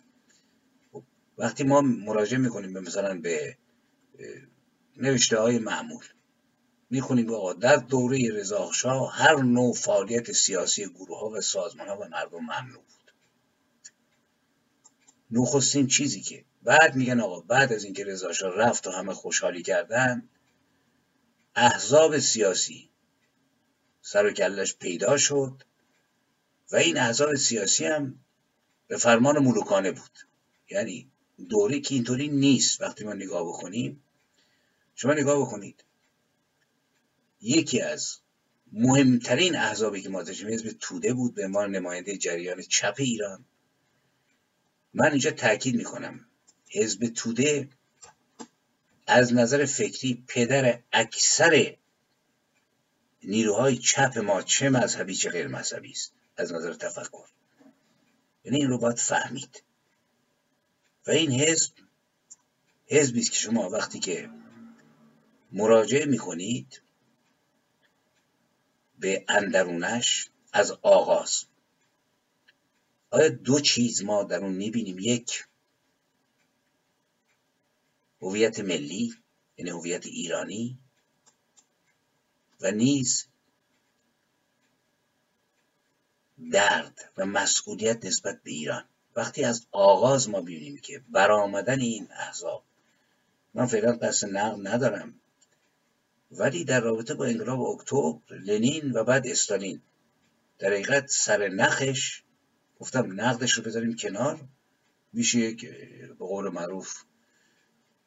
خب، 0.93 1.03
وقتی 1.39 1.65
ما 1.65 1.81
مراجعه 1.81 2.39
می‌کنیم 2.39 2.73
به 2.73 2.81
مثلا 2.81 3.21
به 3.21 3.57
نوشته 4.97 5.41
های 5.41 5.59
معمول 5.59 6.05
می‌خونیم 6.91 7.35
آقا 7.35 7.53
در 7.53 7.77
دوره 7.77 8.29
رضاشاه 8.33 9.15
هر 9.15 9.37
نوع 9.37 9.75
فعالیت 9.75 10.33
سیاسی 10.33 10.87
گروه 10.87 11.21
ها 11.21 11.31
و 11.31 11.41
سازمان 11.41 11.89
ها 11.89 12.01
و 12.01 12.09
مردم 12.09 12.39
ممنوع 12.39 12.83
بود. 12.83 13.13
نخستین 15.31 15.87
چیزی 15.87 16.21
که 16.21 16.45
بعد 16.63 16.97
میگن 16.97 17.21
آقا 17.21 17.41
بعد 17.41 17.73
از 17.73 17.85
اینکه 17.85 18.05
رضاشاه 18.05 18.55
رفت 18.55 18.87
و 18.87 18.91
همه 18.91 19.15
خوشحالی 19.15 19.63
کردن 19.63 20.29
احزاب 21.55 22.19
سیاسی 22.19 22.88
سر 24.11 24.27
و 24.27 24.31
کلش 24.31 24.77
پیدا 24.77 25.17
شد 25.17 25.63
و 26.73 26.77
این 26.77 26.99
احزاب 26.99 27.35
سیاسی 27.35 27.85
هم 27.85 28.19
به 28.87 28.97
فرمان 28.97 29.39
ملوکانه 29.39 29.93
بود. 29.93 30.19
یعنی 30.71 31.11
دوره 31.49 31.81
که 31.81 31.95
اینطوری 31.95 32.29
نیست 32.29 32.81
وقتی 32.81 33.05
ما 33.05 33.13
نگاه 33.13 33.49
بکنیم. 33.49 34.05
شما 34.95 35.15
نگاه 35.15 35.41
بکنید. 35.41 35.85
یکی 37.41 37.81
از 37.81 38.19
مهمترین 38.73 39.57
احزابی 39.57 40.03
که 40.03 40.09
ما 40.09 40.23
داشتیم 40.23 40.49
حزب 40.49 40.77
توده 40.81 41.15
بود 41.15 41.35
به 41.35 41.45
عنوان 41.45 41.71
نماینده 41.71 42.17
جریان 42.17 42.63
چپ 42.63 42.95
ایران. 42.99 43.45
من 44.95 45.11
اینجا 45.11 45.31
تاکید 45.31 45.75
می‌کنم. 45.75 46.27
حزب 46.69 47.07
توده 47.07 47.69
از 49.07 49.35
نظر 49.35 49.65
فکری 49.65 50.25
پدر 50.29 50.79
اکثر 50.93 51.77
نیروهای 53.23 53.79
چپ 53.79 54.19
ما 54.19 54.43
چه 54.43 54.71
مذهبی 54.71 55.15
چه 55.15 55.31
غیر 55.31 55.47
مذهبی 55.47 55.91
است 55.91 56.13
از 56.37 56.53
نظر 56.53 56.75
تفکر. 56.75 57.29
یعنی 58.45 58.59
این 58.59 58.69
رو 58.69 58.79
باید 58.79 58.99
فهمید. 58.99 59.63
و 61.07 61.11
این 61.11 61.33
حزب 61.33 61.73
حزبی 62.87 63.21
است 63.21 63.31
که 63.31 63.37
شما 63.37 63.71
وقتی 63.71 63.99
که 63.99 64.31
مراجعه 65.53 66.05
می‌کنید 66.05 66.83
به 68.99 69.25
اندرونش 69.29 70.31
از 70.53 70.71
آغاز. 70.83 71.45
آیا 73.11 73.29
دو 73.29 73.61
چیز 73.61 74.03
ما 74.03 74.25
در 74.25 74.41
اون 74.41 74.53
می‌بینیم؟ 74.53 74.99
یک 74.99 75.45
هویت 78.23 78.61
ملی 78.61 79.15
یعنی 79.57 79.71
هویت 79.71 80.07
ایرانی. 80.07 80.79
و 82.61 82.71
نیز 82.71 83.27
درد 86.53 87.13
و 87.17 87.27
مسئولیت 87.27 88.05
نسبت 88.05 88.43
به 88.43 88.51
ایران. 88.51 88.85
وقتی 89.17 89.45
از 89.45 89.67
آغاز 89.73 90.29
ما 90.29 90.41
ببینیم 90.41 90.77
که 90.77 91.05
برآمدن 91.09 91.81
این 91.81 92.09
احزاب 92.11 92.65
من 93.55 93.67
فعلا 93.67 93.93
قصد 93.93 94.29
نقد 94.29 94.69
ندارم 94.69 95.21
ولی 96.31 96.65
در 96.65 96.81
رابطه 96.81 97.15
با 97.15 97.25
انقلاب 97.25 97.61
اکتبر 97.61 98.37
لنین 98.37 98.93
و 98.93 99.05
بعد 99.05 99.27
استالین 99.27 99.83
در 100.59 100.73
حقیقت 100.73 101.07
سر 101.07 101.49
نخش 101.49 102.23
گفتم 102.81 103.21
نقدش 103.21 103.53
رو 103.53 103.63
بذاریم 103.63 103.97
کنار. 103.97 104.41
میشه 105.13 105.39
یک 105.39 105.71
به 106.09 106.15
قول 106.15 106.49
معروف 106.49 107.03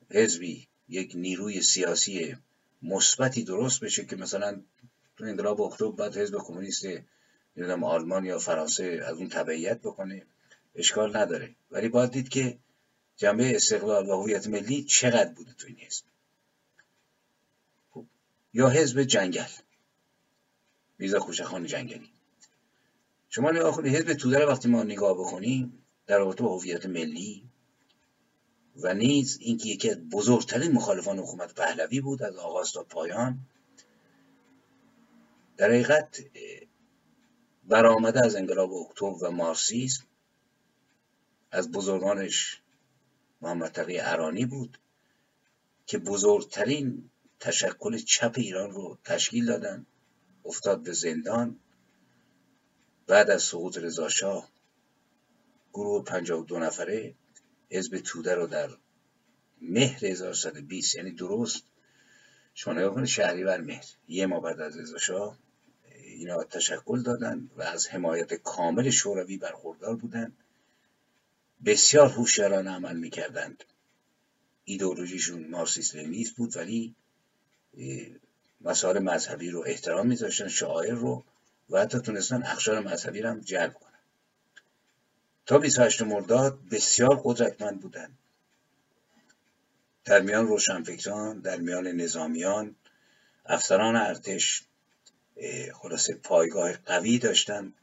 حزبی 0.09 0.67
یک 0.89 1.11
نیروی 1.15 1.61
سیاسی 1.61 2.37
مثبتی 2.81 3.43
درست 3.43 3.83
بشه 3.83 4.05
که 4.05 4.15
مثلا 4.15 4.61
تو 5.17 5.23
انقلاب 5.23 5.61
اکتبر 5.61 5.91
بعد 5.91 6.17
حزب 6.17 6.37
کمونیست 6.37 6.85
نمی‌دونم 7.55 7.83
آلمان 7.83 8.25
یا 8.25 8.39
فرانسه 8.39 9.03
از 9.05 9.17
اون 9.17 9.29
تبعیت 9.29 9.79
بکنه 9.79 10.25
اشکال 10.75 11.17
نداره. 11.17 11.55
ولی 11.71 11.89
باید 11.89 12.11
دید 12.11 12.29
که 12.29 12.57
جنبه 13.17 13.55
استقلال 13.55 14.09
و 14.09 14.21
هویت 14.21 14.47
ملی 14.47 14.83
چقدر 14.83 15.33
بوده 15.33 15.53
تو 15.53 15.67
این 15.67 15.77
حزب. 15.77 16.03
خب، 17.91 18.05
یا 18.53 18.69
حزب 18.69 19.03
جنگل. 19.03 19.49
میرزا 20.99 21.19
خوشخان 21.19 21.65
جنگلی. 21.65 22.09
شما 23.29 23.51
نگاه 23.51 23.75
کنید 23.75 23.95
حزب 23.95 24.13
توده 24.13 24.45
وقتی 24.45 24.69
ما 24.69 24.83
نگاه 24.83 25.13
بکنیم 25.13 25.85
در 26.07 26.17
رابطه 26.17 26.43
با 26.43 26.57
هویت 26.57 26.85
ملی 26.85 27.50
و 28.75 28.93
نیز 28.93 29.37
اینکه 29.41 29.69
یکی 29.69 29.89
از 29.89 30.09
بزرگترین 30.09 30.71
مخالفان 30.71 31.19
حکومت 31.19 31.53
پهلوی 31.53 32.01
بود 32.01 32.23
از 32.23 32.35
آغاز 32.35 32.71
تا 32.71 32.83
پایان 32.83 33.39
در 35.57 35.67
حقیقت 35.67 36.23
برآمده 37.63 38.25
از 38.25 38.35
انقلاب 38.35 38.73
اکتبر 38.73 39.23
و 39.27 39.31
مارسیسم 39.31 40.03
از 41.51 41.71
بزرگانش 41.71 42.61
محمد 43.41 43.71
تقی 43.71 43.99
ارانی 43.99 44.45
بود 44.45 44.77
که 45.85 45.97
بزرگترین 45.97 47.09
تشکل 47.39 47.97
چپ 47.97 48.33
ایران 48.37 48.71
رو 48.71 48.97
تشکیل 49.03 49.45
دادن 49.45 49.85
افتاد 50.45 50.83
به 50.83 50.93
زندان. 50.93 51.59
بعد 53.07 53.29
از 53.29 53.43
سقوط 53.43 53.77
رضاشاه 53.77 54.49
گروه 55.73 56.03
52 56.03 56.59
نفره 56.59 57.13
حزب 57.71 57.97
توده 57.97 58.35
رو 58.35 58.47
در 58.47 58.69
مهر 59.61 60.05
1120 60.05 60.95
یعنی 60.95 61.11
درست. 61.11 61.63
شما 62.53 62.73
نگاه 62.73 62.93
کنید 62.93 63.07
شهریور 63.07 63.61
مهر. 63.61 63.85
یه 64.07 64.25
ما 64.25 64.39
بعد 64.39 64.59
از 64.59 64.77
رضاشاه 64.77 65.37
اینا 65.85 66.43
تشکل 66.43 67.01
دادن 67.01 67.49
و 67.57 67.61
از 67.61 67.87
حمایت 67.87 68.33
کامل 68.33 68.89
شوروی 68.89 69.37
برخوردار 69.37 69.95
بودند 69.95 70.37
بسیار 71.65 72.07
هوشیارانه 72.07 72.71
عمل 72.71 72.97
می‌کردند. 72.97 73.63
ایدئولوژیشون 74.65 75.47
مارسیس 75.47 75.95
لنیست 75.95 76.35
بود 76.35 76.57
ولی 76.57 76.95
مسائل 78.61 78.99
مذهبی 78.99 79.49
رو 79.49 79.63
احترام 79.67 80.07
میذاشتن 80.07 80.47
شاعر 80.47 80.93
رو 80.93 81.23
و 81.69 81.81
حتی 81.81 81.99
تونستن 81.99 82.43
اخشار 82.43 82.79
مذهبی 82.79 83.21
رو 83.21 83.29
هم 83.29 83.39
جلب 83.39 83.73
کنن. 83.73 83.90
تا 85.51 85.57
28 85.57 86.01
مرداد 86.01 86.59
بسیار 86.71 87.21
قدرتمند 87.23 87.81
بودند. 87.81 88.17
در 90.05 90.21
میان 90.21 90.47
روشنفکران 90.47 91.39
در 91.39 91.57
میان 91.57 91.87
نظامیان 91.87 92.75
افسران 93.45 93.95
ارتش 93.95 94.63
خلاصه 95.73 96.15
پایگاه 96.15 96.73
قوی 96.73 97.19
داشتن 97.19 97.73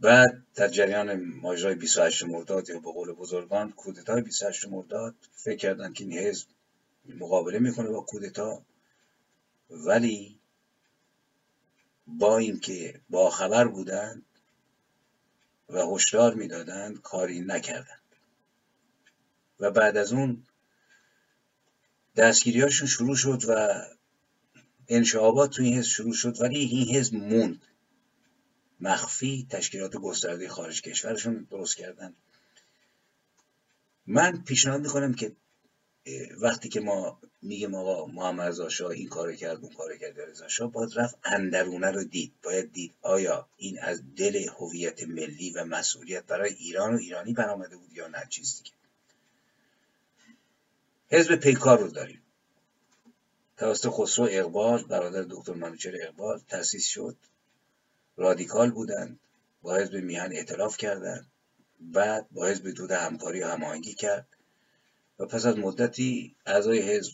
بعد 0.00 0.42
در 0.54 0.68
جریان 0.68 1.14
ماجرای 1.24 1.74
28 1.74 2.24
مرداد 2.24 2.68
یا 2.68 2.78
به 2.78 2.92
قول 2.92 3.12
بزرگان 3.12 3.72
کودتای 3.72 4.22
28 4.22 4.68
مرداد 4.68 5.14
فکر 5.32 5.56
کردن 5.56 5.92
که 5.92 6.04
این 6.04 6.18
حزب 6.18 6.46
مقابله 7.04 7.58
می‌کنه 7.58 7.88
با 7.88 8.00
کودتا. 8.00 8.62
ولی 9.70 10.40
با 12.06 12.38
اینکه 12.38 13.00
با 13.10 13.30
خبر 13.30 13.68
بودند 13.68 14.25
و 15.68 15.94
هشدار 15.94 16.34
می‌دادند 16.34 17.00
کاری 17.00 17.40
نکردند. 17.40 18.00
و 19.60 19.70
بعد 19.70 19.96
از 19.96 20.12
اون 20.12 20.46
دستگیریاشون 22.16 22.88
شروع 22.88 23.16
شد 23.16 23.42
و 23.48 23.82
انشعابات 24.88 25.50
تو 25.50 25.62
این 25.62 25.78
حزب 25.78 25.88
شروع 25.88 26.14
شد 26.14 26.40
ولی 26.40 26.58
این 26.58 26.96
حزب 26.96 27.14
موند. 27.14 27.66
مخفی 28.80 29.46
تشکیلات 29.50 29.96
گسترده 29.96 30.48
خارج 30.48 30.82
کشورشون 30.82 31.46
درست 31.50 31.76
کردن. 31.76 32.14
من 34.06 34.42
پیشنهاد 34.42 34.80
می‌کنم 34.80 35.14
که 35.14 35.36
وقتی 36.40 36.68
که 36.68 36.80
ما 36.80 37.18
میگیم 37.42 37.74
آقا 37.74 38.06
محمد 38.06 38.48
رضا 38.48 38.68
شاه 38.68 38.90
این 38.90 39.08
کارو 39.08 39.32
کرد 39.32 39.64
اون 39.64 39.74
کارو 39.74 39.96
کرد 39.96 40.20
رضا 40.20 40.48
شاه 40.48 40.72
باید 40.72 40.90
رفت 40.96 41.18
اندرونه 41.24 41.90
رو 41.90 42.04
دید 42.04 42.32
باید 42.42 42.72
دید 42.72 42.94
آیا 43.02 43.48
این 43.56 43.78
از 43.82 44.02
دل 44.16 44.48
هویت 44.58 45.02
ملی 45.02 45.50
و 45.50 45.64
مسئولیت 45.64 46.26
برای 46.26 46.52
ایران 46.52 46.94
و 46.94 46.98
ایرانی 46.98 47.32
برآمده 47.32 47.76
بود 47.76 47.92
یا 47.92 48.08
نه 48.08 48.26
چیز 48.30 48.58
دیگه. 48.58 48.76
حزب 51.08 51.36
پیکار 51.36 51.78
رو 51.78 51.88
داریم. 51.88 52.22
توسط 53.56 53.88
خسرو 53.88 54.28
اقبال 54.30 54.82
برادر 54.82 55.26
دکتر 55.30 55.52
منوچهر 55.52 55.94
اقبال 56.02 56.40
تأسیس 56.48 56.86
شد. 56.86 57.16
رادیکال 58.16 58.70
بودند 58.70 59.20
با 59.62 59.76
حزب 59.76 59.94
میهن 59.94 60.32
اعتلاف 60.32 60.76
کردند 60.76 61.26
بعد 61.80 62.26
با 62.30 62.46
حزب 62.46 62.70
توده 62.70 62.98
همکاری 62.98 63.40
و 63.40 63.46
هماهنگی 63.46 63.94
کرد. 63.94 64.35
و 65.18 65.26
پس 65.26 65.46
از 65.46 65.58
مدتی 65.58 66.36
اعضای 66.46 66.78
حزب 66.78 67.12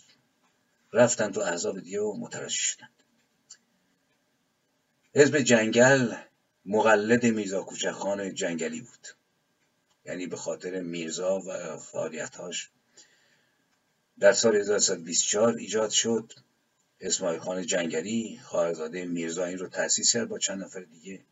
رفتن 0.92 1.32
تو 1.32 1.40
احزاب 1.40 1.80
دیگه 1.80 2.00
و 2.00 2.16
مترشی 2.20 2.62
شدند. 2.62 3.03
حزب 5.14 5.38
جنگل 5.38 6.14
مقلد 6.66 7.26
میرزا 7.26 7.62
کوچکخان 7.62 8.34
جنگلی 8.34 8.80
بود. 8.80 9.09
یعنی 10.05 10.26
به 10.26 10.36
خاطر 10.36 10.80
میرزا 10.80 11.38
و 11.38 11.76
فعالیتاش 11.76 12.70
در 14.18 14.32
سال 14.32 14.57
1924 14.57 15.57
ایجاد 15.57 15.90
شد. 15.90 16.32
اسماعیل 17.00 17.40
خان 17.40 17.66
جنگلی 17.66 18.40
خواهرزاده 18.44 19.05
میرزا 19.05 19.44
این 19.44 19.59
رو 19.59 19.68
تأسیس 19.68 20.12
کرد 20.12 20.28
با 20.28 20.38
چند 20.38 20.62
نفر 20.62 20.80
دیگه. 20.80 21.24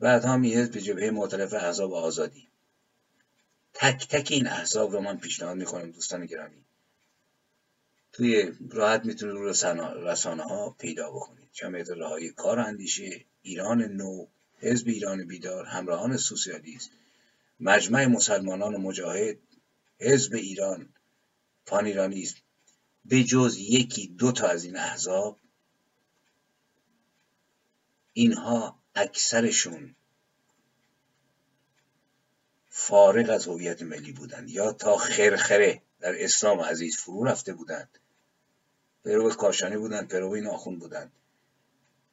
بعد 0.00 0.24
هم 0.24 0.44
یه 0.44 0.66
به 0.66 0.80
جبهه 0.80 1.10
مختلف 1.10 1.54
احزاب 1.54 1.94
آزادی. 1.94 2.48
تک 3.74 4.08
تک 4.08 4.32
این 4.32 4.46
احزاب 4.46 4.92
رو 4.92 5.00
من 5.00 5.18
پیشنهاد 5.18 5.56
می‌کنم 5.56 5.90
دوستان 5.90 6.26
گرامی. 6.26 6.64
توی 8.12 8.52
راحت 8.70 9.04
می‌تونید 9.04 9.34
رو 9.34 9.48
رسانه 10.08 10.42
ها 10.42 10.70
پیدا 10.70 11.10
بکنید. 11.10 11.48
جمعیت 11.52 11.90
رهایی 11.90 12.30
کار 12.30 12.58
اندیشه 12.58 13.24
ایران 13.42 13.82
نو 13.82 14.26
حزب 14.58 14.88
ایران 14.88 15.26
بیدار 15.26 15.64
همراهان 15.64 16.16
سوسیالیست 16.16 16.90
مجمع 17.60 18.06
مسلمانان 18.06 18.76
مجاهد 18.76 19.38
حزب 20.00 20.34
ایران 20.34 20.94
پانیرانیزم 21.66 22.36
به 23.04 23.24
جز 23.24 23.56
یکی 23.58 24.06
دو 24.06 24.32
تا 24.32 24.46
از 24.46 24.64
این 24.64 24.76
احزاب 24.76 25.38
اینها 28.12 28.82
اکثرشون 28.94 29.94
فارغ 32.80 33.30
از 33.30 33.46
هویت 33.46 33.82
ملی 33.82 34.12
بودند 34.12 34.50
یا 34.50 34.72
تا 34.72 34.96
خرخره 34.96 35.82
در 36.00 36.24
اسلام 36.24 36.60
عزیز 36.60 36.96
فرو 36.96 37.24
رفته 37.24 37.52
بودند. 37.52 37.98
پیرو 39.04 39.30
کاشانی 39.30 39.76
بودند 39.76 40.08
پیرو 40.08 40.36
ناخون 40.36 40.78
بودند. 40.78 41.12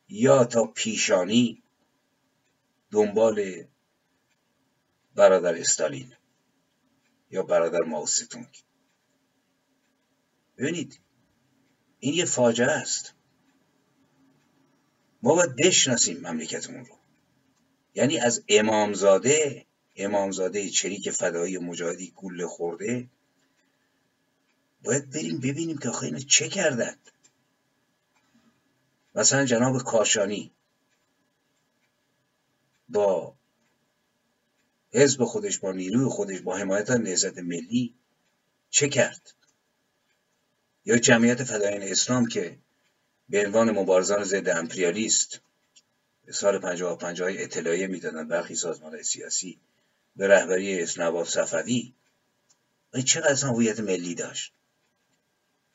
یا 0.09 0.45
تا 0.45 0.65
پیشانی 0.65 1.63
دنبال 2.91 3.65
برادر 5.15 5.55
استالین 5.55 6.13
یا 7.31 7.43
برادر 7.43 7.81
ماوستونگ. 7.81 8.63
ببینید 10.57 10.99
این 11.99 12.13
یه 12.13 12.25
فاجعه 12.25 12.71
است. 12.71 13.13
ما 15.21 15.35
باید 15.35 15.55
بشناسیم 15.55 16.17
مملکتمون 16.17 16.85
رو. 16.85 16.95
یعنی 17.95 18.19
از 18.19 18.43
امامزاده 18.49 19.65
امامزاده 19.95 20.69
چریک 20.69 21.09
فدایی 21.09 21.57
مجاهدی 21.57 22.11
گوله 22.11 22.47
خورده. 22.47 23.07
باید 24.83 25.09
بریم 25.09 25.39
ببینیم 25.39 25.77
که 25.77 25.89
آخه 25.89 26.19
چه 26.19 26.49
کردند 26.49 27.11
مثلا 29.15 29.45
جناب 29.45 29.83
کاشانی 29.83 30.51
با 32.89 33.35
حزب 34.91 35.23
خودش 35.23 35.59
با 35.59 35.71
نیروی 35.71 36.09
خودش 36.09 36.41
با 36.41 36.57
حمایت 36.57 36.91
نهضت 36.91 37.37
ملی 37.37 37.95
چه 38.69 38.89
کرد؟ 38.89 39.33
یا 40.85 40.97
جمعیت 40.97 41.43
فدایان 41.43 41.81
اسلام 41.81 42.25
که 42.25 42.57
به 43.29 43.45
عنوان 43.45 43.71
مبارزان 43.71 44.23
ضد 44.23 44.49
امپریالیست 44.49 45.41
سال 46.31 46.59
55 46.59 47.21
های 47.21 47.43
اطلاعیه 47.43 47.87
می‌دادن 47.87 48.27
برخی 48.27 48.55
سازمان 48.55 49.01
سیاسی 49.01 49.59
به 50.15 50.27
رهبری 50.27 50.87
نواب 50.97 51.25
صفوی. 51.25 51.93
چقدر 53.05 53.47
هویت 53.47 53.79
ملی 53.79 54.15
داشت؟ 54.15 54.53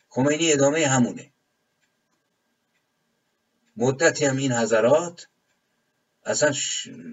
خمینی 0.08 0.52
ادامه 0.52 0.86
همونه. 0.86 1.30
مدتی 3.76 4.24
هم 4.24 4.36
این 4.36 4.52
حضرات 4.52 5.26
اصلا 6.24 6.52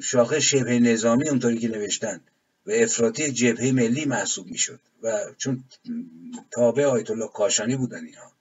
شاخه 0.04 0.40
شبه 0.40 0.80
نظامی 0.80 1.30
اونطوری 1.30 1.58
که 1.58 1.68
نوشتن 1.68 2.22
و 2.66 2.72
افراطی 2.72 3.32
جبهه 3.32 3.72
ملی 3.72 4.06
محسوب 4.06 4.48
می‌شد 4.48 4.80
و 5.04 5.34
چون 5.38 5.64
تابع 6.52 6.86
آیت 6.86 7.12
الله 7.12 7.28
کاشانی 7.28 7.76
بودن 7.76 8.06
اینها 8.06 8.32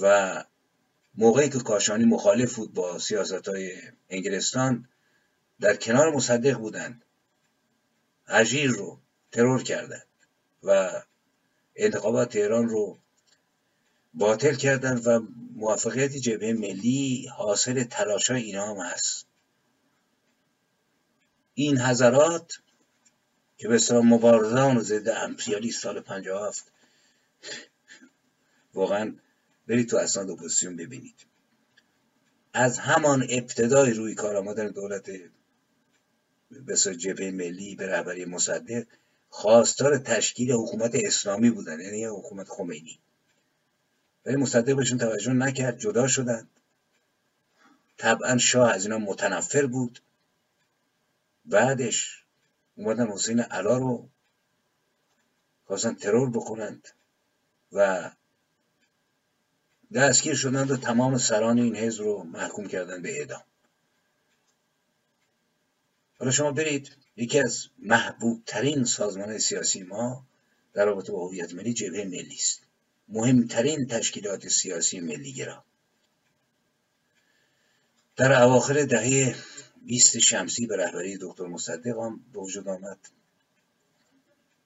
و 0.00 0.44
موقعی 1.14 1.48
که 1.48 1.58
کاشانی 1.58 2.04
مخالف 2.04 2.54
بود 2.54 2.74
با 2.74 2.98
سیاست 2.98 3.48
های 3.48 3.72
انگلستان 4.10 4.88
در 5.60 5.76
کنار 5.76 6.14
مصدق 6.14 6.58
بودند. 6.58 7.04
عجیر 8.28 8.70
رو 8.70 9.00
ترور 9.32 9.62
کردند 9.62 10.06
و 10.62 11.02
انتخابات 11.76 12.32
تهران 12.32 12.68
رو 12.68 12.98
باطل 14.14 14.54
کردن 14.54 14.98
و 14.98 15.20
موفقیت 15.54 16.12
جبهه 16.12 16.52
ملی 16.52 17.26
حاصل 17.36 17.84
تلاش 17.84 18.30
اینا 18.30 18.74
هم 18.74 18.76
هست. 18.76 19.26
این 21.54 21.80
حضرات 21.80 22.58
که 23.56 23.68
به 23.68 23.78
سلام 23.78 24.14
مبارزان 24.14 24.80
ضد 24.80 25.08
امپریالی 25.08 25.70
سال 25.70 26.00
57 26.00 26.72
واقعا 28.74 29.14
برید 29.66 29.88
تو 29.88 29.96
اسناد 29.96 30.30
اپوزیسیون 30.30 30.76
ببینید. 30.76 31.26
از 32.52 32.78
همان 32.78 33.26
ابتدای 33.30 33.92
روی 33.92 34.14
کار 34.14 34.36
آمدن 34.36 34.68
دولت 34.68 35.10
بسیار 36.66 36.94
جبهه 36.94 37.30
ملی 37.30 37.74
به 37.76 38.26
مصدق 38.26 38.86
خواستار 39.28 39.98
تشکیل 39.98 40.52
حکومت 40.52 40.90
اسلامی 40.94 41.50
بودن 41.50 41.80
یعنی 41.80 42.04
حکومت 42.04 42.48
خمینی. 42.48 42.98
ولی 44.26 44.36
مصدق 44.36 44.76
بهشون 44.76 44.98
توجه 44.98 45.32
نکرد 45.32 45.78
جدا 45.78 46.08
شدن. 46.08 46.48
طبعا 47.96 48.38
شاه 48.38 48.72
از 48.72 48.84
اینا 48.84 48.98
متنفر 48.98 49.66
بود. 49.66 50.02
بعدش 51.44 52.24
اومدن 52.76 53.06
حسین 53.06 53.40
علا 53.40 53.78
رو 53.78 54.08
خواستن 55.64 55.94
ترور 55.94 56.30
بکنند 56.30 56.88
و 57.72 58.10
دستگیر 59.94 60.34
شدند 60.34 60.70
و 60.70 60.76
تمام 60.76 61.18
سران 61.18 61.58
این 61.58 61.76
حزب 61.76 62.02
رو 62.02 62.22
محکوم 62.22 62.68
کردن 62.68 63.02
به 63.02 63.18
اعدام. 63.18 63.42
حالا 66.18 66.30
شما 66.30 66.52
برید 66.52 66.96
یکی 67.16 67.38
از 67.38 67.66
محبوب 67.78 68.42
ترین 68.46 68.84
سازمان 68.84 69.38
سیاسی 69.38 69.82
ما 69.82 70.26
در 70.72 70.84
رابطه 70.84 71.12
با 71.12 71.26
هویت 71.28 71.54
ملی 71.54 71.72
جبهه 71.72 72.04
ملی 72.04 72.34
است. 72.34 72.60
مهمترین 73.08 73.86
تشکیلات 73.86 74.48
سیاسی 74.48 75.00
ملیگرا. 75.00 75.64
در 78.16 78.42
اواخر 78.42 78.84
دهه 78.84 79.36
20 79.82 80.18
شمسی 80.18 80.66
به 80.66 80.76
رهبری 80.76 81.18
دکتر 81.20 81.46
مصدق 81.46 81.86
هم 81.98 82.24
به 82.32 82.40
وجود 82.40 82.68
آمد. 82.68 82.98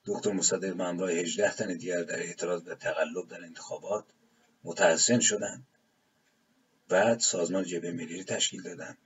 دکتر 0.05 0.33
مصدق 0.33 0.75
به 0.75 0.85
همراه 0.85 1.11
18 1.11 1.55
تن 1.55 1.77
دیگر 1.77 2.03
در 2.03 2.19
اعتراض 2.19 2.63
به 2.63 2.75
تقلب 2.75 3.29
در 3.29 3.45
انتخابات 3.45 4.05
متحسن 4.65 5.21
شدند. 5.21 5.67
بعد 6.89 7.21
سازمان 7.21 7.65
جبهه 7.65 7.93
ملی 7.93 8.25
تشکیل 8.25 8.63
دادند. 8.63 8.99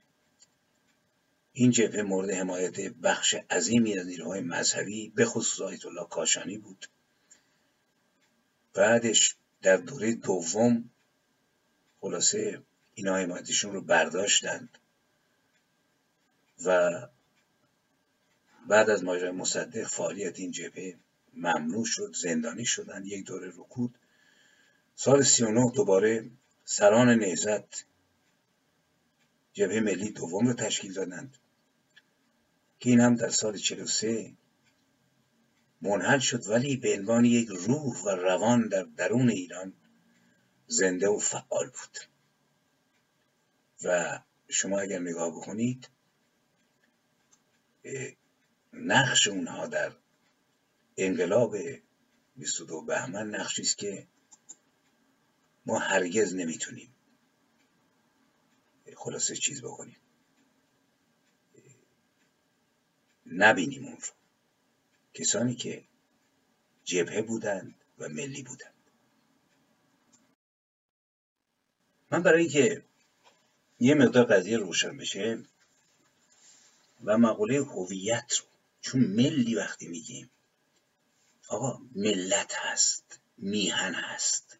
این 1.59 1.71
جبهه 1.71 2.01
مورد 2.01 2.29
حمایت 2.29 2.79
بخش 2.79 3.35
عظیمی 3.49 3.99
از 3.99 4.07
نیروهای 4.07 4.41
مذهبی 4.41 5.09
به 5.09 5.25
خصوص 5.25 5.61
آیت 5.61 5.85
الله 5.85 6.07
کاشانی 6.07 6.57
بود. 6.57 6.89
بعدش 8.73 9.35
در 9.61 9.77
دوره 9.77 10.15
دوم 10.15 10.89
خلاصه 11.99 12.61
اینا 12.93 13.17
حمایتشون 13.17 13.73
رو 13.73 13.81
برداشتند 13.81 14.77
و 16.65 16.91
بعد 18.67 18.89
از 18.89 19.03
ماجرای 19.03 19.31
مصدق 19.31 19.87
فعالیت 19.87 20.39
این 20.39 20.51
جبهه 20.51 20.95
ممنوع 21.33 21.85
شد 21.85 22.15
زندانی 22.21 22.65
شدن 22.65 23.05
یک 23.05 23.25
دوره 23.25 23.47
رکود. 23.47 23.95
سال 24.95 25.23
39 25.23 25.71
دوباره 25.75 26.29
سران 26.65 27.09
نهزت 27.09 27.85
جبهه 29.53 29.79
ملی 29.79 30.11
دوم 30.11 30.47
رو 30.47 30.53
تشکیل 30.53 30.93
دادند. 30.93 31.37
که 32.79 32.89
این 32.89 32.99
هم 32.99 33.15
در 33.15 33.29
سال 33.29 33.57
43 33.57 34.33
منحل 35.81 36.19
شد 36.19 36.47
ولی 36.47 36.77
به 36.77 36.97
عنوان 36.97 37.25
یک 37.25 37.47
روح 37.47 38.03
و 38.03 38.09
روان 38.09 38.67
در 38.67 38.83
درون 38.83 39.29
ایران 39.29 39.73
زنده 40.67 41.07
و 41.07 41.19
فعال 41.19 41.69
بود. 41.69 41.97
و 43.83 44.19
شما 44.49 44.79
اگر 44.79 44.99
نگاه 44.99 45.31
بکنید 45.31 45.89
نقش 48.73 49.27
اونها 49.27 49.67
در 49.67 49.95
انقلاب 50.97 51.55
22 52.35 52.81
بهمن 52.81 53.29
نقشی 53.29 53.61
است 53.61 53.77
که 53.77 54.07
ما 55.65 55.79
هرگز 55.79 56.35
نمی‌تونیم 56.35 56.95
خلاصه 58.97 59.35
چیز 59.35 59.61
بکنیم. 59.61 59.97
نبینیم 63.31 63.85
اون 63.85 63.97
رو. 63.97 64.13
کسانی 65.13 65.55
که 65.55 65.83
جبهه 66.83 67.21
بودند 67.21 67.75
و 67.99 68.09
ملی 68.09 68.43
بودند. 68.43 68.73
من 72.11 72.23
برای 72.23 72.41
اینکه 72.41 72.83
یه 73.79 73.95
مقدار 73.95 74.25
قضیه 74.25 74.57
روشن 74.57 74.97
بشه 74.97 75.43
و 77.03 77.17
مقوله 77.17 77.63
هویت 77.63 78.33
رو 78.39 78.45
چون 78.81 79.01
ملی 79.01 79.55
وقتی 79.55 79.87
میگیم 79.87 80.29
آقا 81.47 81.81
ملت 81.95 82.53
هست 82.55 83.19
میهن 83.37 83.93
هست 83.93 84.57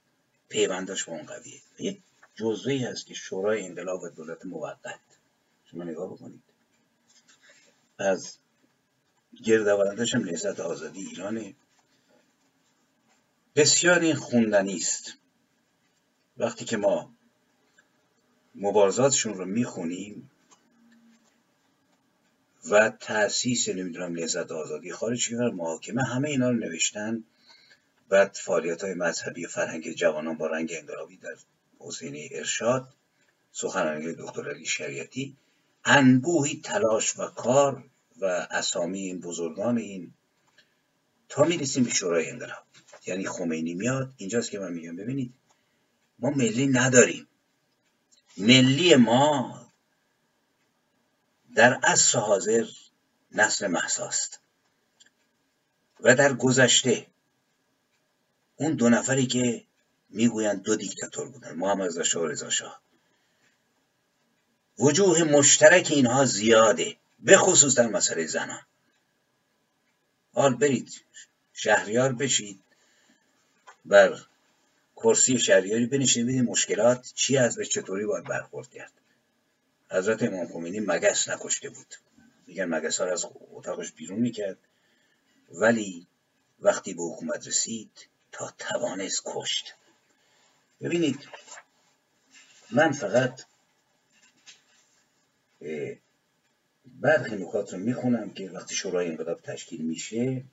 پیونداش 0.50 1.04
با 1.04 1.14
اون 1.14 1.26
قویه 1.26 1.62
یک 1.80 2.02
جزوهی 2.36 2.84
هست 2.84 3.06
که 3.06 3.14
شورای 3.14 3.66
انقلاب 3.66 4.04
و 4.04 4.10
دولت 4.10 4.46
موقت. 4.46 5.00
شما 5.66 5.84
نگاه 5.84 6.14
بکنید. 6.14 6.44
از 7.98 8.38
گردآورندش 9.44 10.16
هم 10.16 10.24
نهضت 10.24 10.60
آزادی 10.60 11.08
ایرانه. 11.08 11.56
بسیار 13.56 14.00
این 14.00 14.16
خوندنی 14.16 14.76
است. 14.76 15.14
وقتی 16.38 16.66
که 16.66 16.78
ما 16.78 17.14
مبارزاتشون 18.56 19.34
رو 19.34 19.46
می‌خونیم 19.46 20.32
و 22.72 22.90
تاسیس 22.90 23.70
نمی‌دونم 23.70 24.14
نهضت 24.14 24.52
آزادی 24.52 24.92
خارج 24.92 25.30
کردن 25.30 25.50
محاکمه 25.50 26.04
همه 26.04 26.30
اینا 26.30 26.50
رو 26.50 26.56
نوشتن 26.56 27.24
بعد 28.10 28.34
فعالیت 28.34 28.84
های 28.84 28.94
مذهبی 28.94 29.46
فرهنگ 29.46 29.92
جوانان 29.92 30.38
با 30.38 30.48
رنگ 30.48 30.74
انقلابی 30.76 31.18
در 31.18 31.36
حسینی 31.80 32.30
ارشاد 32.32 32.88
سخنرانی 33.52 34.14
دکتر 34.14 34.50
علی 34.50 34.66
شریعتی 34.66 35.38
انبوهی 35.86 36.62
تلاش 36.64 37.20
و 37.20 37.28
کار 37.28 37.84
و 38.22 38.48
اسامی 38.52 39.00
این 39.00 39.20
بزرگان 39.22 39.78
این 39.78 40.14
تا 41.30 41.44
می‌رسیم 41.44 41.84
به 41.84 41.90
شورای 41.90 42.30
انقلاب. 42.30 42.64
یعنی 43.08 43.26
خمینی 43.28 43.74
میاد 43.74 44.14
اینجاست 44.18 44.52
که 44.52 44.60
من 44.60 44.74
میگم. 44.74 44.96
ببینید 44.96 45.34
ما 46.20 46.30
ملی 46.30 46.68
نداریم. 46.68 47.28
ملی 48.38 48.96
ما 48.96 49.72
در 51.56 51.80
اصر 51.84 52.20
حاضر 52.20 52.66
نسل 53.32 53.68
محساست. 53.68 54.40
و 56.00 56.16
در 56.16 56.34
گذشته 56.34 57.08
اون 58.56 58.76
دو 58.76 58.90
نفری 58.90 59.28
که 59.28 59.66
می‌گویند 60.10 60.64
دو 60.64 60.76
دیکتاتور 60.76 61.30
بودن 61.30 61.56
محمد 61.56 61.88
رضا 61.88 62.04
شاه 62.04 62.24
و 62.24 62.28
رضا 62.28 62.50
شاه. 62.50 62.82
وجوه 64.80 65.24
مشترک 65.24 65.88
اینها 65.92 66.26
زیاده. 66.26 66.98
به 67.20 67.38
خصوص 67.38 67.76
در 67.76 67.88
مسئله 67.88 68.26
زنان. 68.26 68.62
حال 70.34 70.56
برید 70.56 71.02
شهریار 71.54 72.14
بشید 72.14 72.60
بر 73.86 74.26
کرسی 74.96 75.40
شهریاری 75.40 75.86
بنشینید 75.86 76.28
ببینید 76.28 76.50
مشکلات 76.50 77.12
چی 77.16 77.38
است 77.38 77.58
و 77.58 77.64
چطوری 77.64 78.06
باید 78.06 78.26
برخورد 78.26 78.70
کرد. 78.70 78.92
حضرت 79.92 80.24
امام 80.24 80.48
خمینی 80.48 80.80
مگس 80.80 81.30
نکشته 81.30 81.70
بود. 81.70 81.96
میگن 82.48 82.66
مگس 82.66 83.02
ها 83.02 83.06
از 83.06 83.26
اتاقش 83.52 83.92
بیرون 83.92 84.20
می‌کرد. 84.20 84.58
ولی 85.52 86.08
وقتی 86.60 86.94
به 86.94 87.04
حکومت 87.04 87.48
رسید 87.48 88.08
تا 88.32 88.54
توانست 88.58 89.22
کشت. 89.26 89.74
ببینید 90.82 91.28
من 92.72 92.92
فقط 92.92 93.42
برخی 97.02 97.36
نکات 97.36 97.74
رو 97.74 97.80
می‌خونم 97.80 98.30
که 98.30 98.50
وقتی 98.50 98.76
شورای 98.76 99.08
انقلاب 99.08 99.42
تشکیل 99.42 99.82
میشه 99.82 100.44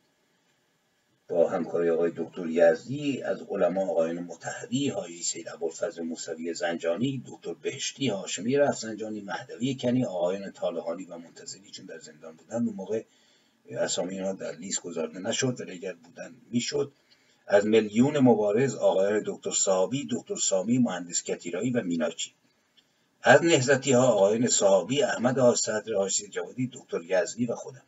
با 1.29 1.49
همکاری 1.51 1.91
آقای 1.91 2.13
دکتر 2.17 2.47
یزدی 2.47 3.23
از 3.23 3.43
علما 3.51 3.83
آقایان 3.83 4.19
متحری 4.19 4.89
حاجی 4.89 5.23
سید 5.23 5.49
ابوالفضل 5.49 6.03
موسوی 6.03 6.55
زنجانی 6.55 7.25
دکتر 7.27 7.55
بهشتی 7.55 8.09
هاشمی 8.09 8.57
رفسنجانی 8.57 9.21
مهدوی 9.21 9.75
کنی 9.75 10.05
آقایان 10.05 10.53
طالحانی 10.53 11.05
و 11.05 11.19
منتظری 11.19 11.71
چون 11.71 11.87
در 11.87 11.99
زندان 11.99 12.37
بودن. 12.37 12.57
اون 12.67 12.75
موقع 12.75 13.03
اسامی 13.71 14.15
اینها 14.15 14.33
در 14.33 14.53
لیست 14.53 14.81
گذارده 14.83 15.19
نشد 15.19 15.61
ولی 15.61 15.73
اگر 15.73 15.93
بودن 15.93 16.35
می‌شد. 16.51 16.93
از 17.47 17.67
میلیون 17.67 18.19
مبارز 18.19 18.75
آقایان 18.75 19.23
دکتر 19.27 19.51
صحابی 19.51 20.09
دکتر 20.11 20.37
سامی 20.37 20.79
مهندس 20.79 21.23
کتیرایی 21.23 21.71
و 21.71 21.83
میناچی. 21.83 22.33
از 23.27 23.43
نهزتی 23.43 23.93
ها 23.93 24.07
آقایان 24.07 24.49
صحابی 24.49 25.03
احمد 25.03 25.39
آج 25.39 25.57
صدر 25.57 25.95
آشتی 25.95 26.29
جوادی 26.29 26.70
دکتر 26.72 27.01
یزدی 27.03 27.47
و 27.47 27.55
خودم. 27.55 27.83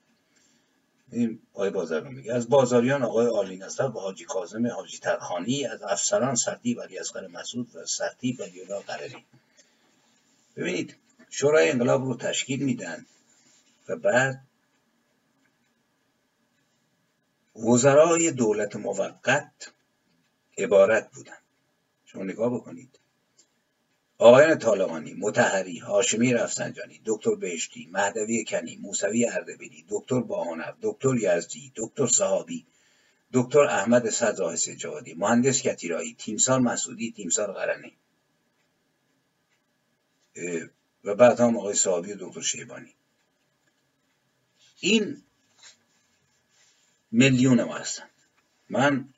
این 1.13 1.39
آقای 1.53 1.71
بازار 1.71 2.01
رو 2.01 2.11
میگه. 2.11 2.35
از 2.35 2.49
بازاریان 2.49 3.03
آقای 3.03 3.27
آلی 3.27 3.57
نصر 3.57 3.85
و 3.85 4.01
حاجی 4.01 4.25
کاظم 4.25 4.67
حاجی 4.67 4.99
ترخانی 4.99 5.67
از 5.67 5.83
افسران 5.83 6.35
سرتی 6.35 6.75
ولی 6.75 6.99
اصغر 6.99 7.27
مسعود 7.27 7.77
و 7.77 7.87
سرتی 7.87 8.33
ولی 8.33 8.61
الله 8.61 8.83
قرنی 8.83 9.25
ببینید 10.57 10.97
شورای 11.31 11.71
انقلاب 11.71 12.05
رو 12.05 12.17
تشکیل 12.17 12.65
میدن 12.65 13.07
و 13.89 13.97
بعد 13.97 14.43
وزرای 17.57 18.31
دولت 18.31 18.77
موقت 18.77 19.73
عبارت 20.59 21.13
بودن. 21.15 21.39
شما 22.05 22.23
نگاه 22.23 22.55
بکنید. 22.55 22.99
آقایان 24.19 24.59
طالقانی 24.59 25.15
متحری 25.15 25.79
هاشمی 25.79 26.33
رفسنجانی 26.33 27.01
دکتر 27.05 27.35
بهشتی 27.35 27.89
مهدوی 27.93 28.45
کنی 28.45 28.77
موسوی 28.77 29.27
اردبیلی 29.29 29.85
دکتر 29.89 30.21
باهنر 30.21 30.75
دکتر 30.83 31.15
یزدی 31.17 31.73
دکتر 31.77 32.07
صحابی 32.07 32.67
دکتر 33.33 33.61
احمد 33.61 34.11
صدراه 34.11 34.57
سجادی 34.57 35.15
مهندس 35.15 35.63
کتیرایی 35.63 36.15
تیمسار 36.15 36.61
مسعودی 36.61 37.13
تیمسار 37.13 37.53
قرنی 37.53 37.93
و 41.05 41.15
بعد 41.15 41.41
هم 41.41 41.57
آقای 41.57 41.75
صحابی 41.75 42.13
و 42.13 42.17
دکتر 42.19 42.41
شیبانی. 42.41 42.95
این 44.81 45.23
میلیون 47.11 47.63
ما 47.63 47.75
هستن. 47.75 48.09
من 48.71 49.09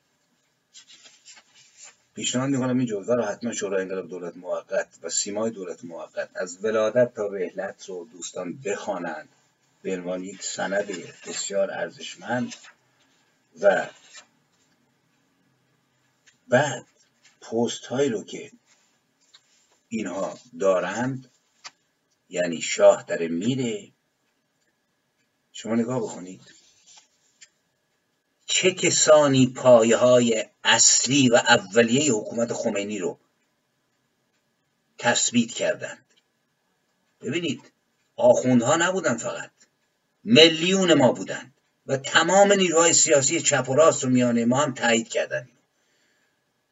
پیشنهاد 2.19 2.49
می‌کنم 2.49 2.77
این 2.77 2.87
جزوه 2.87 3.15
رو 3.15 3.23
حتما 3.23 3.53
شورای 3.53 3.81
انقلاب 3.81 4.09
دولت 4.09 4.37
موقت 4.37 4.87
و 5.03 5.09
سیمای 5.09 5.51
دولت 5.51 5.85
موقت 5.85 6.29
از 6.35 6.65
ولادت 6.65 7.13
تا 7.13 7.27
رحلت 7.27 7.85
رو 7.85 8.07
دوستان 8.11 8.57
بخوانند 8.65 9.29
به 9.81 9.97
عنوان 9.97 10.23
یک 10.23 10.43
سند 10.43 10.87
بسیار 11.27 11.71
ارزشمند 11.71 12.53
و 13.61 13.89
بعد 16.47 16.85
پست 17.41 17.85
هایی 17.85 18.09
رو 18.09 18.23
که 18.23 18.51
اینها 19.89 20.39
دارند 20.59 21.31
یعنی 22.29 22.61
شاه 22.61 23.03
داره 23.03 23.27
میره. 23.27 23.91
شما 25.51 25.75
نگاه 25.75 25.99
بکنید. 25.99 26.41
چه 28.51 28.71
کسانی 28.71 29.47
پایه 29.47 29.97
های 29.97 30.45
اصلی 30.63 31.29
و 31.29 31.35
اولیه 31.35 32.13
حکومت 32.13 32.53
خمینی 32.53 32.99
رو 32.99 33.19
تثبیت 34.97 35.51
کردند؟ 35.51 36.05
ببینید 37.21 37.71
آخوندها 38.15 38.75
نبودن 38.75 39.17
فقط. 39.17 39.51
میلیون 40.23 40.93
ما 40.93 41.11
بودند 41.11 41.53
و 41.87 41.97
تمام 41.97 42.53
نیروهای 42.53 42.93
سیاسی 42.93 43.41
چپ 43.41 43.69
و 43.69 43.75
راست 43.75 44.03
رو 44.03 44.09
میانه 44.09 44.45
ما 44.45 44.57
هم 44.63 44.73
تایید 44.73 45.09
کردن. 45.09 45.49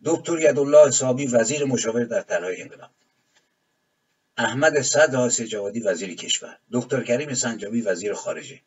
دکتر 0.05 0.39
یدالله 0.39 0.91
صابی 0.91 1.27
وزیر 1.27 1.65
مشاور 1.65 2.03
در 2.03 2.21
طرحهای 2.21 2.61
انقلاب. 2.61 2.91
احمد 4.37 4.81
صدر 4.81 5.29
جوادی 5.29 5.79
وزیر 5.79 6.15
کشور. 6.15 6.57
دکتر 6.71 7.03
کریم 7.03 7.33
سنجابی 7.33 7.81
وزیر 7.81 8.13
خارجه. 8.13 8.61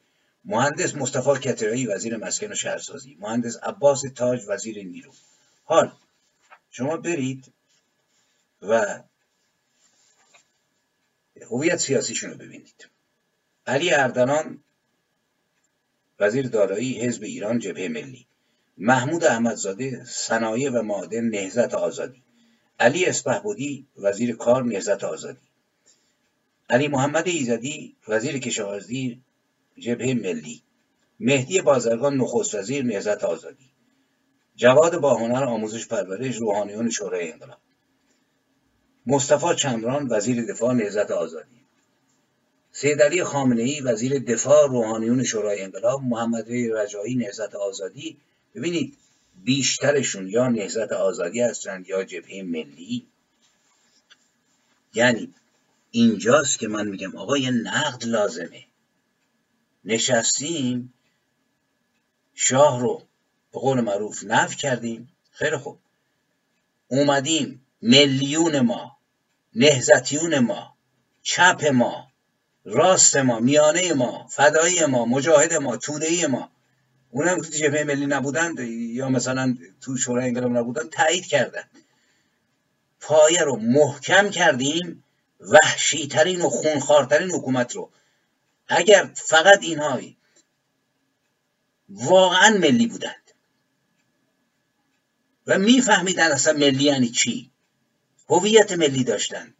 مهندس 0.44 0.94
مصطفی 0.94 1.40
کترایی 1.40 1.86
وزیر 1.86 2.16
مسکن 2.16 2.52
و 2.52 2.54
شهرسازی. 2.54 3.16
مهندس 3.20 3.56
عباس 3.62 4.02
تاج 4.16 4.42
وزیر 4.48 4.84
نیرو. 4.84 5.12
حال 5.64 5.92
شما 6.70 6.96
برید 6.96 7.52
و 8.62 9.02
هویت 11.50 11.76
سیاسیشون 11.76 12.30
رو 12.30 12.36
ببینید. 12.36 12.88
علی 13.66 13.94
اردنان 13.94 14.64
وزیر 16.20 16.48
دارایی 16.48 17.00
حزب 17.00 17.22
ایران 17.22 17.58
جبهه 17.58 17.88
ملی. 17.88 18.26
محمود 18.78 19.24
احمدزاده 19.24 20.04
صنایع 20.04 20.70
و 20.70 20.82
معادن 20.82 21.24
نهزت 21.24 21.74
آزادی. 21.74 22.22
علی 22.80 23.06
اسپهبودی 23.06 23.86
وزیر 23.96 24.36
کار 24.36 24.64
نهزت 24.64 25.04
آزادی. 25.04 25.48
علی 26.70 26.88
محمد 26.88 27.28
ایزدی 27.28 27.96
وزیر 28.08 28.38
کشاورزی 28.38 29.22
جبهه 29.80 30.14
ملی. 30.14 30.62
مهدی 31.20 31.60
بازرگان 31.60 32.16
نخست 32.16 32.54
وزیر 32.54 32.84
نهزت 32.84 33.24
آزادی. 33.24 33.70
جواد 34.56 35.00
باهنر 35.00 35.44
آموزش 35.44 35.86
پرورش 35.86 36.36
روحانیون 36.36 36.90
شورای 36.90 37.32
انقلاب. 37.32 37.58
مصطفی 39.06 39.54
چمران 39.56 40.08
وزیر 40.10 40.52
دفاع 40.52 40.74
نهزت 40.74 41.10
آزادی. 41.10 41.60
سید 42.72 43.02
علی 43.02 43.24
خامنه 43.24 43.62
ای 43.62 43.80
وزیر 43.80 44.18
دفاع 44.18 44.68
روحانیون 44.68 45.24
شورای 45.24 45.62
انقلاب. 45.62 46.00
محمد 46.02 46.46
رجایی 46.50 47.14
نهزت 47.14 47.54
آزادی. 47.54 48.16
ببینید 48.54 48.96
بیشترشون 49.44 50.28
یا 50.28 50.48
نهزت 50.48 50.92
آزادی 50.92 51.40
هستند 51.40 51.88
یا 51.88 52.04
جبهه 52.04 52.42
ملی. 52.42 53.06
یعنی 54.94 55.34
اینجاست 55.90 56.58
که 56.58 56.68
من 56.68 56.88
میگم 56.88 57.16
آقا 57.16 57.38
یه 57.38 57.50
نقد 57.50 58.04
لازمه. 58.04 58.64
نشستیم 59.84 60.94
شاه 62.34 62.80
رو 62.80 63.02
به 63.52 63.58
قول 63.60 63.80
معروف 63.80 64.24
نف 64.24 64.56
کردیم. 64.56 65.08
خیلی 65.30 65.56
خوب. 65.56 65.78
اومدیم 66.88 67.66
میلیون 67.80 68.60
ما 68.60 68.96
نهزتیون 69.54 70.38
ما 70.38 70.76
چپ 71.22 71.66
ما 71.66 72.08
راست 72.64 73.16
ما 73.16 73.40
میانه 73.40 73.92
ما 73.92 74.26
فدایی 74.26 74.86
ما 74.86 75.04
مجاهد 75.04 75.54
ما 75.54 75.76
توده 75.76 76.26
ما. 76.26 76.50
اونم 77.10 77.40
که 77.40 77.50
تو 77.50 77.58
جبهه 77.58 77.84
ملی 77.84 78.06
نبودند 78.06 78.60
یا 78.60 79.08
مثلا 79.08 79.56
تو 79.80 79.96
شورای 79.96 80.28
انقلاب 80.28 80.56
نبودن 80.56 80.88
تایید 80.88 81.26
کردن. 81.26 81.64
پایه 83.00 83.42
رو 83.42 83.56
محکم 83.56 84.30
کردیم 84.30 85.04
وحشیترین 85.40 86.42
و 86.42 86.48
خونخوارترین 86.48 87.30
حکومت 87.30 87.76
رو. 87.76 87.90
اگر 88.70 89.10
فقط 89.14 89.62
اینها 89.62 90.00
واقعا 91.88 92.50
ملی 92.50 92.86
بودند 92.86 93.30
و 95.46 95.58
میفهمیدن 95.58 96.32
اصلا 96.32 96.52
ملی 96.52 96.84
یعنی 96.84 97.08
چی 97.08 97.50
هویت 98.28 98.72
ملی 98.72 99.04
داشتند. 99.04 99.54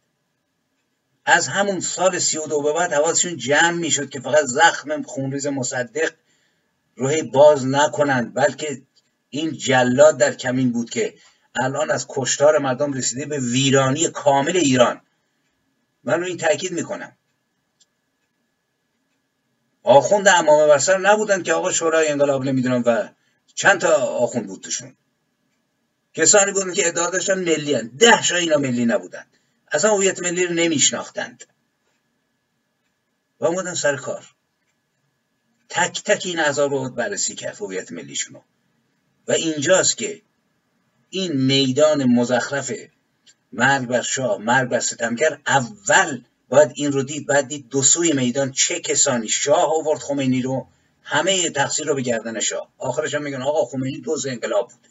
از 1.25 1.47
همون 1.47 1.79
سال 1.79 2.19
سی 2.19 2.37
و 2.37 2.47
دو 2.47 2.61
به 2.61 2.73
بعد 2.73 2.93
حواسشون 2.93 3.37
جمع 3.37 3.71
می‌شد 3.71 4.09
که 4.09 4.19
فقط 4.19 4.45
زخم 4.45 5.01
خونریز 5.01 5.47
مصدق 5.47 6.13
رو 6.95 7.23
باز 7.33 7.65
نکنند 7.65 8.33
بلکه 8.33 8.81
این 9.29 9.51
جلاد 9.51 10.17
در 10.17 10.33
کمین 10.33 10.71
بود 10.71 10.89
که 10.89 11.15
الان 11.61 11.91
از 11.91 12.05
کشتار 12.09 12.57
مردم 12.57 12.93
رسیده 12.93 13.25
به 13.25 13.39
ویرانی 13.39 14.07
کامل 14.07 14.57
ایران. 14.57 15.01
من 16.03 16.19
رو 16.19 16.25
این 16.25 16.37
تاکید 16.37 16.71
می‌کنم. 16.71 17.17
آخوند 19.83 20.27
امامه 20.27 20.67
برسر 20.67 20.97
نبودن 20.97 21.43
که 21.43 21.53
آقا 21.53 21.71
شورای 21.71 22.07
انقلاب 22.07 22.43
نمی‌دونم 22.43 22.83
و 22.85 23.09
چند 23.55 23.81
تا 23.81 23.95
آخوند 23.95 24.47
بود 24.47 24.61
توشون. 24.61 24.95
کسانی 26.13 26.51
بودن 26.51 26.73
که 26.73 26.87
ادعا 26.87 27.09
داشتن 27.09 27.39
ملی 27.39 27.73
هن. 27.73 27.87
ده 27.87 28.21
شا 28.21 28.35
اینا 28.35 28.57
ملی 28.57 28.85
نبودن 28.85 29.25
اصلا 29.71 29.91
هویت 29.91 30.21
ملی 30.21 30.45
رو 30.45 30.53
نمیشناختند. 30.53 31.43
و 33.39 33.45
اومدن 33.45 33.73
سر 33.73 33.95
کار. 33.95 34.25
تک 35.69 36.03
تک 36.03 36.25
این 36.25 36.39
اعضا 36.39 36.65
رو 36.65 36.89
بررسی 36.89 37.35
کرد 37.35 37.57
هویت 37.61 37.91
ملیشونو. 37.91 38.41
و 39.27 39.31
اینجاست 39.31 39.97
که 39.97 40.21
این 41.09 41.31
میدان 41.31 42.03
مزخرف 42.03 42.71
مرگ 43.51 43.87
بر 43.87 44.01
شاه 44.01 44.37
مرگ 44.37 44.69
بر 44.69 44.79
ستمگر 44.79 45.39
اول 45.47 46.21
باید 46.51 46.71
این 46.75 46.91
رو 46.91 47.03
دید 47.03 47.27
باید 47.27 47.47
دید 47.47 47.69
دو 47.69 47.83
سوی 47.83 48.11
میدان 48.11 48.51
چه 48.51 48.79
کسانی. 48.79 49.29
شاه 49.29 49.79
آورد 49.79 49.99
خمینی 49.99 50.41
رو 50.41 50.67
همه 51.03 51.49
تقصیر 51.49 51.87
رو 51.87 51.95
به 51.95 52.01
گردن 52.01 52.39
شاه. 52.39 52.69
آخرش 52.77 53.13
هم 53.13 53.23
میگن 53.23 53.41
آقا 53.41 53.65
خمینی 53.65 54.01
دوز 54.01 54.27
انقلاب 54.27 54.69
بود. 54.69 54.87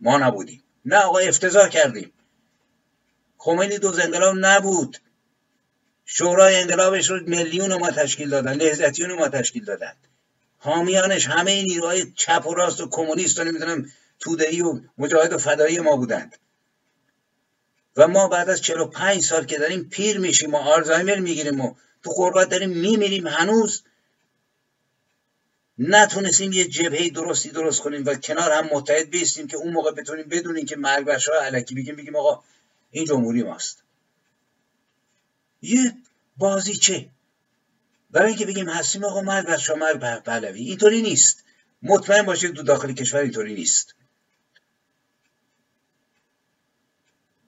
ما 0.00 0.18
نبودیم. 0.18 0.62
نه 0.84 0.96
آقا 0.96 1.18
افتضاح 1.18 1.68
کردیم. 1.68 2.12
خمینی 3.38 3.78
دوز 3.78 3.98
انقلاب 3.98 4.36
نبود. 4.40 4.98
شورای 6.04 6.56
انقلابش 6.56 7.10
رو 7.10 7.20
میلیون 7.26 7.74
ما 7.74 7.90
تشکیل 7.90 8.30
دادن 8.30 8.52
لحظتیون 8.52 9.12
ما 9.12 9.28
تشکیل 9.28 9.64
دادن. 9.64 9.92
حامیانش 10.58 11.26
همه 11.26 11.62
نیروهای 11.62 12.12
چپ 12.16 12.46
و 12.46 12.54
راست 12.54 12.80
و 12.80 12.88
کمونیست 12.88 13.40
و 13.40 13.44
نمی‌دونم 13.44 13.86
تودهی 14.20 14.62
و 14.62 14.80
مجاهد 14.98 15.32
و 15.32 15.38
فدایی 15.38 15.80
ما 15.80 15.96
بودند. 15.96 16.36
و 18.00 18.08
ما 18.08 18.28
بعد 18.28 18.50
از 18.50 18.62
45 18.62 19.24
سال 19.24 19.44
که 19.44 19.58
داریم 19.58 19.88
پیر 19.88 20.18
میشیم 20.18 20.54
و 20.54 20.56
آلزایمر 20.56 21.18
می‌گیریم 21.18 21.60
و 21.60 21.74
تو 22.02 22.10
غربت 22.10 22.48
داریم 22.48 22.70
میمیریم 22.70 23.26
هنوز 23.26 23.82
نتونستیم 25.78 26.52
یه 26.52 26.64
جبهه 26.64 27.10
درستی 27.10 27.50
درست 27.50 27.80
کنیم 27.80 28.06
و 28.06 28.14
کنار 28.14 28.52
هم 28.52 28.68
متحد 28.72 29.10
بیستیم 29.10 29.46
که 29.46 29.56
اون 29.56 29.72
موقع 29.72 29.90
بتونیم 29.90 30.28
بدونیم 30.28 30.66
که 30.66 30.76
مرگ 30.76 31.04
بر 31.04 31.18
شاه 31.18 31.44
علکی 31.44 31.74
بگیم 31.74 31.96
بگیم 31.96 32.16
آقا 32.16 32.42
این 32.90 33.04
جمهوری 33.04 33.42
ماست. 33.42 33.82
یه 35.62 35.92
بازیچه. 36.36 37.08
برای 38.10 38.28
اینکه 38.28 38.46
بگیم 38.46 38.68
هستیم 38.68 39.04
آقا 39.04 39.20
مرگ 39.20 39.46
بر 39.46 39.56
شاه 39.56 39.78
مرگ 39.78 40.22
پهلوی. 40.22 40.62
اینطوری 40.62 41.02
نیست. 41.02 41.44
مطمئن 41.82 42.22
باشید 42.22 42.54
تو 42.54 42.62
داخل 42.62 42.92
کشور 42.92 43.20
اینطوری 43.20 43.54
نیست. 43.54 43.94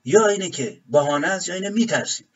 یا 0.05 0.27
اینه 0.27 0.51
که 0.51 0.81
بهانه 0.87 1.27
است 1.27 1.49
یا 1.49 1.55
اینه 1.55 1.71
میترسیم. 1.71 2.29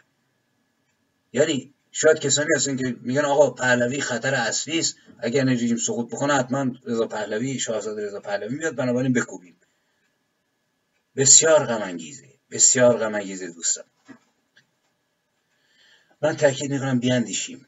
یعنی 1.33 1.75
شاید 1.93 2.19
کسانی 2.19 2.49
هستن 2.57 2.77
که 2.77 2.97
میگن 3.01 3.25
آقا 3.25 3.51
پهلوی 3.51 4.01
خطر 4.01 4.35
اصلی 4.35 4.79
است 4.79 4.97
اگر 5.19 5.45
رژیم 5.45 5.77
سقوط 5.77 6.11
بکنه 6.11 6.35
حتما 6.35 6.67
رضا 6.85 7.07
پهلوی 7.07 7.59
شاهزاده 7.59 8.07
رضا 8.07 8.21
پهلوی 8.21 8.55
میاد 8.55 8.75
بنابراین 8.75 9.12
بکوبیم. 9.12 9.57
بسیار 11.17 11.67
غم 11.67 11.83
انگیزه 11.83 12.29
بسیار 12.51 12.99
غم 12.99 13.14
انگیزه 13.14 13.51
دوستان. 13.51 13.85
من 16.23 16.37
تاکید 16.37 16.71
می‌کنم 16.71 17.01
بیاندیشیم. 17.01 17.67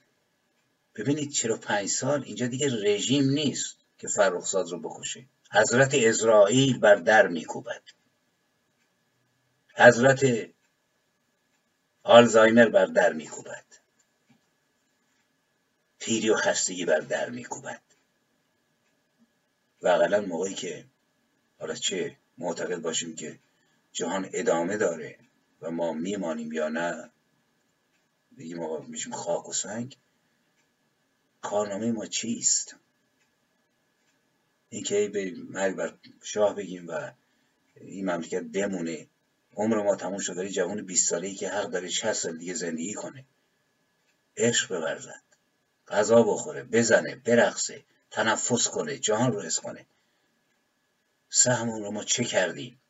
ببینید 0.95 1.31
چرا 1.31 1.57
پنج 1.57 1.89
سال 1.89 2.23
اینجا 2.23 2.47
دیگه 2.47 2.83
رژیم 2.85 3.31
نیست 3.31 3.77
که 3.99 4.09
فرخزاد 4.09 4.71
رو 4.71 4.81
بکشه. 4.81 5.27
حضرت 5.53 5.95
اسرائیل 5.95 6.79
بر 6.79 6.95
در 6.95 7.29
میکوبد. 7.29 7.83
حضرت 9.79 10.51
آلزایمر 12.03 12.68
بر 12.68 12.87
در 12.87 13.12
میکوبد. 13.12 13.64
پیری 15.99 16.31
و 16.31 16.35
خستگی 16.35 16.85
بر 16.85 17.01
در 17.01 17.31
میکوبد. 17.31 17.83
و 19.83 19.89
اقلا 19.89 20.20
موقعی 20.20 20.55
که 20.55 20.85
حالا 21.59 21.74
چه 21.74 22.16
معتقد 22.39 22.76
باشیم 22.76 23.16
که 23.16 23.39
جهان 23.93 24.31
ادامه 24.33 24.76
داره 24.76 25.18
و 25.61 25.70
ما 25.70 25.93
میمانیم 25.93 26.53
یا 26.53 26.68
نه 26.68 27.11
بگیم 28.39 28.62
آقا 28.62 28.79
میشیم 28.79 29.12
خاک 29.12 29.49
و 29.49 29.53
سنگ. 29.53 29.97
کارنامه 31.43 31.93
ما 31.93 32.07
چیست؟ 32.07 32.76
اینکه 34.68 35.09
به 35.09 35.35
مرگ 35.49 35.76
بر 35.76 35.99
شاه 36.22 36.55
بگیم 36.55 36.89
و 36.89 37.11
این 37.81 38.11
مملکت 38.11 38.43
بمونه. 38.43 39.07
عمر 39.59 39.83
ما 39.83 39.97
تموم 39.97 40.19
شد 40.19 40.35
داره 40.35 40.51
جوان 40.51 40.87
20 40.87 41.09
ساله‌ای 41.11 41.35
که 41.35 41.49
حق 41.49 41.71
داره 41.71 41.89
60 41.89 42.13
سال 42.13 42.39
دیگه 42.39 42.55
زندگی 42.55 42.95
کنه. 42.95 43.25
عشق 44.37 44.69
بورزد 44.69 45.23
غذا 45.89 46.23
بخوره 46.23 46.63
بزنه 46.63 47.17
برقصه 47.17 47.85
تنفس 48.11 48.69
کنه 48.69 48.99
جهان 48.99 49.33
رو 49.33 49.43
حس 49.43 49.61
کنه. 49.61 49.87
سهمون 51.31 51.83
رو 51.83 51.91
ما 51.91 52.05
چه 52.05 52.25
کردیم؟ 52.25 52.81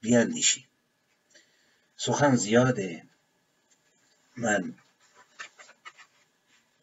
بیاندیشیم. 0.00 0.68
سخن 1.96 2.36
زیاده. 2.36 3.06
من 4.36 4.74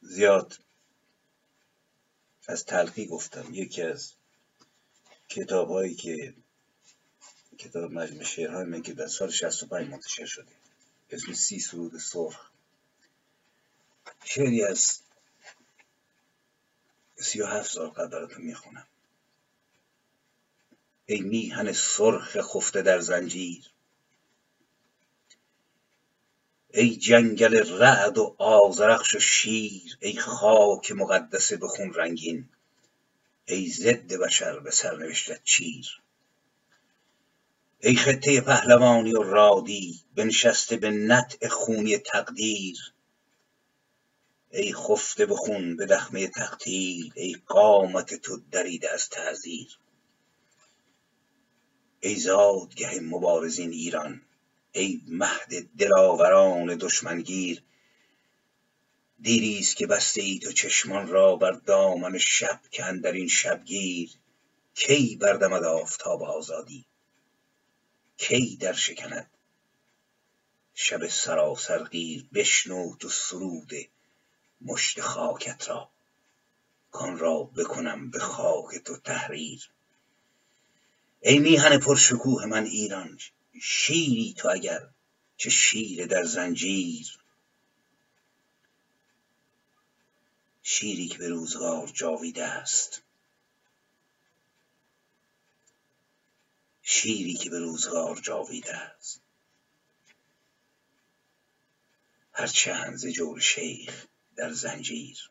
زیاد 0.01 0.59
از 2.47 2.65
تلقی 2.65 3.05
گفتم. 3.05 3.53
یکی 3.53 3.81
از 3.81 4.13
کتاب 5.29 5.69
هایی 5.69 5.95
که 5.95 6.33
کتاب 7.57 7.91
مجموع 7.91 8.23
شعرهای 8.23 8.81
که 8.81 8.93
در 8.93 9.07
سال 9.07 9.29
65 9.29 9.89
منتشر 9.89 10.25
شده. 10.25 10.51
اسم 11.09 11.33
سی 11.33 11.59
سرود 11.59 11.97
سرخ. 11.97 12.51
شعری 14.23 14.63
از 14.63 14.99
سی 17.15 17.41
و 17.41 17.45
هفت 17.45 17.71
سال 17.71 17.89
قبل 17.89 18.07
براتون 18.07 18.41
می‌خونم. 18.41 18.87
ای 21.05 21.21
میهن 21.21 21.73
سرخ 21.73 22.37
خفته 22.41 22.81
در 22.81 22.99
زنجیر. 22.99 23.71
ای 26.73 26.95
جنگل 26.95 27.79
رعد 27.79 28.17
و 28.17 28.35
آزرخش 28.37 29.15
و 29.15 29.19
شیر. 29.19 29.97
ای 29.99 30.17
خاک 30.17 30.91
مقدس 30.91 31.53
به 31.53 31.67
خون 31.67 31.93
رنگین. 31.93 32.49
ای 33.45 33.69
ضد 33.69 34.13
بشر 34.13 34.59
به 34.59 34.71
سرنوشتت 34.71 35.43
چیر. 35.43 36.01
ای 37.79 37.95
خطه 37.95 38.41
پهلوانی 38.41 39.13
و 39.13 39.23
رادی 39.23 40.03
بنشسته 40.15 40.77
به 40.77 40.91
نطع 40.91 41.47
خونی 41.47 41.97
تقدیر. 41.97 42.93
ای 44.51 44.73
خفته 44.73 45.25
به 45.25 45.35
خون 45.35 45.75
به 45.75 45.85
دخمه 45.85 46.27
تقتیل 46.27 47.13
ای 47.15 47.35
قامت 47.45 48.13
تو 48.13 48.41
دریده 48.51 48.93
از 48.93 49.09
تعذیر. 49.09 49.79
ای 51.99 52.15
زادگه 52.15 52.99
مبارزین 52.99 53.71
ایران 53.71 54.21
ای 54.71 55.01
مهد 55.07 55.69
دلاوران 55.77 56.75
دشمنگیر. 56.75 57.63
دیری 59.19 59.63
که 59.63 59.87
بسته 59.87 60.21
ای 60.21 60.39
تو 60.39 60.51
چشمان 60.51 61.07
را 61.07 61.35
بر 61.35 61.51
دامن 61.51 62.17
شب 62.17 62.61
که 62.71 62.83
در 63.03 63.11
این 63.11 63.27
شبگیر 63.27 64.09
کی 64.75 65.15
بردمد 65.15 65.63
آفتاب 65.63 66.23
آزادی؟ 66.23 66.85
کی 68.17 68.57
در 68.57 68.73
شکند؟ 68.73 69.29
شب 70.73 71.07
سراسر 71.07 71.83
غیر 71.83 72.25
بشنو 72.33 72.95
تو 72.95 73.09
سرود 73.09 73.71
مشت 74.61 75.01
خاکت 75.01 75.69
را. 75.69 75.89
کان 76.91 77.17
را 77.19 77.43
بکنم 77.43 78.09
به 78.09 78.19
خاک 78.19 78.77
تو 78.85 78.97
تحریر. 78.97 79.69
ای 81.21 81.39
میهن 81.39 81.79
پرشکوه 81.79 82.45
من 82.45 82.65
ایران 82.65 83.19
شیری 83.61 84.33
تو 84.37 84.49
اگر 84.49 84.89
چه 85.37 85.49
شیر 85.49 86.05
در 86.05 86.23
زنجیر. 86.23 87.19
شیری 90.63 91.07
که 91.07 91.17
به 91.17 91.29
روزگار 91.29 91.87
جاویده 91.87 92.45
است. 92.45 93.01
شیری 96.87 97.33
که 97.33 97.49
به 97.49 97.59
روزگار 97.59 98.19
جاویده 98.19 98.75
است. 98.75 99.21
هرچند 102.31 102.95
ز 102.95 103.07
جور 103.07 103.39
شیخ 103.39 104.05
در 104.35 104.51
زنجیر. 104.51 105.29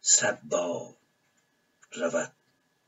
صد 0.00 0.40
بار 0.42 0.96
رود 1.92 2.32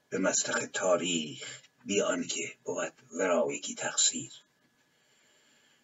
به 0.09 0.19
مستخ 0.19 0.67
تاریخ 0.73 1.61
بی 1.85 2.01
آنکه 2.01 2.55
بود 2.65 2.93
ورا 3.13 3.49
یکی 3.53 3.75
تقصیر. 3.75 4.33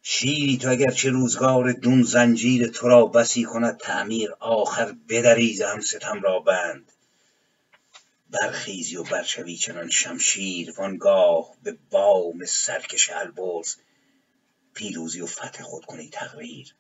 شیری 0.03 0.59
تو 0.59 0.71
اگر 0.71 0.91
چه 0.91 1.11
روزگار 1.11 1.73
دون 1.73 2.03
زنجیر 2.03 2.69
تو 2.69 2.89
را 2.89 3.07
بسی 3.07 3.45
کند 3.45 3.79
تعمیر 3.79 4.33
آخر 4.33 4.93
بدریز 5.09 5.63
هم 5.63 5.81
ستم 5.81 6.21
را 6.23 6.41
بند. 6.41 6.93
برخیزی 8.41 8.97
و 8.97 9.03
برشوی 9.03 9.57
چنان 9.57 9.91
شمشیر 9.91 10.75
وانگاه 10.77 11.57
به 11.63 11.79
بام 11.91 12.45
سرکش 12.45 13.11
البرز. 13.11 13.77
پیروزی 14.75 15.21
و 15.21 15.27
فتح 15.27 15.63
خود 15.63 15.85
کنی 15.85 16.09
تقریر. 16.09 16.75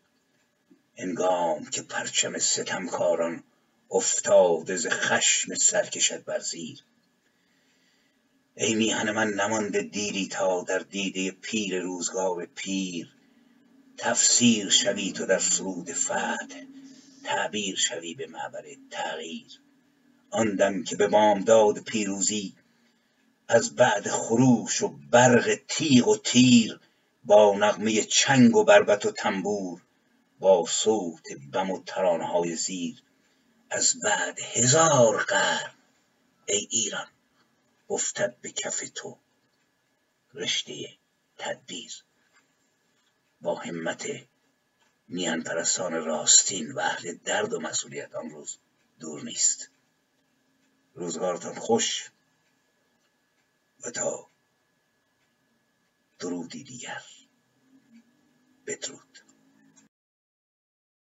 انگام 0.96 1.64
که 1.64 1.82
پرچم 1.82 2.38
ستمکاران 2.38 3.44
افتاده 3.90 4.76
ز 4.76 4.86
خشم 4.86 5.54
سرکشت 5.54 6.18
بر 6.18 6.38
زیر. 6.38 6.84
ای 8.56 8.74
میهن 8.74 9.10
من 9.10 9.28
نمانده 9.28 9.82
دیری 9.82 10.26
تا 10.26 10.62
در 10.62 10.78
دیده 10.78 11.30
پیر 11.30 11.80
روزگار 11.80 12.46
پیر. 12.46 13.08
تفسیر 13.96 14.70
شوی 14.70 15.12
تو 15.12 15.26
در 15.26 15.38
سرود 15.38 15.92
فتح 15.92 16.64
تعبیر 17.24 17.76
شوی 17.76 18.14
به 18.14 18.26
معبر 18.26 18.64
تغییر. 18.90 19.63
آن 20.34 20.56
دم 20.56 20.84
که 20.84 20.96
به 20.96 21.08
بامداد 21.08 21.78
پیروزی 21.78 22.54
از 23.48 23.74
بعد 23.74 24.08
خروش 24.08 24.82
و 24.82 24.88
برق 24.88 25.60
تیغ 25.68 26.08
و 26.08 26.16
تیر 26.16 26.80
با 27.24 27.54
نغمه 27.58 28.02
چنگ 28.02 28.56
و 28.56 28.64
بربط 28.64 29.06
و 29.06 29.10
تنبور 29.10 29.82
با 30.40 30.66
صوت 30.68 31.32
بم 31.52 31.70
و 31.70 31.82
ترانه 31.86 32.26
های 32.26 32.56
زیر 32.56 33.02
از 33.70 34.00
بعد 34.00 34.38
هزار 34.40 35.22
قرن 35.22 35.74
ای 36.46 36.68
ایران 36.70 37.08
افتد 37.90 38.36
به 38.40 38.50
کف 38.50 38.90
تو 38.94 39.18
رشته 40.34 40.88
تدبیر. 41.38 41.92
با 43.40 43.54
همت 43.54 44.06
میان 45.08 45.42
پرستان 45.42 45.92
راستین 45.92 46.72
و 46.72 46.78
اهل 46.78 47.14
درد 47.24 47.52
و 47.52 47.60
مسئولیت 47.60 48.14
آن 48.14 48.30
روز 48.30 48.58
دور 49.00 49.24
نیست. 49.24 49.70
روزگارتان 50.94 51.54
خوش 51.54 52.10
و 53.86 53.90
تا 53.90 54.30
درودی 56.18 56.64
دیگر. 56.64 57.02
بدرود. 58.66 59.23